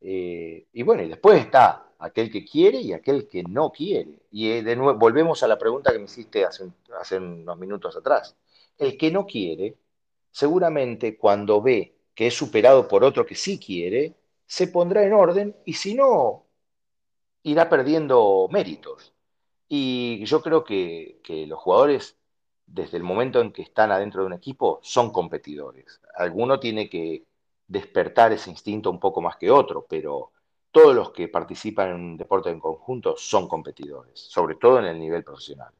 Eh, 0.00 0.66
y 0.72 0.82
bueno, 0.82 1.04
y 1.04 1.08
después 1.08 1.40
está 1.40 1.86
aquel 2.00 2.30
que 2.30 2.44
quiere 2.44 2.80
y 2.80 2.92
aquel 2.92 3.28
que 3.28 3.44
no 3.44 3.70
quiere. 3.70 4.18
Y 4.32 4.62
de 4.62 4.76
nuevo, 4.76 4.98
volvemos 4.98 5.42
a 5.44 5.48
la 5.48 5.58
pregunta 5.58 5.92
que 5.92 5.98
me 5.98 6.06
hiciste 6.06 6.44
hace, 6.44 6.64
hace 7.00 7.18
unos 7.18 7.56
minutos 7.58 7.96
atrás. 7.96 8.36
El 8.78 8.98
que 8.98 9.12
no 9.12 9.26
quiere, 9.26 9.76
seguramente 10.32 11.16
cuando 11.16 11.62
ve 11.62 11.91
que 12.14 12.26
es 12.26 12.34
superado 12.34 12.88
por 12.88 13.04
otro 13.04 13.26
que 13.26 13.34
sí 13.34 13.58
quiere, 13.58 14.14
se 14.46 14.68
pondrá 14.68 15.04
en 15.04 15.12
orden 15.12 15.56
y 15.64 15.74
si 15.74 15.94
no, 15.94 16.44
irá 17.42 17.68
perdiendo 17.68 18.48
méritos. 18.50 19.12
Y 19.68 20.24
yo 20.26 20.42
creo 20.42 20.64
que, 20.64 21.20
los 21.48 21.58
jugadores, 21.58 22.16
desde 22.66 22.98
el 22.98 23.02
momento 23.02 23.40
en 23.40 23.52
que 23.52 23.62
están 23.62 23.90
adentro 23.90 24.20
de 24.22 24.26
un 24.26 24.34
equipo, 24.34 24.80
son 24.82 25.10
competidores. 25.10 26.00
Alguno 26.16 26.60
tiene 26.60 26.90
que 26.90 27.24
despertar 27.66 28.32
ese 28.32 28.50
instinto 28.50 28.90
un 28.90 29.00
poco 29.00 29.22
más 29.22 29.36
que 29.36 29.50
otro, 29.50 29.86
pero 29.88 30.32
todos 30.70 30.94
los 30.94 31.12
que 31.12 31.28
participan 31.28 31.88
en 31.88 31.94
un 31.94 32.16
deporte 32.16 32.50
en 32.50 32.60
conjunto 32.60 33.14
son 33.16 33.48
competidores, 33.48 34.20
sobre 34.20 34.56
todo 34.56 34.78
en 34.78 34.84
el 34.84 34.98
nivel 34.98 35.24
profesional. 35.24 35.72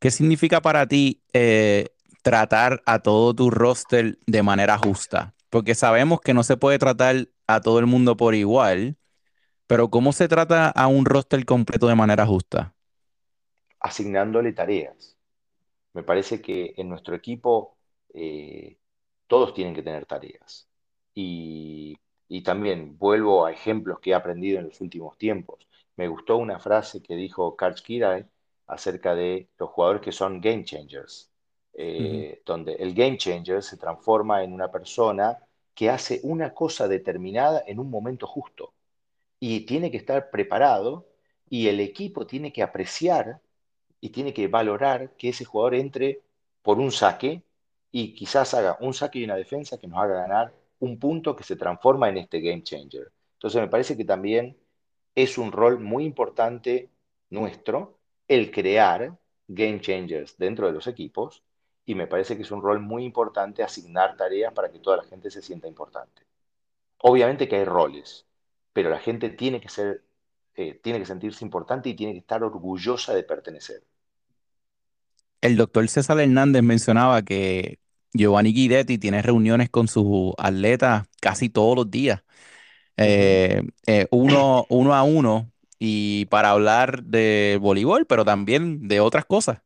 ¿Qué 0.00 0.10
significa 0.10 0.60
para 0.60 0.86
ti 0.86 1.20
eh, 1.32 1.90
tratar 2.22 2.82
a 2.86 3.00
todo 3.00 3.34
tu 3.34 3.50
roster 3.50 4.18
de 4.26 4.42
manera 4.42 4.78
justa, 4.78 5.34
porque 5.50 5.74
sabemos 5.74 6.20
que 6.20 6.34
no 6.34 6.42
se 6.44 6.56
puede 6.56 6.78
tratar 6.78 7.28
a 7.46 7.60
todo 7.60 7.78
el 7.78 7.86
mundo 7.86 8.16
por 8.16 8.34
igual, 8.34 8.96
pero 9.66 9.90
¿cómo 9.90 10.12
se 10.12 10.28
trata 10.28 10.68
a 10.70 10.88
un 10.88 11.06
roster 11.06 11.44
completo 11.46 11.88
de 11.88 11.96
manera 11.96 12.26
justa? 12.26 12.74
Asignándole 13.80 14.52
tareas. 14.52 15.16
Me 15.94 16.02
parece 16.04 16.40
que 16.42 16.74
en 16.76 16.88
nuestro 16.90 17.14
equipo 17.16 17.78
eh, 18.14 18.78
todos 19.28 19.54
tienen 19.54 19.74
que 19.74 19.82
tener 19.84 20.06
tareas. 20.06 20.68
Y, 21.14 21.96
y 22.28 22.42
también 22.42 22.98
vuelvo 22.98 23.46
a 23.46 23.52
ejemplos 23.52 24.00
que 24.00 24.10
he 24.10 24.14
aprendido 24.14 24.60
en 24.60 24.66
los 24.68 24.80
últimos 24.82 25.18
tiempos. 25.18 25.68
Me 25.96 26.08
gustó 26.08 26.36
una 26.38 26.60
frase 26.60 27.02
que 27.02 27.16
dijo 27.16 27.56
Karl 27.56 27.76
Kirai 27.76 28.26
acerca 28.68 29.14
de 29.14 29.50
los 29.58 29.70
jugadores 29.70 30.02
que 30.02 30.12
son 30.12 30.40
game 30.40 30.64
changers. 30.64 31.29
Eh, 31.82 32.42
donde 32.44 32.74
el 32.74 32.92
game 32.92 33.16
changer 33.16 33.62
se 33.62 33.78
transforma 33.78 34.44
en 34.44 34.52
una 34.52 34.70
persona 34.70 35.38
que 35.74 35.88
hace 35.88 36.20
una 36.24 36.52
cosa 36.52 36.86
determinada 36.88 37.64
en 37.66 37.78
un 37.78 37.88
momento 37.88 38.26
justo 38.26 38.74
y 39.38 39.60
tiene 39.60 39.90
que 39.90 39.96
estar 39.96 40.28
preparado 40.28 41.06
y 41.48 41.68
el 41.68 41.80
equipo 41.80 42.26
tiene 42.26 42.52
que 42.52 42.62
apreciar 42.62 43.40
y 43.98 44.10
tiene 44.10 44.34
que 44.34 44.46
valorar 44.46 45.16
que 45.16 45.30
ese 45.30 45.46
jugador 45.46 45.74
entre 45.74 46.20
por 46.60 46.78
un 46.78 46.92
saque 46.92 47.44
y 47.90 48.12
quizás 48.12 48.52
haga 48.52 48.76
un 48.80 48.92
saque 48.92 49.20
y 49.20 49.24
una 49.24 49.36
defensa 49.36 49.78
que 49.78 49.86
nos 49.86 50.00
haga 50.00 50.16
ganar 50.16 50.52
un 50.80 50.98
punto 50.98 51.34
que 51.34 51.44
se 51.44 51.56
transforma 51.56 52.10
en 52.10 52.18
este 52.18 52.42
game 52.42 52.62
changer. 52.62 53.10
Entonces 53.38 53.58
me 53.58 53.68
parece 53.68 53.96
que 53.96 54.04
también 54.04 54.54
es 55.14 55.38
un 55.38 55.50
rol 55.50 55.80
muy 55.80 56.04
importante 56.04 56.90
nuestro 57.30 57.96
el 58.28 58.50
crear 58.50 59.16
game 59.48 59.80
changers 59.80 60.36
dentro 60.36 60.66
de 60.66 60.74
los 60.74 60.86
equipos 60.86 61.42
y 61.86 61.94
me 61.94 62.06
parece 62.06 62.36
que 62.36 62.42
es 62.42 62.50
un 62.50 62.62
rol 62.62 62.80
muy 62.80 63.04
importante 63.04 63.62
asignar 63.62 64.16
tareas 64.16 64.52
para 64.52 64.70
que 64.70 64.78
toda 64.78 64.98
la 64.98 65.04
gente 65.04 65.30
se 65.30 65.42
sienta 65.42 65.68
importante. 65.68 66.22
Obviamente 66.98 67.48
que 67.48 67.56
hay 67.56 67.64
roles, 67.64 68.26
pero 68.72 68.90
la 68.90 68.98
gente 68.98 69.30
tiene 69.30 69.60
que 69.60 69.68
ser, 69.68 70.02
eh, 70.54 70.78
tiene 70.82 70.98
que 70.98 71.06
sentirse 71.06 71.44
importante 71.44 71.88
y 71.88 71.94
tiene 71.94 72.12
que 72.12 72.18
estar 72.18 72.42
orgullosa 72.44 73.14
de 73.14 73.22
pertenecer. 73.22 73.82
El 75.40 75.56
doctor 75.56 75.88
César 75.88 76.20
Hernández 76.20 76.62
mencionaba 76.62 77.22
que 77.22 77.78
Giovanni 78.12 78.52
Guidetti 78.52 78.98
tiene 78.98 79.22
reuniones 79.22 79.70
con 79.70 79.88
sus 79.88 80.34
atletas 80.36 81.06
casi 81.20 81.48
todos 81.48 81.76
los 81.76 81.90
días, 81.90 82.22
eh, 82.96 83.62
eh, 83.86 84.06
uno, 84.10 84.66
uno 84.68 84.94
a 84.94 85.02
uno, 85.02 85.50
y 85.78 86.26
para 86.26 86.50
hablar 86.50 87.02
de 87.04 87.58
voleibol, 87.60 88.06
pero 88.06 88.24
también 88.24 88.86
de 88.86 89.00
otras 89.00 89.24
cosas. 89.24 89.62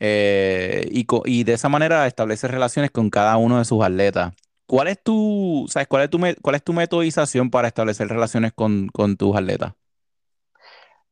Eh, 0.00 0.88
y, 0.90 1.44
de 1.44 1.52
esa 1.52 1.68
manera 1.68 2.06
establece 2.06 2.48
relaciones 2.48 2.90
con 2.90 3.10
cada 3.10 3.36
uno 3.36 3.58
de 3.58 3.64
sus 3.64 3.82
atletas. 3.82 4.34
¿Cuál 4.66 4.88
es 4.88 5.02
tu, 5.02 5.66
sabes, 5.68 5.88
cuál 5.88 6.04
es 6.04 6.10
tu, 6.10 6.18
cuál 6.42 6.56
es 6.56 6.64
tu 6.64 6.72
metodización 6.72 7.50
para 7.50 7.68
establecer 7.68 8.08
relaciones 8.08 8.52
con, 8.52 8.88
tus 9.16 9.36
atletas? 9.36 9.74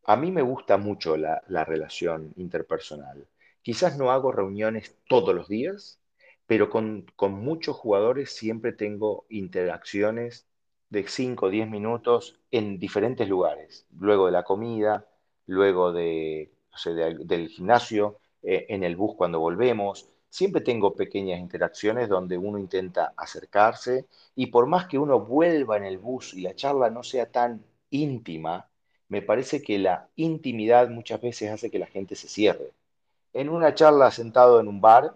A 0.05 0.17
mí 0.17 0.31
me 0.31 0.43
gusta 0.43 0.79
mucho 0.79 1.17
la, 1.17 1.43
la, 1.49 1.65
relación 1.65 2.33
interpersonal. 2.37 3.29
Quizás 3.63 3.97
no 3.97 4.11
hago 4.11 4.33
reuniones 4.33 4.97
todos 5.09 5.35
los 5.35 5.49
días, 5.49 6.01
pero 6.47 6.71
con, 6.71 7.07
con 7.15 7.33
muchos 7.35 7.77
jugadores 7.77 8.35
siempre 8.35 8.73
tengo 8.73 9.27
interacciones 9.29 10.47
de 10.93 11.07
5 11.07 11.47
o 11.47 11.51
10 11.51 11.71
minutos 11.71 12.41
en 12.51 12.79
diferentes 12.79 13.27
lugares, 13.29 13.87
luego 13.99 14.27
de 14.27 14.33
la 14.33 14.43
comida, 14.43 15.07
luego 15.47 15.93
de, 15.93 16.53
del 17.25 17.49
gimnasio, 17.49 18.19
eh, 18.43 18.67
en 18.69 18.85
el 18.85 18.97
bus 18.97 19.15
cuando 19.17 19.41
volvemos. 19.41 20.09
Siempre 20.29 20.63
tengo 20.63 20.95
pequeñas 20.95 21.41
interacciones 21.41 22.09
donde 22.09 22.39
uno 22.39 22.59
intenta 22.59 23.13
acercarse 23.17 24.07
y 24.35 24.47
por 24.47 24.67
más 24.67 24.87
que 24.87 24.99
uno 24.99 25.21
vuelva 25.21 25.77
en 25.77 25.85
el 25.85 25.99
bus 25.99 26.35
y 26.35 26.41
la 26.41 26.55
charla 26.55 26.91
no 26.91 27.03
sea 27.03 27.31
tan 27.31 27.65
íntima, 27.91 28.69
me 29.09 29.23
parece 29.23 29.63
que 29.63 29.79
la 29.79 30.09
intimidad 30.17 30.89
muchas 30.89 31.21
veces 31.21 31.51
hace 31.51 31.71
que 31.71 31.79
la 31.79 31.87
gente 31.87 32.17
se 32.17 32.29
cierre. 32.29 32.73
En 33.33 33.49
una 33.51 33.75
charla 33.75 34.11
sentado 34.11 34.61
en 34.61 34.69
un 34.69 34.81
bar 34.81 35.15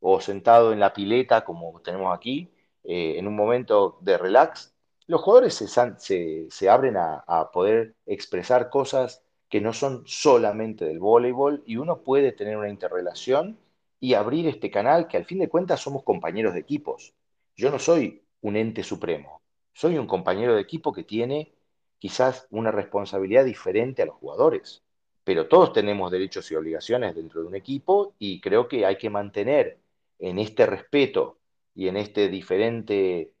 o 0.00 0.20
sentado 0.20 0.72
en 0.72 0.80
la 0.80 0.92
pileta 0.92 1.44
como 1.44 1.80
tenemos 1.80 2.16
aquí, 2.16 2.50
eh, 2.84 3.18
en 3.18 3.26
un 3.28 3.36
momento 3.36 3.98
de 4.00 4.18
relax, 4.18 4.72
los 5.06 5.22
jugadores 5.22 5.54
se, 5.54 6.68
abren 6.70 6.96
a 6.96 7.50
poder 7.52 7.96
expresar 8.06 8.70
cosas 8.70 9.22
que 9.52 9.60
no 9.60 9.74
son 9.74 10.02
solamente 10.06 10.86
del 10.86 10.98
voleibol 10.98 11.62
y 11.66 11.76
uno 11.76 12.00
puede 12.00 12.32
tener 12.32 12.56
una 12.56 12.70
interrelación 12.70 13.58
y 14.00 14.14
abrir 14.14 14.48
este 14.48 14.70
canal 14.70 15.08
que 15.08 15.18
al 15.18 15.26
fin 15.26 15.40
de 15.40 15.50
cuentas 15.50 15.78
somos 15.78 16.04
compañeros 16.04 16.54
de 16.54 16.60
equipos. 16.60 17.12
Yo 17.54 17.70
no 17.70 17.78
soy 17.78 18.22
un 18.40 18.56
ente 18.56 18.82
supremo, 18.82 19.42
soy 19.74 19.98
un 19.98 20.06
compañero 20.06 20.54
de 20.54 20.62
equipo 20.62 20.90
que 20.90 21.04
tiene 21.04 21.52
quizás 21.98 22.46
una 22.48 22.70
responsabilidad 22.70 23.44
diferente 23.44 24.00
a 24.00 24.06
los 24.06 24.14
jugadores, 24.14 24.84
pero 25.22 25.46
todos 25.48 25.74
tenemos 25.74 26.10
derechos 26.10 26.50
y 26.50 26.54
obligaciones 26.54 27.14
dentro 27.14 27.42
de 27.42 27.48
un 27.48 27.54
equipo 27.54 28.14
y 28.18 28.40
creo 28.40 28.68
que 28.68 28.86
hay 28.86 28.96
que 28.96 29.10
mantener 29.10 29.76
en 30.18 30.38
este 30.38 30.64
respeto 30.64 31.36
y 31.74 31.88
en 31.88 31.98
este 31.98 32.30
diferente 32.30 33.34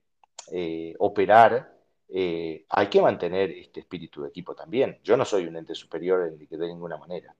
eh, 0.52 0.94
operar, 0.98 1.71
eh, 2.14 2.64
hay 2.68 2.88
que 2.88 3.00
mantener 3.00 3.50
este 3.50 3.80
espíritu 3.80 4.22
de 4.22 4.28
equipo 4.28 4.54
también. 4.54 4.98
Yo 5.02 5.16
no 5.16 5.24
soy 5.24 5.46
un 5.46 5.56
ente 5.56 5.74
superior 5.74 6.36
de 6.36 6.66
ninguna 6.66 6.96
manera. 6.96 7.34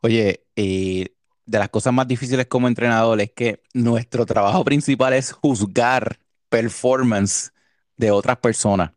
Oye, 0.00 0.44
de 0.54 1.58
las 1.58 1.68
cosas 1.70 1.92
más 1.92 2.06
difíciles 2.06 2.46
como 2.46 2.68
entrenador 2.68 3.20
es 3.20 3.32
que 3.32 3.62
nuestro 3.74 4.26
trabajo 4.26 4.64
principal 4.64 5.14
es 5.14 5.32
juzgar 5.32 6.18
performance 6.48 7.52
de 7.96 8.10
otras 8.10 8.38
personas. 8.38 8.92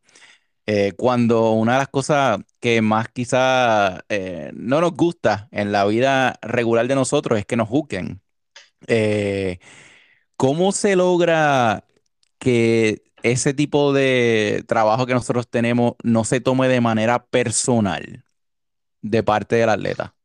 Eh, 0.65 0.93
cuando 0.95 1.51
una 1.51 1.73
de 1.73 1.79
las 1.79 1.87
cosas 1.89 2.39
que 2.59 2.81
más 2.81 3.09
quizá 3.09 4.05
eh, 4.09 4.51
no 4.53 4.79
nos 4.79 4.93
gusta 4.93 5.49
en 5.51 5.71
la 5.71 5.85
vida 5.85 6.39
regular 6.41 6.87
de 6.87 6.95
nosotros 6.95 7.39
es 7.39 7.45
que 7.45 7.57
nos 7.57 7.67
juzguen. 7.67 8.21
Eh, 8.87 9.59
¿cómo 10.37 10.71
se 10.71 10.95
logra 10.95 11.85
que 12.39 13.03
ese 13.23 13.53
tipo 13.53 13.93
de 13.93 14.63
trabajo 14.67 15.05
que 15.05 15.13
nosotros 15.13 15.47
tenemos 15.49 15.93
no 16.03 16.23
se 16.23 16.41
tome 16.41 16.67
de 16.67 16.81
manera 16.81 17.25
personal 17.25 18.23
de 19.01 19.23
parte 19.23 19.57
del 19.57 19.69
atleta? 19.69 20.15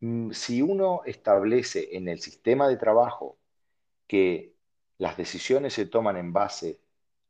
Mm, 0.00 0.32
si 0.32 0.62
uno 0.62 1.02
establece 1.06 1.96
en 1.96 2.08
el 2.08 2.20
sistema 2.20 2.68
de 2.68 2.76
trabajo 2.76 3.38
que 4.08 4.54
las 4.98 5.16
decisiones 5.16 5.74
se 5.74 5.86
toman 5.86 6.16
en 6.16 6.32
base 6.32 6.80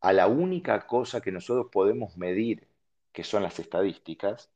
a 0.01 0.13
la 0.13 0.29
única 0.29 0.87
cosa 0.87 1.21
que 1.21 1.33
nosotros 1.33 1.69
podemos 1.73 2.17
medir, 2.17 2.69
que 3.13 3.25
son 3.25 3.43
las 3.43 3.59
estadísticas, 3.59 4.51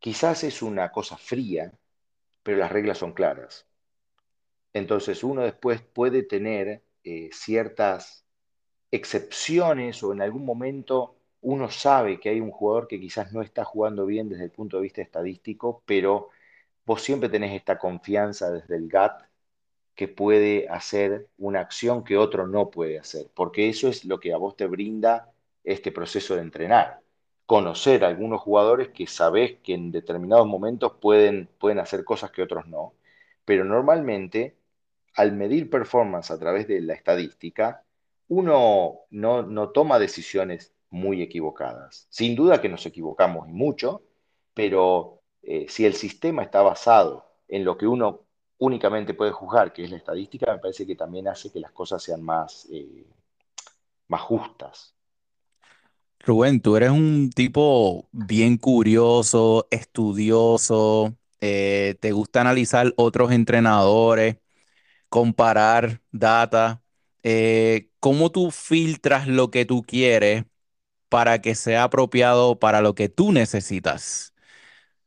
quizás 0.00 0.44
es 0.44 0.62
una 0.62 0.92
cosa 0.92 1.16
fría, 1.18 1.72
pero 2.42 2.58
las 2.58 2.72
reglas 2.72 2.98
son 2.98 3.12
claras. 3.14 3.66
Entonces 4.74 5.24
uno 5.24 5.42
después 5.42 5.80
puede 5.82 6.22
tener 6.22 6.84
eh, 7.04 7.30
ciertas 7.32 8.23
excepciones 8.90 10.02
o 10.02 10.12
en 10.12 10.22
algún 10.22 10.44
momento 10.44 11.16
uno 11.40 11.70
sabe 11.70 12.20
que 12.20 12.30
hay 12.30 12.40
un 12.40 12.50
jugador 12.50 12.88
que 12.88 13.00
quizás 13.00 13.32
no 13.32 13.42
está 13.42 13.64
jugando 13.64 14.06
bien 14.06 14.28
desde 14.28 14.44
el 14.44 14.50
punto 14.50 14.78
de 14.78 14.84
vista 14.84 15.02
estadístico, 15.02 15.82
pero 15.86 16.30
vos 16.86 17.02
siempre 17.02 17.28
tenés 17.28 17.54
esta 17.54 17.78
confianza 17.78 18.50
desde 18.50 18.76
el 18.76 18.88
GAT 18.88 19.24
que 19.94 20.08
puede 20.08 20.68
hacer 20.68 21.28
una 21.38 21.60
acción 21.60 22.04
que 22.04 22.16
otro 22.18 22.46
no 22.46 22.70
puede 22.70 22.98
hacer, 22.98 23.30
porque 23.34 23.68
eso 23.68 23.88
es 23.88 24.04
lo 24.04 24.20
que 24.20 24.32
a 24.32 24.36
vos 24.38 24.56
te 24.56 24.66
brinda 24.66 25.32
este 25.64 25.92
proceso 25.92 26.34
de 26.36 26.42
entrenar. 26.42 27.00
Conocer 27.46 28.04
a 28.04 28.08
algunos 28.08 28.40
jugadores 28.40 28.88
que 28.88 29.06
sabés 29.06 29.58
que 29.62 29.74
en 29.74 29.92
determinados 29.92 30.46
momentos 30.46 30.94
pueden, 31.00 31.48
pueden 31.58 31.78
hacer 31.78 32.04
cosas 32.04 32.30
que 32.32 32.42
otros 32.42 32.66
no, 32.66 32.94
pero 33.44 33.64
normalmente 33.64 34.56
al 35.14 35.32
medir 35.32 35.70
performance 35.70 36.30
a 36.30 36.38
través 36.38 36.66
de 36.68 36.80
la 36.80 36.94
estadística, 36.94 37.83
uno 38.28 39.00
no, 39.10 39.42
no 39.42 39.70
toma 39.70 39.98
decisiones 39.98 40.74
muy 40.90 41.22
equivocadas. 41.22 42.06
Sin 42.10 42.36
duda 42.36 42.60
que 42.60 42.68
nos 42.68 42.86
equivocamos 42.86 43.48
y 43.48 43.52
mucho, 43.52 44.02
pero 44.54 45.22
eh, 45.42 45.66
si 45.68 45.84
el 45.84 45.94
sistema 45.94 46.42
está 46.42 46.62
basado 46.62 47.26
en 47.48 47.64
lo 47.64 47.76
que 47.76 47.86
uno 47.86 48.20
únicamente 48.58 49.14
puede 49.14 49.32
juzgar, 49.32 49.72
que 49.72 49.84
es 49.84 49.90
la 49.90 49.96
estadística, 49.96 50.52
me 50.52 50.58
parece 50.58 50.86
que 50.86 50.94
también 50.94 51.28
hace 51.28 51.50
que 51.52 51.60
las 51.60 51.72
cosas 51.72 52.02
sean 52.02 52.22
más, 52.22 52.66
eh, 52.70 53.06
más 54.08 54.20
justas. 54.22 54.94
Rubén, 56.20 56.60
tú 56.60 56.76
eres 56.76 56.90
un 56.90 57.30
tipo 57.30 58.08
bien 58.12 58.56
curioso, 58.56 59.66
estudioso, 59.70 61.14
eh, 61.40 61.96
te 62.00 62.12
gusta 62.12 62.40
analizar 62.40 62.94
otros 62.96 63.32
entrenadores, 63.32 64.38
comparar 65.10 66.00
data. 66.12 66.82
¿Cómo 68.04 68.30
tú 68.30 68.50
filtras 68.50 69.26
lo 69.28 69.50
que 69.50 69.64
tú 69.66 69.82
quieres 69.82 70.44
para 71.08 71.40
que 71.42 71.54
sea 71.56 71.84
apropiado 71.84 72.58
para 72.58 72.80
lo 72.82 72.94
que 72.94 73.08
tú 73.10 73.32
necesitas? 73.32 74.34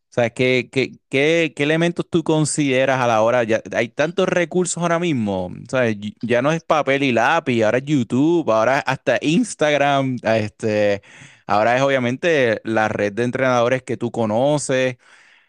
sea, 0.09 0.31
¿qué, 0.31 0.69
qué, 1.09 1.53
elementos 1.57 2.09
tú 2.09 2.23
consideras 2.23 2.99
a 2.99 3.07
la 3.07 3.21
hora? 3.21 3.43
Hay 3.73 3.89
tantos 3.89 4.27
recursos 4.27 4.81
ahora 4.81 4.99
mismo. 4.99 5.51
Ya 6.21 6.41
no 6.41 6.51
es 6.51 6.63
papel 6.63 7.03
y 7.03 7.11
lápiz, 7.11 7.63
ahora 7.63 7.77
es 7.79 7.85
YouTube, 7.85 8.51
ahora 8.51 8.79
hasta 8.79 9.19
Instagram. 9.21 10.17
Este, 10.23 11.01
ahora 11.45 11.75
es 11.77 11.81
obviamente 11.83 12.61
la 12.63 12.87
red 12.89 13.13
de 13.13 13.23
entrenadores 13.23 13.83
que 13.83 13.97
tú 13.97 14.11
conoces. 14.11 14.97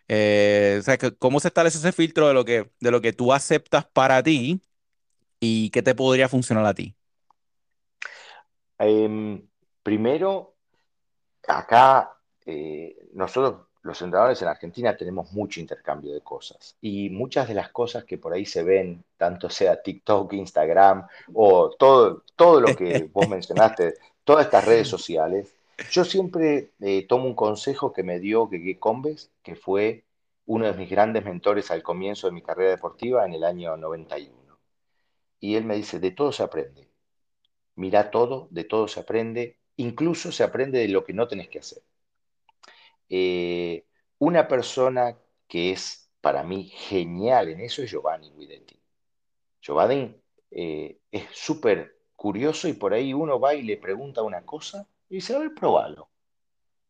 Eh, 0.09 0.79
o 0.81 0.83
sea, 0.83 0.99
¿cómo 1.19 1.41
se 1.41 1.49
establece 1.49 1.79
ese 1.79 1.93
filtro 1.93 2.29
de 2.29 2.35
lo 2.35 2.45
que, 2.45 2.71
de 2.81 2.91
lo 2.91 3.01
que 3.03 3.13
tú 3.15 3.33
aceptas 3.33 3.87
para 3.87 4.23
ti 4.23 4.63
y 5.41 5.71
qué 5.71 5.83
te 5.83 5.95
podría 5.97 6.29
funcionar 6.31 6.67
a 6.67 6.75
ti? 6.75 6.98
Em, 8.79 9.47
primero, 9.83 10.55
acá 11.47 12.17
eh, 12.47 12.97
nosotros 13.13 13.69
los 13.83 14.03
entrenadores 14.03 14.43
en 14.43 14.49
Argentina 14.49 14.97
tenemos 14.97 15.33
mucho 15.33 15.61
intercambio 15.61 16.13
de 16.13 16.21
cosas 16.21 16.77
y 16.81 17.11
muchas 17.11 17.49
de 17.49 17.55
las 17.55 17.71
cosas 17.71 18.05
que 18.05 18.19
por 18.19 18.33
ahí 18.33 18.45
se 18.45 18.63
ven, 18.63 19.05
tanto 19.17 19.49
sea 19.49 19.83
TikTok, 19.83 20.33
Instagram 20.35 21.07
o 21.33 21.71
todo, 21.71 22.25
todo 22.37 22.61
lo 22.61 22.77
que 22.77 23.09
vos 23.13 23.29
mencionaste, 23.29 23.95
todas 24.25 24.47
estas 24.47 24.65
redes 24.65 24.89
sociales, 24.89 25.55
yo 25.91 26.05
siempre 26.05 26.73
eh, 26.81 27.07
tomo 27.07 27.27
un 27.27 27.35
consejo 27.35 27.93
que 27.93 28.03
me 28.03 28.19
dio 28.19 28.49
Gege 28.49 28.79
Combes, 28.79 29.31
que 29.43 29.55
fue 29.55 30.05
uno 30.47 30.67
de 30.67 30.73
mis 30.75 30.91
grandes 30.91 31.25
mentores 31.25 31.71
al 31.71 31.83
comienzo 31.83 32.27
de 32.27 32.33
mi 32.33 32.43
carrera 32.43 32.71
deportiva 32.71 33.25
en 33.25 33.35
el 33.35 33.45
año 33.45 33.77
91. 33.77 34.59
Y 35.41 35.55
él 35.55 35.65
me 35.65 35.77
dice, 35.77 36.01
de 36.01 36.11
todo 36.11 36.33
se 36.33 36.43
aprende. 36.43 36.88
Mira 37.79 38.11
todo, 38.11 38.49
de 38.51 38.65
todo 38.65 38.89
se 38.89 38.99
aprende, 38.99 39.61
incluso 39.77 40.33
se 40.33 40.43
aprende 40.43 40.81
de 40.81 40.89
lo 40.89 41.05
que 41.05 41.13
no 41.13 41.29
tenés 41.29 41.49
que 41.49 41.61
hacer. 41.61 41.81
Eh, 43.09 43.87
una 44.19 44.49
persona 44.49 45.17
que 45.47 45.71
es 45.71 46.11
para 46.21 46.43
mí 46.43 46.65
genial 46.65 47.51
en 47.51 47.61
eso 47.61 47.81
es 47.81 47.89
Giovanni 47.89 48.33
Guidetti. 48.33 48.77
Giovanni 49.63 50.13
eh, 50.51 50.99
es 51.13 51.27
súper 51.33 52.01
curioso 52.17 52.67
y 52.67 52.73
por 52.73 52.93
ahí 52.95 53.15
uno 53.15 53.39
va 53.39 53.55
y 53.55 53.63
le 53.63 53.77
pregunta 53.77 54.23
una 54.23 54.45
cosa 54.45 54.85
y 55.09 55.17
dice, 55.17 55.37
a 55.37 55.39
ver, 55.39 55.55
probalo. 55.55 56.09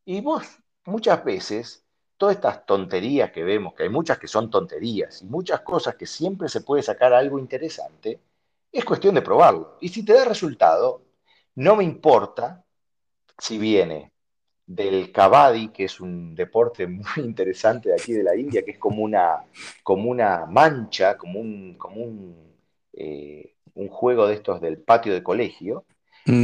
Y 0.05 0.21
vos 0.21 0.43
muchas 0.85 1.23
veces, 1.23 1.85
todas 2.17 2.37
estas 2.37 2.65
tonterías 2.65 3.31
que 3.31 3.43
vemos, 3.43 3.75
que 3.75 3.83
hay 3.83 3.89
muchas 3.89 4.17
que 4.17 4.27
son 4.27 4.49
tonterías 4.49 5.21
y 5.21 5.25
muchas 5.25 5.61
cosas 5.61 5.95
que 5.97 6.07
siempre 6.07 6.49
se 6.49 6.61
puede 6.61 6.81
sacar 6.81 7.13
algo 7.13 7.37
interesante, 7.37 8.19
es 8.71 8.85
cuestión 8.85 9.15
de 9.15 9.21
probarlo. 9.21 9.77
Y 9.81 9.89
si 9.89 10.03
te 10.03 10.13
da 10.13 10.25
resultado, 10.25 11.01
no 11.55 11.75
me 11.75 11.83
importa 11.83 12.63
si 13.37 13.57
viene 13.57 14.11
del 14.65 15.11
kabaddi, 15.11 15.69
que 15.69 15.85
es 15.85 15.99
un 15.99 16.35
deporte 16.35 16.85
muy 16.87 17.03
interesante 17.17 17.89
de 17.89 17.95
aquí 17.95 18.13
de 18.13 18.23
la 18.23 18.35
India, 18.35 18.63
que 18.63 18.71
es 18.71 18.77
como 18.77 19.03
una, 19.03 19.43
como 19.83 20.09
una 20.09 20.45
mancha, 20.45 21.17
como 21.17 21.39
un, 21.39 21.75
como 21.75 22.01
un, 22.01 22.53
eh, 22.93 23.55
un 23.73 23.87
juego 23.87 24.27
de 24.27 24.35
estos 24.35 24.61
del 24.61 24.77
patio 24.77 25.13
de 25.13 25.23
colegio, 25.23 25.85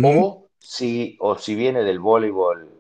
o, 0.04 0.48
si, 0.58 1.16
o 1.20 1.38
si 1.38 1.54
viene 1.54 1.84
del 1.84 2.00
voleibol 2.00 2.72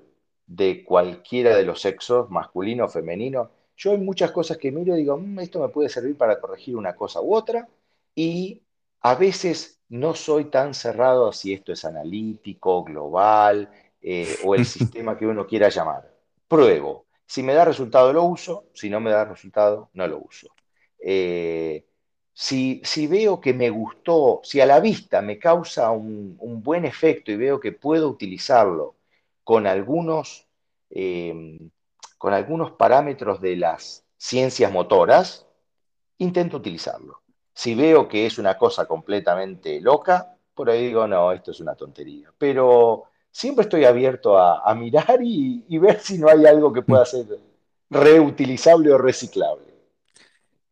de 0.48 0.84
cualquiera 0.84 1.56
de 1.56 1.66
los 1.66 1.82
sexos, 1.82 2.30
masculino 2.32 2.86
o 2.86 2.90
femenino. 2.90 3.52
Yo 3.78 3.92
hay 3.92 3.98
muchas 4.00 4.32
cosas 4.32 4.58
que 4.58 4.72
miro 4.72 4.96
y 4.96 5.02
digo, 5.02 5.18
mm, 5.18 5.40
esto 5.40 5.60
me 5.60 5.70
puede 5.70 5.90
servir 5.90 6.18
para 6.18 6.40
corregir 6.40 6.76
una 6.76 6.96
cosa 6.96 7.22
u 7.22 7.36
otra, 7.36 7.68
y 8.16 8.62
a 9.06 9.14
veces 9.14 9.80
no 9.90 10.16
soy 10.16 10.46
tan 10.46 10.74
cerrado 10.74 11.32
si 11.32 11.54
esto 11.54 11.72
es 11.72 11.86
analítico, 11.86 12.84
global, 12.84 13.70
eh, 14.02 14.36
o 14.44 14.56
el 14.56 14.66
sistema 14.78 15.16
que 15.16 15.28
uno 15.28 15.46
quiera 15.46 15.70
llamar. 15.70 16.12
Pruebo. 16.48 17.06
Si 17.24 17.44
me 17.44 17.54
da 17.54 17.66
resultado, 17.66 18.12
lo 18.12 18.24
uso. 18.24 18.66
Si 18.74 18.90
no 18.90 19.00
me 19.00 19.12
da 19.12 19.24
resultado, 19.24 19.92
no 19.94 20.08
lo 20.08 20.18
uso. 20.18 20.48
Eh, 20.98 21.86
si, 22.34 22.82
veo 23.06 23.40
que 23.40 23.54
me 23.54 23.70
gustó, 23.70 24.42
si 24.44 24.60
a 24.60 24.66
la 24.66 24.80
vista 24.80 25.22
me 25.22 25.38
causa 25.38 25.92
un, 25.92 26.36
buen 26.64 26.84
efecto 26.84 27.32
y 27.32 27.36
veo 27.38 27.60
que 27.60 27.74
puedo 27.74 28.10
utilizarlo 28.10 28.96
con 29.44 29.68
algunos, 29.68 30.48
em, 30.90 31.70
con 32.18 32.34
algunos 32.34 32.72
parámetros 32.72 33.40
de 33.40 33.56
las 33.56 34.04
ciencias 34.18 34.72
motoras, 34.72 35.46
intento 36.18 36.58
utilizarlo. 36.58 37.22
Si 37.56 37.74
veo 37.74 38.08
que 38.08 38.26
es 38.26 38.38
una 38.38 38.58
cosa 38.58 38.86
completamente 38.86 39.80
loca, 39.80 40.36
por 40.54 40.70
ahí 40.70 40.88
digo, 40.88 41.08
no, 41.08 41.32
esto 41.32 41.52
es 41.52 41.60
una 41.62 41.74
tontería. 41.74 42.30
Pero 42.38 43.06
siempre 43.32 43.64
estoy 43.64 43.86
abierto 43.86 44.38
a, 44.38 44.76
mirar 44.76 45.20
y, 45.22 45.64
ver 45.78 46.00
si 46.02 46.18
no 46.18 46.28
hay 46.30 46.46
algo 46.46 46.74
que 46.74 46.82
pueda 46.82 47.06
ser 47.06 47.26
reutilizable 47.90 48.92
o 48.92 48.98
reciclable. 48.98 49.74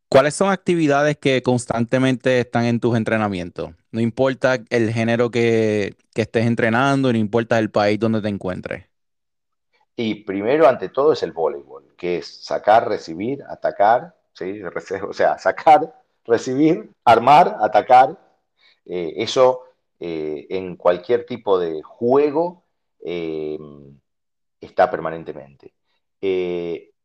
¿Cuáles 0.09 0.35
son 0.35 0.51
actividades 0.51 1.17
que 1.17 1.41
constantemente 1.41 2.41
están 2.41 2.65
en 2.65 2.81
tus 2.81 2.97
entrenamientos? 2.97 3.71
No 3.91 4.01
importa 4.01 4.59
el 4.69 4.91
género 4.91 5.31
que, 5.31 5.95
estés 6.13 6.45
entrenando, 6.45 7.11
no 7.11 7.17
importa 7.17 7.59
el 7.59 7.71
país 7.71 7.97
donde 7.97 8.21
te 8.21 8.27
encuentres. 8.27 8.85
Y 9.95 10.23
primero, 10.23 10.67
ante 10.67 10.89
todo, 10.89 11.13
es 11.13 11.23
el 11.23 11.31
voleibol, 11.31 11.93
que 11.95 12.17
es 12.17 12.43
sacar, 12.43 12.89
recibir, 12.89 13.41
atacar, 13.47 14.15
¿sí? 14.33 14.61
o 15.07 15.13
sea, 15.13 15.37
sacar, 15.37 16.02
recibir, 16.25 16.91
armar, 17.03 17.57
atacar. 17.59 18.17
Eh, 18.85 19.13
eso 19.17 19.63
eh, 19.99 20.47
en 20.49 20.75
cualquier 20.75 21.25
tipo 21.25 21.59
de 21.59 21.81
juego 21.81 22.63
eh, 23.03 23.57
está 24.59 24.89
permanentemente. 24.89 25.73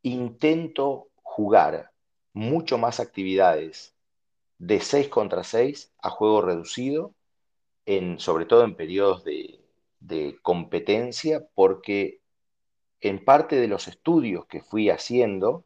intento 0.02 1.08
jugar 1.22 1.90
mucho 2.32 2.78
más 2.78 3.00
actividades 3.00 3.94
de 4.58 4.80
6 4.80 5.08
contra 5.08 5.44
6 5.44 5.92
a 6.02 6.10
juego 6.10 6.40
reducido, 6.42 7.14
sobre 8.18 8.44
todo 8.46 8.64
en 8.64 8.76
periodos 8.76 9.24
de, 9.24 9.60
competencia, 10.42 11.46
porque 11.54 12.20
en 13.00 13.24
parte 13.24 13.56
de 13.56 13.68
los 13.68 13.88
estudios 13.88 14.46
que 14.46 14.62
fui 14.62 14.90
haciendo, 14.90 15.64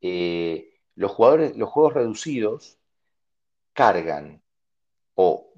los, 0.00 1.12
jugadores, 1.12 1.56
los 1.56 1.68
juegos 1.68 1.94
reducidos 1.94 2.77
cargan 3.78 4.42
o 5.14 5.52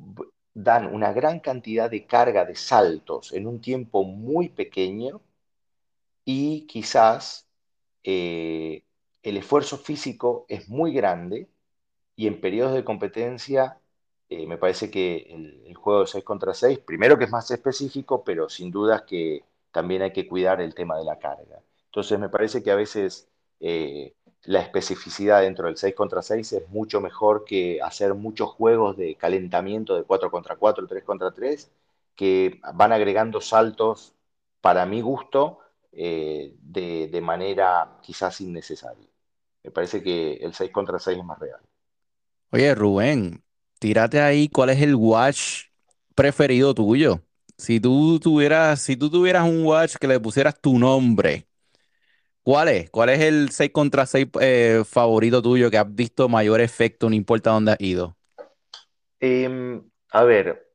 dan 0.52 0.94
una 0.94 1.10
gran 1.14 1.40
cantidad 1.40 1.90
de 1.90 2.04
carga 2.04 2.44
de 2.44 2.54
saltos 2.54 3.32
en 3.32 3.46
un 3.46 3.62
tiempo 3.62 4.04
muy 4.04 4.50
pequeño 4.50 5.22
y 6.26 6.66
quizás 6.66 7.46
eh, 8.04 8.82
el 9.22 9.38
esfuerzo 9.38 9.78
físico 9.78 10.44
es 10.50 10.68
muy 10.68 10.92
grande 10.92 11.48
y 12.14 12.26
en 12.26 12.42
periodos 12.42 12.74
de 12.74 12.84
competencia 12.84 13.78
eh, 14.28 14.46
me 14.46 14.58
parece 14.58 14.90
que 14.90 15.62
el, 15.66 15.74
juego 15.74 16.00
de 16.02 16.06
6 16.08 16.22
contra 16.22 16.52
6, 16.52 16.80
primero 16.80 17.16
que 17.16 17.24
es 17.24 17.30
más 17.30 17.50
específico, 17.50 18.22
pero 18.22 18.50
sin 18.50 18.70
dudas 18.70 19.00
que 19.02 19.44
también 19.72 20.02
hay 20.02 20.12
que 20.12 20.28
cuidar 20.28 20.60
el 20.60 20.74
tema 20.74 20.98
de 20.98 21.04
la 21.04 21.18
carga. 21.18 21.62
Entonces 21.86 22.18
me 22.18 22.28
parece 22.28 22.62
que 22.62 22.70
a 22.70 22.76
veces 22.76 23.30
eh, 23.60 24.12
la 24.44 24.60
especificidad 24.60 25.42
dentro 25.42 25.66
del 25.66 25.76
6 25.76 25.94
contra 25.94 26.22
6 26.22 26.52
es 26.52 26.68
mucho 26.70 27.00
mejor 27.00 27.44
que 27.44 27.80
hacer 27.82 28.14
muchos 28.14 28.50
juegos 28.50 28.96
de 28.96 29.16
calentamiento 29.16 29.96
de 29.96 30.04
4 30.04 30.30
contra 30.30 30.56
4, 30.56 30.86
3 30.86 31.04
contra 31.04 31.30
3, 31.30 31.70
que 32.16 32.60
van 32.74 32.92
agregando 32.92 33.40
saltos, 33.40 34.14
para 34.60 34.84
mi 34.86 35.00
gusto, 35.00 35.60
eh, 35.92 36.54
de 36.60 37.20
manera 37.20 37.98
quizás 38.02 38.40
innecesaria. 38.40 39.08
Me 39.62 39.70
parece 39.70 40.02
que 40.02 40.34
el 40.34 40.54
6 40.54 40.70
contra 40.70 40.98
6 40.98 41.18
es 41.18 41.24
más 41.24 41.38
real. 41.38 41.60
Oye, 42.50 42.74
Rubén, 42.74 43.42
tírate 43.78 44.20
ahí 44.20 44.48
cuál 44.48 44.70
es 44.70 44.80
el 44.80 44.94
watch 44.94 45.66
preferido 46.14 46.74
tuyo. 46.74 47.22
Si 47.56 47.78
tú 47.78 48.18
tuvieras, 48.18 48.80
si 48.80 48.96
tú 48.96 49.10
tuvieras 49.10 49.44
un 49.46 49.64
watch 49.64 49.96
que 49.96 50.08
le 50.08 50.18
pusieras 50.18 50.58
tu 50.60 50.78
nombre, 50.78 51.46
¿cuál 52.50 52.66
es? 52.66 52.90
¿Cuál 52.90 53.10
es 53.10 53.20
el 53.20 53.50
6 53.50 53.70
contra 53.70 54.06
6 54.06 54.26
eh, 54.40 54.82
favorito 54.84 55.40
tuyo 55.40 55.70
que 55.70 55.78
has 55.78 55.94
visto 55.94 56.28
mayor 56.28 56.60
efecto, 56.60 57.08
no 57.08 57.14
importa 57.14 57.52
dónde 57.52 57.70
has 57.70 57.80
ido? 57.80 58.16
Em, 59.20 59.80
a 60.10 60.24
ver, 60.24 60.68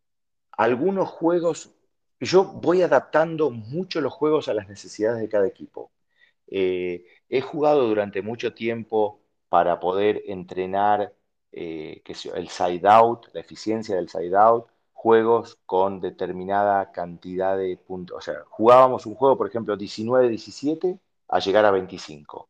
algunos 0.54 1.10
juegos, 1.10 1.76
yo 2.22 2.46
voy 2.46 2.82
adaptando 2.82 3.52
mucho 3.52 4.00
los 4.00 4.14
juegos 4.14 4.48
a 4.48 4.54
las 4.54 4.70
necesidades 4.70 5.20
de 5.20 5.28
cada 5.28 5.48
equipo. 5.48 5.92
Eh, 6.48 7.04
he 7.28 7.42
jugado 7.42 7.86
durante 7.90 8.22
mucho 8.22 8.54
tiempo 8.54 9.20
para 9.50 9.78
poder 9.78 10.24
entrenar 10.28 11.14
eh, 11.52 12.02
el 12.36 12.48
side 12.48 12.88
out, 12.88 13.28
la 13.34 13.42
eficiencia 13.42 13.98
del 13.98 14.08
side 14.08 14.38
out, 14.38 14.68
juegos 14.94 15.58
con 15.66 16.00
determinada 16.00 16.94
cantidad 16.94 17.58
de 17.58 17.76
puntos. 17.76 18.18
O 18.18 18.22
sea, 18.22 18.46
jugábamos 18.48 19.06
un 19.06 19.16
juego, 19.16 19.38
por 19.38 19.50
ejemplo, 19.50 19.78
19-17 19.78 21.02
a 21.28 21.40
llegar 21.40 21.66
a 21.66 21.72
25. 21.72 22.48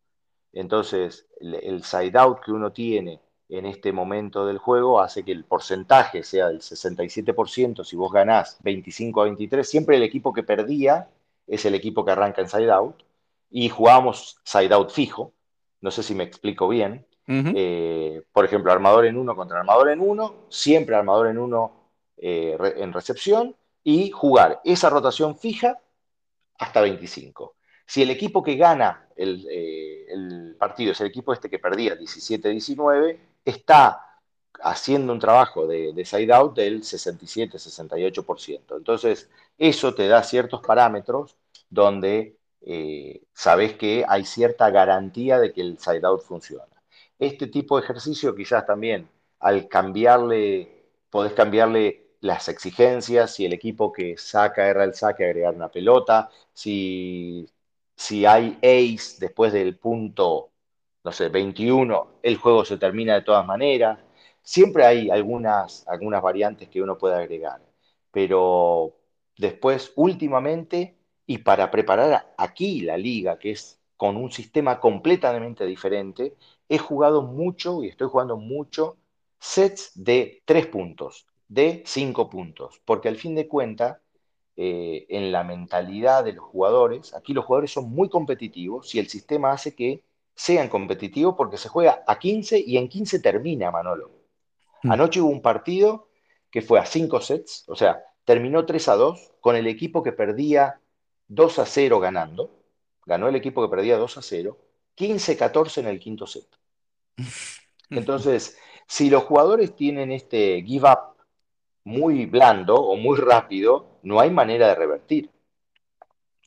Entonces, 0.54 1.28
el, 1.40 1.84
side 1.84 2.18
out 2.18 2.40
que 2.40 2.52
uno 2.52 2.72
tiene 2.72 3.20
en 3.50 3.66
este 3.66 3.92
momento 3.92 4.46
del 4.46 4.58
juego 4.58 5.02
hace 5.02 5.24
que 5.24 5.34
el 5.34 5.44
porcentaje 5.44 6.24
sea 6.24 6.48
del 6.48 6.62
67%. 6.62 7.84
Si 7.84 7.96
vos 7.96 8.12
ganás 8.12 8.58
25 8.64 9.22
a 9.22 9.26
23, 9.26 9.68
siempre 9.68 9.98
el 9.98 10.04
equipo 10.04 10.34
que 10.34 10.44
perdía 10.44 11.10
es 11.46 11.66
el 11.66 11.76
equipo 11.76 12.06
que 12.06 12.12
arranca 12.12 12.42
en 12.42 12.50
side 12.50 12.72
out 12.72 13.04
y 13.52 13.70
jugábamos 13.70 14.38
side 14.44 14.74
out 14.74 14.90
fijo, 14.92 15.34
no 15.82 15.92
sé 15.92 16.04
si 16.04 16.16
me 16.16 16.24
explico 16.24 16.68
bien. 16.68 17.06
Eh, 17.28 18.22
por 18.32 18.46
ejemplo, 18.46 18.72
armador 18.72 19.06
en 19.08 19.18
uno 19.18 19.36
contra 19.36 19.60
armador 19.60 19.90
en 19.90 20.00
uno, 20.00 20.36
siempre 20.50 20.96
armador 20.96 21.28
en 21.28 21.40
uno 21.40 21.72
eh, 22.18 22.56
en 22.78 22.94
recepción 22.94 23.56
y 23.84 24.12
jugar 24.12 24.62
esa 24.64 24.90
rotación 24.90 25.38
fija 25.38 25.80
hasta 26.58 26.82
25. 26.82 27.56
Si 27.86 28.02
el 28.02 28.10
equipo 28.10 28.44
que 28.44 28.56
gana 28.56 29.08
el, 29.16 29.48
eh, 29.50 30.06
el 30.10 30.56
partido 30.58 30.92
es 30.92 31.02
el 31.02 31.08
equipo 31.08 31.34
este 31.34 31.50
que 31.50 31.60
perdía 31.60 31.98
17-19, 31.98 33.18
está 33.44 34.02
haciendo 34.62 35.14
un 35.14 35.20
trabajo 35.20 35.68
de, 35.68 35.94
de 35.94 36.06
side 36.06 36.34
out 36.34 36.56
del 36.56 36.82
67-68%. 36.82 38.78
Entonces, 38.78 39.30
eso 39.58 39.94
te 39.94 40.08
da 40.08 40.24
ciertos 40.24 40.62
parámetros 40.62 41.38
donde 41.70 42.38
eh, 42.62 43.22
sabes 43.34 43.74
que 43.76 44.06
hay 44.08 44.26
cierta 44.26 44.70
garantía 44.72 45.40
de 45.40 45.54
que 45.54 45.62
el 45.62 45.78
side 45.80 46.06
out 46.06 46.22
funciona. 46.22 46.66
Este 47.20 47.48
tipo 47.48 47.78
de 47.78 47.84
ejercicio 47.84 48.36
quizás 48.36 48.66
también 48.66 49.08
al 49.40 49.68
cambiarle, 49.68 50.86
podés 51.10 51.34
cambiarle 51.34 52.06
las 52.22 52.50
exigencias, 52.50 53.36
si 53.36 53.46
el 53.46 53.54
equipo 53.54 53.92
que 53.94 54.18
saca, 54.18 54.68
erra 54.68 54.84
el 54.84 54.96
saque, 54.96 55.26
agregar 55.26 55.54
una 55.56 55.70
pelota, 55.70 56.30
si, 56.54 57.48
si 57.96 58.26
hay 58.26 58.58
ace 58.62 59.18
después 59.20 59.54
del 59.54 59.78
punto, 59.78 60.52
no 61.04 61.12
sé, 61.12 61.30
21, 61.30 62.20
el 62.24 62.38
juego 62.38 62.66
se 62.66 62.78
termina 62.78 63.16
de 63.16 63.22
todas 63.22 63.46
maneras. 63.46 64.00
Siempre 64.42 64.86
hay 64.86 65.10
algunas, 65.10 65.88
algunas 65.88 66.22
variantes 66.22 66.70
que 66.70 66.82
uno 66.82 66.98
puede 66.98 67.16
agregar, 67.16 67.62
pero 68.12 68.96
después, 69.38 69.92
últimamente, 69.96 70.98
y 71.26 71.40
para 71.40 71.72
preparar 71.72 72.34
aquí 72.38 72.82
la 72.82 72.98
liga, 72.98 73.38
que 73.40 73.52
es 73.52 73.80
con 73.98 74.18
un 74.18 74.32
sistema 74.32 74.80
completamente 74.80 75.66
diferente, 75.66 76.36
he 76.70 76.78
jugado 76.78 77.22
mucho 77.24 77.84
y 77.84 77.88
estoy 77.90 78.08
jugando 78.10 78.38
mucho 78.38 78.98
sets 79.40 79.92
de 79.96 80.42
tres 80.46 80.68
puntos, 80.68 81.28
de 81.48 81.84
cinco 81.86 82.30
puntos, 82.30 82.82
porque 82.86 83.08
al 83.10 83.16
fin 83.18 83.36
de 83.36 83.48
cuentas, 83.48 83.98
eh, 84.58 85.06
en 85.10 85.32
la 85.32 85.44
mentalidad 85.44 86.24
de 86.24 86.34
los 86.34 86.46
jugadores, 86.46 87.14
aquí 87.14 87.34
los 87.34 87.46
jugadores 87.46 87.72
son 87.72 87.90
muy 87.90 88.10
competitivos 88.10 88.94
y 88.96 89.00
el 89.00 89.08
sistema 89.08 89.52
hace 89.52 89.76
que 89.76 90.04
sean 90.34 90.70
competitivos 90.70 91.36
porque 91.38 91.58
se 91.58 91.70
juega 91.70 92.04
a 92.08 92.20
15 92.20 92.64
y 92.66 92.78
en 92.78 92.88
15 92.88 93.20
termina, 93.20 93.72
Manolo. 93.72 94.12
Mm. 94.84 94.92
Anoche 94.92 95.22
hubo 95.22 95.30
un 95.30 95.42
partido 95.42 96.10
que 96.50 96.62
fue 96.62 96.80
a 96.80 96.86
cinco 96.86 97.20
sets, 97.20 97.66
o 97.68 97.76
sea, 97.76 98.02
terminó 98.24 98.66
3 98.66 98.88
a 98.88 98.96
2 98.96 99.34
con 99.42 99.56
el 99.56 99.68
equipo 99.68 100.04
que 100.04 100.12
perdía 100.12 100.80
2 101.28 101.60
a 101.60 101.66
0 101.66 102.00
ganando, 102.00 102.52
ganó 103.06 103.28
el 103.28 103.36
equipo 103.36 103.62
que 103.62 103.76
perdía 103.76 103.98
2 103.98 104.18
a 104.18 104.22
0, 104.22 104.58
15-14 104.96 105.80
en 105.80 105.88
el 105.88 106.00
quinto 106.00 106.28
set. 106.28 106.48
Entonces, 107.90 108.58
si 108.88 109.10
los 109.10 109.24
jugadores 109.24 109.76
tienen 109.76 110.12
este 110.12 110.64
give 110.64 110.90
up 110.90 111.15
muy 111.86 112.26
blando 112.26 112.76
o 112.76 112.98
muy 112.98 113.18
rápido, 113.18 114.00
no 114.04 114.20
hay 114.20 114.32
manera 114.32 114.68
de 114.68 114.76
revertir. 114.76 115.32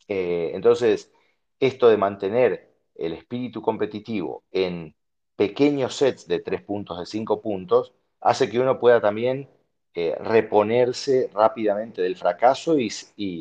Eh, 0.09 0.51
entonces, 0.55 1.11
esto 1.61 1.89
de 1.89 1.97
mantener 1.97 2.75
el 2.97 3.13
espíritu 3.13 3.63
competitivo 3.63 4.43
en 4.51 4.95
pequeños 5.37 5.95
sets 5.97 6.27
de 6.27 6.41
3 6.41 6.63
puntos, 6.63 6.99
de 6.99 7.07
5 7.07 7.41
puntos, 7.41 7.95
hace 8.21 8.51
que 8.51 8.59
uno 8.59 8.81
pueda 8.81 9.01
también 9.01 9.49
eh, 9.95 10.17
reponerse 10.21 11.31
rápidamente 11.33 12.03
del 12.03 12.17
fracaso 12.17 12.77
y, 12.79 12.91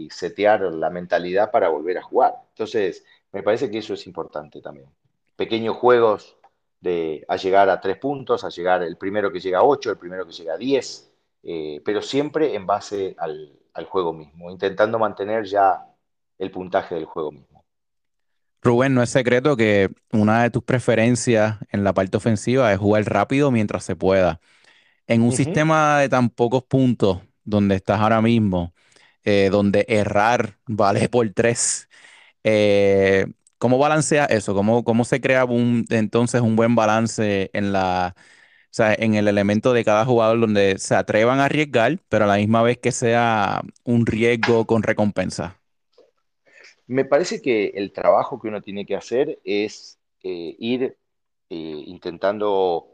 setear 0.09 0.61
la 0.61 0.89
mentalidad 0.89 1.51
para 1.51 1.69
volver 1.69 1.97
a 1.97 2.03
jugar. 2.03 2.35
Entonces, 2.49 3.03
me 3.31 3.43
parece 3.43 3.69
que 3.69 3.79
eso 3.79 3.93
es 3.95 4.05
importante 4.07 4.61
también. 4.61 4.87
Pequeños 5.35 5.77
juegos 5.77 6.37
de 6.79 7.25
a 7.27 7.37
llegar 7.37 7.69
a 7.69 7.81
tres 7.81 7.97
puntos, 7.97 8.43
a 8.43 8.49
llegar 8.49 8.83
el 8.83 8.97
primero 8.97 9.31
que 9.31 9.39
llega 9.39 9.59
a 9.59 9.63
ocho, 9.63 9.91
el 9.91 9.97
primero 9.97 10.25
que 10.25 10.31
llega 10.33 10.53
a 10.53 10.57
diez, 10.57 11.11
eh, 11.49 11.81
pero 11.85 12.01
siempre 12.01 12.55
en 12.55 12.65
base 12.65 13.15
al, 13.17 13.53
juego 13.89 14.11
mismo, 14.11 14.51
intentando 14.51 14.99
mantener 14.99 15.45
ya 15.45 15.85
el 16.37 16.51
puntaje 16.51 16.95
del 16.95 17.05
juego 17.05 17.31
mismo. 17.31 17.63
Rubén, 18.61 18.93
no 18.93 19.01
es 19.01 19.09
secreto 19.11 19.55
que 19.55 19.89
una 20.11 20.43
de 20.43 20.49
tus 20.49 20.61
preferencias 20.63 21.57
en 21.71 21.85
la 21.85 21.93
parte 21.93 22.17
ofensiva 22.17 22.73
es 22.73 22.79
jugar 22.79 23.05
rápido 23.05 23.49
mientras 23.49 23.85
se 23.85 23.95
pueda. 23.95 24.41
En 25.05 25.21
un 25.21 25.31
sistema 25.31 25.99
de 25.99 26.09
tan 26.09 26.29
pocos 26.29 26.63
puntos 26.63 27.21
donde 27.45 27.75
estás 27.75 28.01
ahora 28.01 28.21
mismo, 28.21 28.73
eh, 29.23 29.47
donde 29.49 29.85
errar 29.87 30.57
vale 30.65 31.07
por 31.07 31.29
tres, 31.29 31.87
eh, 32.43 33.25
¿Cómo 33.57 33.79
balancea 33.79 34.25
eso? 34.25 34.53
¿Cómo, 34.53 34.83
cómo 34.83 35.03
se 35.05 35.19
crea 35.21 35.45
un, 35.45 35.85
entonces 35.89 36.41
un 36.41 36.55
buen 36.55 36.75
balance 36.75 37.49
en 37.53 37.71
la, 37.71 38.15
en 38.79 39.15
el 39.15 39.27
elemento 39.27 39.73
de 39.73 39.83
cada 39.83 40.05
jugador 40.05 40.39
donde 40.39 40.77
se 40.77 40.95
atrevan 40.95 41.39
a 41.39 41.45
arriesgar, 41.45 41.99
pero 42.09 42.25
a 42.25 42.27
la 42.27 42.37
misma 42.37 42.61
vez 42.61 42.77
que 42.77 42.91
sea 42.91 43.61
un 43.83 44.05
riesgo 44.05 44.65
con 44.65 44.83
recompensa? 44.83 45.57
Me 46.85 47.03
parece 47.03 47.41
que 47.41 47.73
el 47.75 47.91
trabajo 47.91 48.39
que 48.39 48.47
uno 48.47 48.61
tiene 48.61 48.85
que 48.85 48.95
hacer 48.95 49.39
es 49.43 49.97
eh, 50.23 50.55
ir 50.59 50.97
eh, 51.49 51.83
intentando 51.85 52.87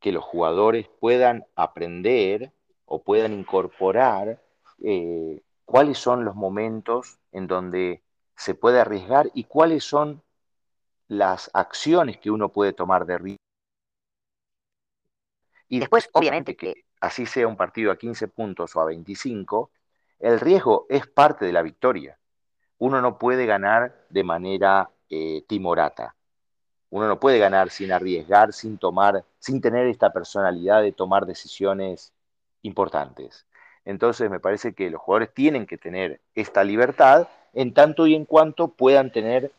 que 0.00 0.12
los 0.12 0.24
jugadores 0.24 0.88
puedan 1.00 1.44
aprender 1.54 2.50
o 2.86 3.02
puedan 3.02 3.32
incorporar 3.32 4.42
eh, 4.82 5.40
cuáles 5.64 5.98
son 5.98 6.24
los 6.24 6.34
momentos 6.34 7.18
en 7.30 7.46
donde 7.46 8.02
se 8.36 8.54
puede 8.54 8.80
arriesgar 8.80 9.30
y 9.34 9.44
cuáles 9.44 9.84
son 9.84 10.22
las 11.06 11.50
acciones 11.54 12.18
que 12.18 12.30
uno 12.30 12.48
puede 12.48 12.72
tomar 12.72 13.06
de 13.06 13.18
riesgo. 13.18 13.42
Y 15.72 15.80
después, 15.80 16.08
obviamente, 16.12 16.56
que 16.56 16.84
así 17.00 17.24
sea 17.24 17.48
un 17.48 17.56
partido 17.56 17.90
a 17.90 17.96
15 17.96 18.28
puntos 18.28 18.76
o 18.76 18.80
a 18.80 18.86
25, 18.86 19.70
el 20.18 20.38
riesgo 20.38 20.86
es 20.88 21.06
parte 21.06 21.46
de 21.46 21.52
la 21.52 21.62
victoria 21.62 22.18
uno 22.82 23.00
no 23.00 23.16
puede 23.16 23.46
ganar 23.46 23.94
de 24.10 24.24
manera 24.24 24.90
eh, 25.08 25.44
timorata. 25.46 26.16
Uno 26.90 27.06
no 27.06 27.20
puede 27.20 27.38
ganar 27.38 27.70
sin 27.70 27.92
arriesgar, 27.92 28.52
sin 28.52 28.76
tomar, 28.76 29.24
sin 29.38 29.60
tener 29.60 29.86
esta 29.86 30.12
personalidad 30.12 30.82
de 30.82 30.90
tomar 30.90 31.24
decisiones 31.24 32.12
importantes. 32.62 33.46
Entonces 33.84 34.28
me 34.28 34.40
parece 34.40 34.74
que 34.74 34.90
los 34.90 35.00
jugadores 35.00 35.32
tienen 35.32 35.64
que 35.64 35.78
tener 35.78 36.20
esta 36.34 36.64
libertad 36.64 37.28
en 37.52 37.72
tanto 37.72 38.08
y 38.08 38.16
en 38.16 38.24
cuanto 38.24 38.66
puedan 38.66 39.12
tener 39.12 39.52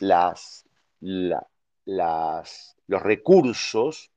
las, 0.00 0.66
las, 0.98 2.76
los 2.88 3.00
recursos 3.00 4.09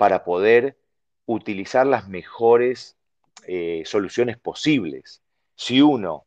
para 0.00 0.24
poder 0.24 0.78
utilizar 1.26 1.86
las 1.86 2.08
mejores 2.08 2.96
eh, 3.46 3.82
soluciones 3.84 4.38
posibles. 4.38 5.22
Si 5.54 5.82
uno 5.82 6.24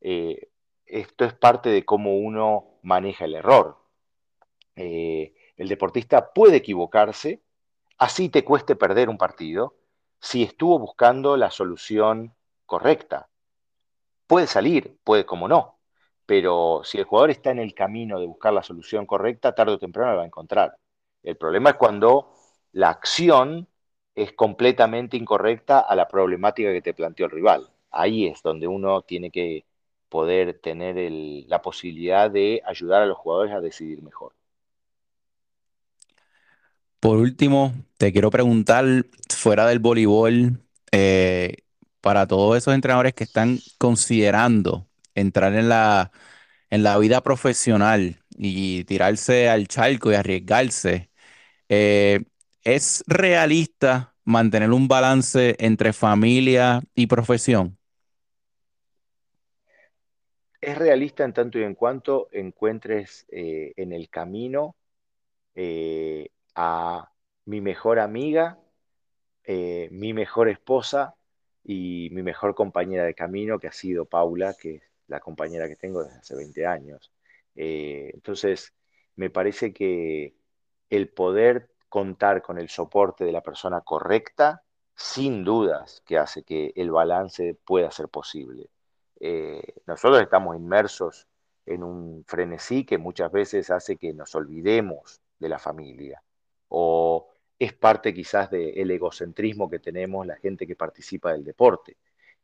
eh, 0.00 0.48
esto 0.86 1.24
es 1.24 1.34
parte 1.34 1.70
de 1.70 1.84
cómo 1.84 2.14
uno 2.14 2.78
maneja 2.82 3.24
el 3.24 3.34
error. 3.34 3.78
Eh, 4.76 5.34
el 5.56 5.66
deportista 5.66 6.32
puede 6.32 6.58
equivocarse, 6.58 7.42
así 7.98 8.28
te 8.28 8.44
cueste 8.44 8.76
perder 8.76 9.08
un 9.08 9.18
partido, 9.18 9.74
si 10.20 10.44
estuvo 10.44 10.78
buscando 10.78 11.36
la 11.36 11.50
solución 11.50 12.32
correcta. 12.64 13.28
Puede 14.28 14.46
salir, 14.46 14.98
puede 15.02 15.26
como 15.26 15.48
no, 15.48 15.80
pero 16.26 16.82
si 16.84 16.98
el 16.98 17.04
jugador 17.04 17.30
está 17.30 17.50
en 17.50 17.58
el 17.58 17.74
camino 17.74 18.20
de 18.20 18.26
buscar 18.26 18.52
la 18.52 18.62
solución 18.62 19.04
correcta, 19.04 19.52
tarde 19.52 19.72
o 19.72 19.78
temprano 19.80 20.12
la 20.12 20.18
va 20.18 20.22
a 20.22 20.26
encontrar. 20.26 20.78
El 21.24 21.36
problema 21.36 21.70
es 21.70 21.76
cuando 21.76 22.35
la 22.76 22.90
acción 22.90 23.68
es 24.14 24.32
completamente 24.32 25.16
incorrecta 25.16 25.80
a 25.80 25.96
la 25.96 26.08
problemática 26.08 26.74
que 26.74 26.82
te 26.82 26.92
planteó 26.92 27.24
el 27.24 27.32
rival. 27.32 27.70
Ahí 27.90 28.26
es 28.26 28.42
donde 28.42 28.66
uno 28.66 29.00
tiene 29.00 29.30
que 29.30 29.64
poder 30.10 30.58
tener 30.58 30.96
la 31.48 31.62
posibilidad 31.62 32.30
de 32.30 32.60
ayudar 32.66 33.00
a 33.00 33.06
los 33.06 33.16
jugadores 33.16 33.54
a 33.54 33.62
decidir 33.62 34.02
mejor. 34.02 34.34
Por 37.00 37.16
último, 37.16 37.72
te 37.96 38.12
quiero 38.12 38.28
preguntar, 38.28 38.84
fuera 39.34 39.66
del 39.66 39.78
voleibol, 39.78 40.60
eh, 40.92 41.56
para 42.02 42.26
todos 42.26 42.58
esos 42.58 42.74
entrenadores 42.74 43.14
que 43.14 43.24
están 43.24 43.58
considerando 43.78 44.86
entrar 45.14 45.54
en 45.54 45.70
la, 45.70 46.12
en 46.68 46.82
la 46.82 46.98
vida 46.98 47.22
profesional 47.22 48.18
y 48.36 48.84
tirarse 48.84 49.48
al 49.48 49.66
charco 49.66 50.12
y 50.12 50.14
arriesgarse, 50.14 51.10
eh, 51.70 52.20
¿es 52.66 53.04
realista 53.06 54.12
mantener 54.24 54.72
un 54.72 54.88
balance 54.88 55.54
entre 55.60 55.92
familia 55.92 56.82
y 56.96 57.06
profesión? 57.06 57.78
es 60.60 60.76
realista 60.76 61.24
en 61.24 61.32
tanto 61.32 61.60
y 61.60 61.62
en 61.62 61.76
cuanto 61.76 62.28
encuentres 62.32 63.24
eh, 63.30 63.72
en 63.76 63.92
el 63.92 64.10
camino 64.10 64.74
eh, 65.54 66.30
a 66.56 67.12
mi 67.44 67.60
mejor 67.60 68.00
amiga, 68.00 68.58
eh, 69.44 69.88
mi 69.92 70.12
mejor 70.12 70.48
esposa 70.48 71.14
y 71.62 72.08
mi 72.10 72.24
mejor 72.24 72.56
compañera 72.56 73.04
de 73.04 73.14
camino, 73.14 73.60
que 73.60 73.68
ha 73.68 73.72
sido 73.72 74.06
Paula, 74.06 74.56
que 74.60 74.74
es 74.74 74.82
la 75.06 75.20
compañera 75.20 75.68
que 75.68 75.76
tengo 75.76 76.02
desde 76.02 76.18
hace 76.18 76.34
20 76.34 76.66
años. 76.66 77.12
entonces, 77.54 78.74
me 79.14 79.30
parece 79.30 79.72
que 79.72 80.34
el 80.90 81.08
poder 81.10 81.75
contar 81.96 82.42
con 82.42 82.58
el 82.58 82.68
soporte 82.68 83.24
de 83.24 83.32
la 83.32 83.40
persona 83.40 83.80
correcta, 83.80 84.62
sin 84.94 85.44
dudas 85.44 86.02
que 86.04 86.18
hace 86.18 86.42
que 86.42 86.74
el 86.76 86.90
balance 86.90 87.56
pueda 87.64 87.90
ser 87.90 88.10
posible. 88.10 88.68
Eh, 89.18 89.62
nosotros 89.86 90.20
estamos 90.20 90.54
inmersos 90.56 91.26
en 91.64 91.82
un 91.82 92.22
frenesí 92.26 92.84
que 92.84 92.98
muchas 92.98 93.32
veces 93.32 93.70
hace 93.70 93.96
que 93.96 94.12
nos 94.12 94.34
olvidemos 94.34 95.22
de 95.38 95.48
la 95.48 95.58
familia 95.58 96.22
o 96.68 97.30
es 97.58 97.72
parte 97.72 98.12
quizás 98.12 98.50
del 98.50 98.90
egocentrismo 98.90 99.70
que 99.70 99.78
tenemos 99.78 100.26
la 100.26 100.36
gente 100.36 100.66
que 100.66 100.76
participa 100.76 101.32
del 101.32 101.44
deporte. 101.44 101.96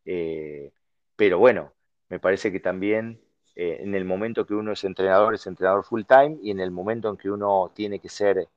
Eh, 0.06 0.72
pero 1.14 1.38
bueno, 1.38 1.74
me 2.08 2.18
parece 2.20 2.50
que 2.50 2.60
también 2.60 3.20
eh, 3.54 3.76
en 3.80 3.94
el 3.94 4.06
momento 4.06 4.46
que 4.46 4.54
uno 4.54 4.72
es 4.72 4.82
entrenador, 4.84 5.34
es 5.34 5.46
entrenador 5.46 5.84
full 5.84 6.04
time 6.08 6.38
y 6.40 6.52
en 6.52 6.60
el 6.60 6.70
momento 6.70 7.10
en 7.10 7.18
que 7.18 7.30
uno 7.30 7.70
tiene 7.74 7.98
que 7.98 8.08
ser 8.08 8.48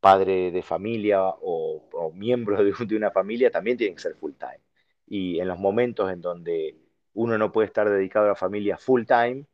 padre 0.00 0.50
de 0.50 0.62
familia 0.62 1.20
o, 1.22 2.12
miembro 2.14 2.62
de, 2.62 2.96
una 2.96 3.10
familia, 3.10 3.50
también 3.50 3.76
tiene 3.76 3.94
que 3.94 4.02
ser 4.02 4.14
full 4.16 4.32
time 4.32 4.60
y 5.06 5.40
en 5.40 5.48
los 5.48 5.58
momentos 5.58 6.10
en 6.12 6.20
donde 6.20 6.76
uno 7.14 7.38
no 7.38 7.52
puede 7.52 7.66
estar 7.66 7.88
dedicado 7.88 8.26
a 8.26 8.28
la 8.30 8.34
familia 8.34 8.76
full 8.78 9.04
time, 9.04 9.46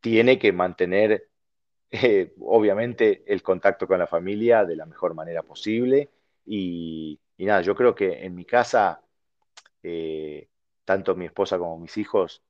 tiene 0.00 0.38
que 0.38 0.52
mantener 0.52 1.28
eh, 1.90 2.34
obviamente 2.40 3.22
el 3.26 3.42
contacto 3.42 3.86
con 3.86 3.98
la 3.98 4.06
familia 4.06 4.64
de 4.64 4.76
la 4.76 4.86
mejor 4.86 5.14
manera 5.14 5.42
posible. 5.42 6.10
Y, 6.44 7.20
nada, 7.38 7.62
yo 7.62 7.74
creo 7.74 7.94
que 7.94 8.24
en 8.24 8.34
mi 8.34 8.44
casa, 8.44 9.02
eh, 9.82 10.48
tanto 10.84 11.14
mi 11.14 11.26
esposa 11.26 11.58
como 11.58 11.78
mis 11.78 11.96
hijos, 11.96 12.42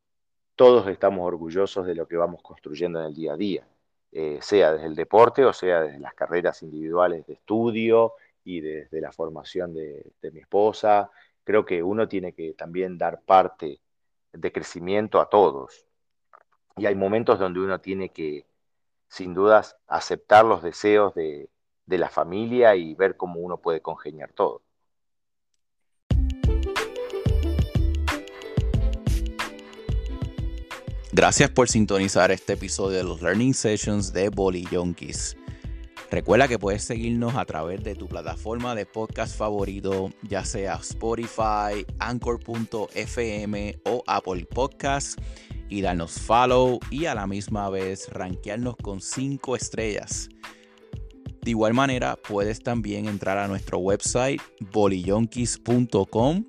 todos 0.57 0.89
estamos 0.89 1.27
orgullosos 1.27 1.87
de 1.87 1.95
lo 1.95 2.09
que 2.09 2.16
vamos 2.16 2.43
construyendo 2.43 3.01
en 3.01 3.07
el 3.07 3.14
día 3.14 3.35
a 3.35 3.37
día, 3.37 3.68
eh, 4.15 4.39
sea 4.41 4.73
desde 4.73 4.87
el 4.87 4.95
deporte 4.95 5.45
o 5.45 5.53
sea 5.53 5.83
desde 5.83 5.99
las 5.99 6.15
carreras 6.15 6.62
individuales 6.62 7.27
de 7.27 7.35
estudio 7.35 8.15
y 8.45 8.61
desde 8.61 9.03
la 9.03 9.12
formación 9.12 9.75
de 9.75 10.31
mi 10.33 10.41
esposa 10.41 11.11
creo 11.45 11.65
que 11.65 11.83
uno 11.83 12.09
tiene 12.09 12.33
que 12.33 12.55
también 12.55 12.99
dar 12.99 13.21
parte 13.23 13.81
de 14.33 14.53
crecimiento 14.53 15.21
a 15.21 15.29
todos. 15.29 15.87
Y 16.77 16.87
hay 16.87 16.95
momentos 16.95 17.39
donde 17.39 17.61
uno 17.61 17.81
tiene 17.81 18.09
que, 18.11 18.47
sin 19.09 19.35
dudas, 19.35 19.77
aceptar 19.87 20.45
los 20.45 20.62
deseos 20.62 21.15
de, 21.15 21.49
la 21.87 22.09
familia 22.09 22.75
y 22.75 22.95
ver 22.95 23.17
cómo 23.17 23.41
uno 23.41 23.59
puede 23.59 23.81
congeniar 23.81 24.33
todo. 24.33 24.62
Gracias 31.17 31.49
por 31.49 31.69
sintonizar 31.69 32.33
este 32.33 32.55
episodio 32.55 32.99
de 32.99 33.05
los 33.05 33.23
Learning 33.23 33.55
Sessions 33.55 34.12
de 34.12 34.33
Junkies. 34.69 35.37
Recuerda 36.11 36.49
que 36.49 36.59
puedes 36.59 36.83
seguirnos 36.83 37.37
a 37.37 37.45
través 37.45 37.85
de 37.85 37.95
tu 37.95 38.09
plataforma 38.09 38.75
de 38.75 38.85
podcast 38.85 39.39
favorito, 39.39 40.11
ya 40.23 40.45
sea 40.45 40.75
Spotify, 40.83 41.87
Anchor.fm 42.01 43.79
o 43.85 44.03
Apple 44.09 44.45
Podcasts, 44.47 45.15
y 45.69 45.83
darnos 45.83 46.19
follow 46.19 46.81
y 46.91 47.07
a 47.07 47.15
la 47.15 47.29
misma 47.29 47.71
vez 47.71 48.09
rankearnos 48.09 48.75
con 48.75 49.01
5 49.01 49.55
estrellas. 49.55 50.29
De 51.43 51.51
igual 51.51 51.75
manera, 51.75 52.17
puedes 52.17 52.61
también 52.61 53.07
entrar 53.07 53.39
a 53.39 53.47
nuestro 53.47 53.79
website 53.79 54.43
bolillonkis.com, 54.73 56.45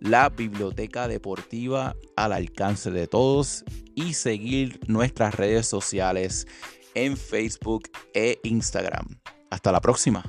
la 0.00 0.28
biblioteca 0.28 1.08
deportiva 1.08 1.96
al 2.16 2.32
alcance 2.32 2.90
de 2.90 3.06
todos, 3.06 3.64
y 3.94 4.14
seguir 4.14 4.78
nuestras 4.86 5.34
redes 5.34 5.66
sociales 5.66 6.46
en 6.94 7.16
Facebook 7.16 7.90
e 8.14 8.38
Instagram. 8.44 9.18
Hasta 9.50 9.72
la 9.72 9.80
próxima. 9.80 10.22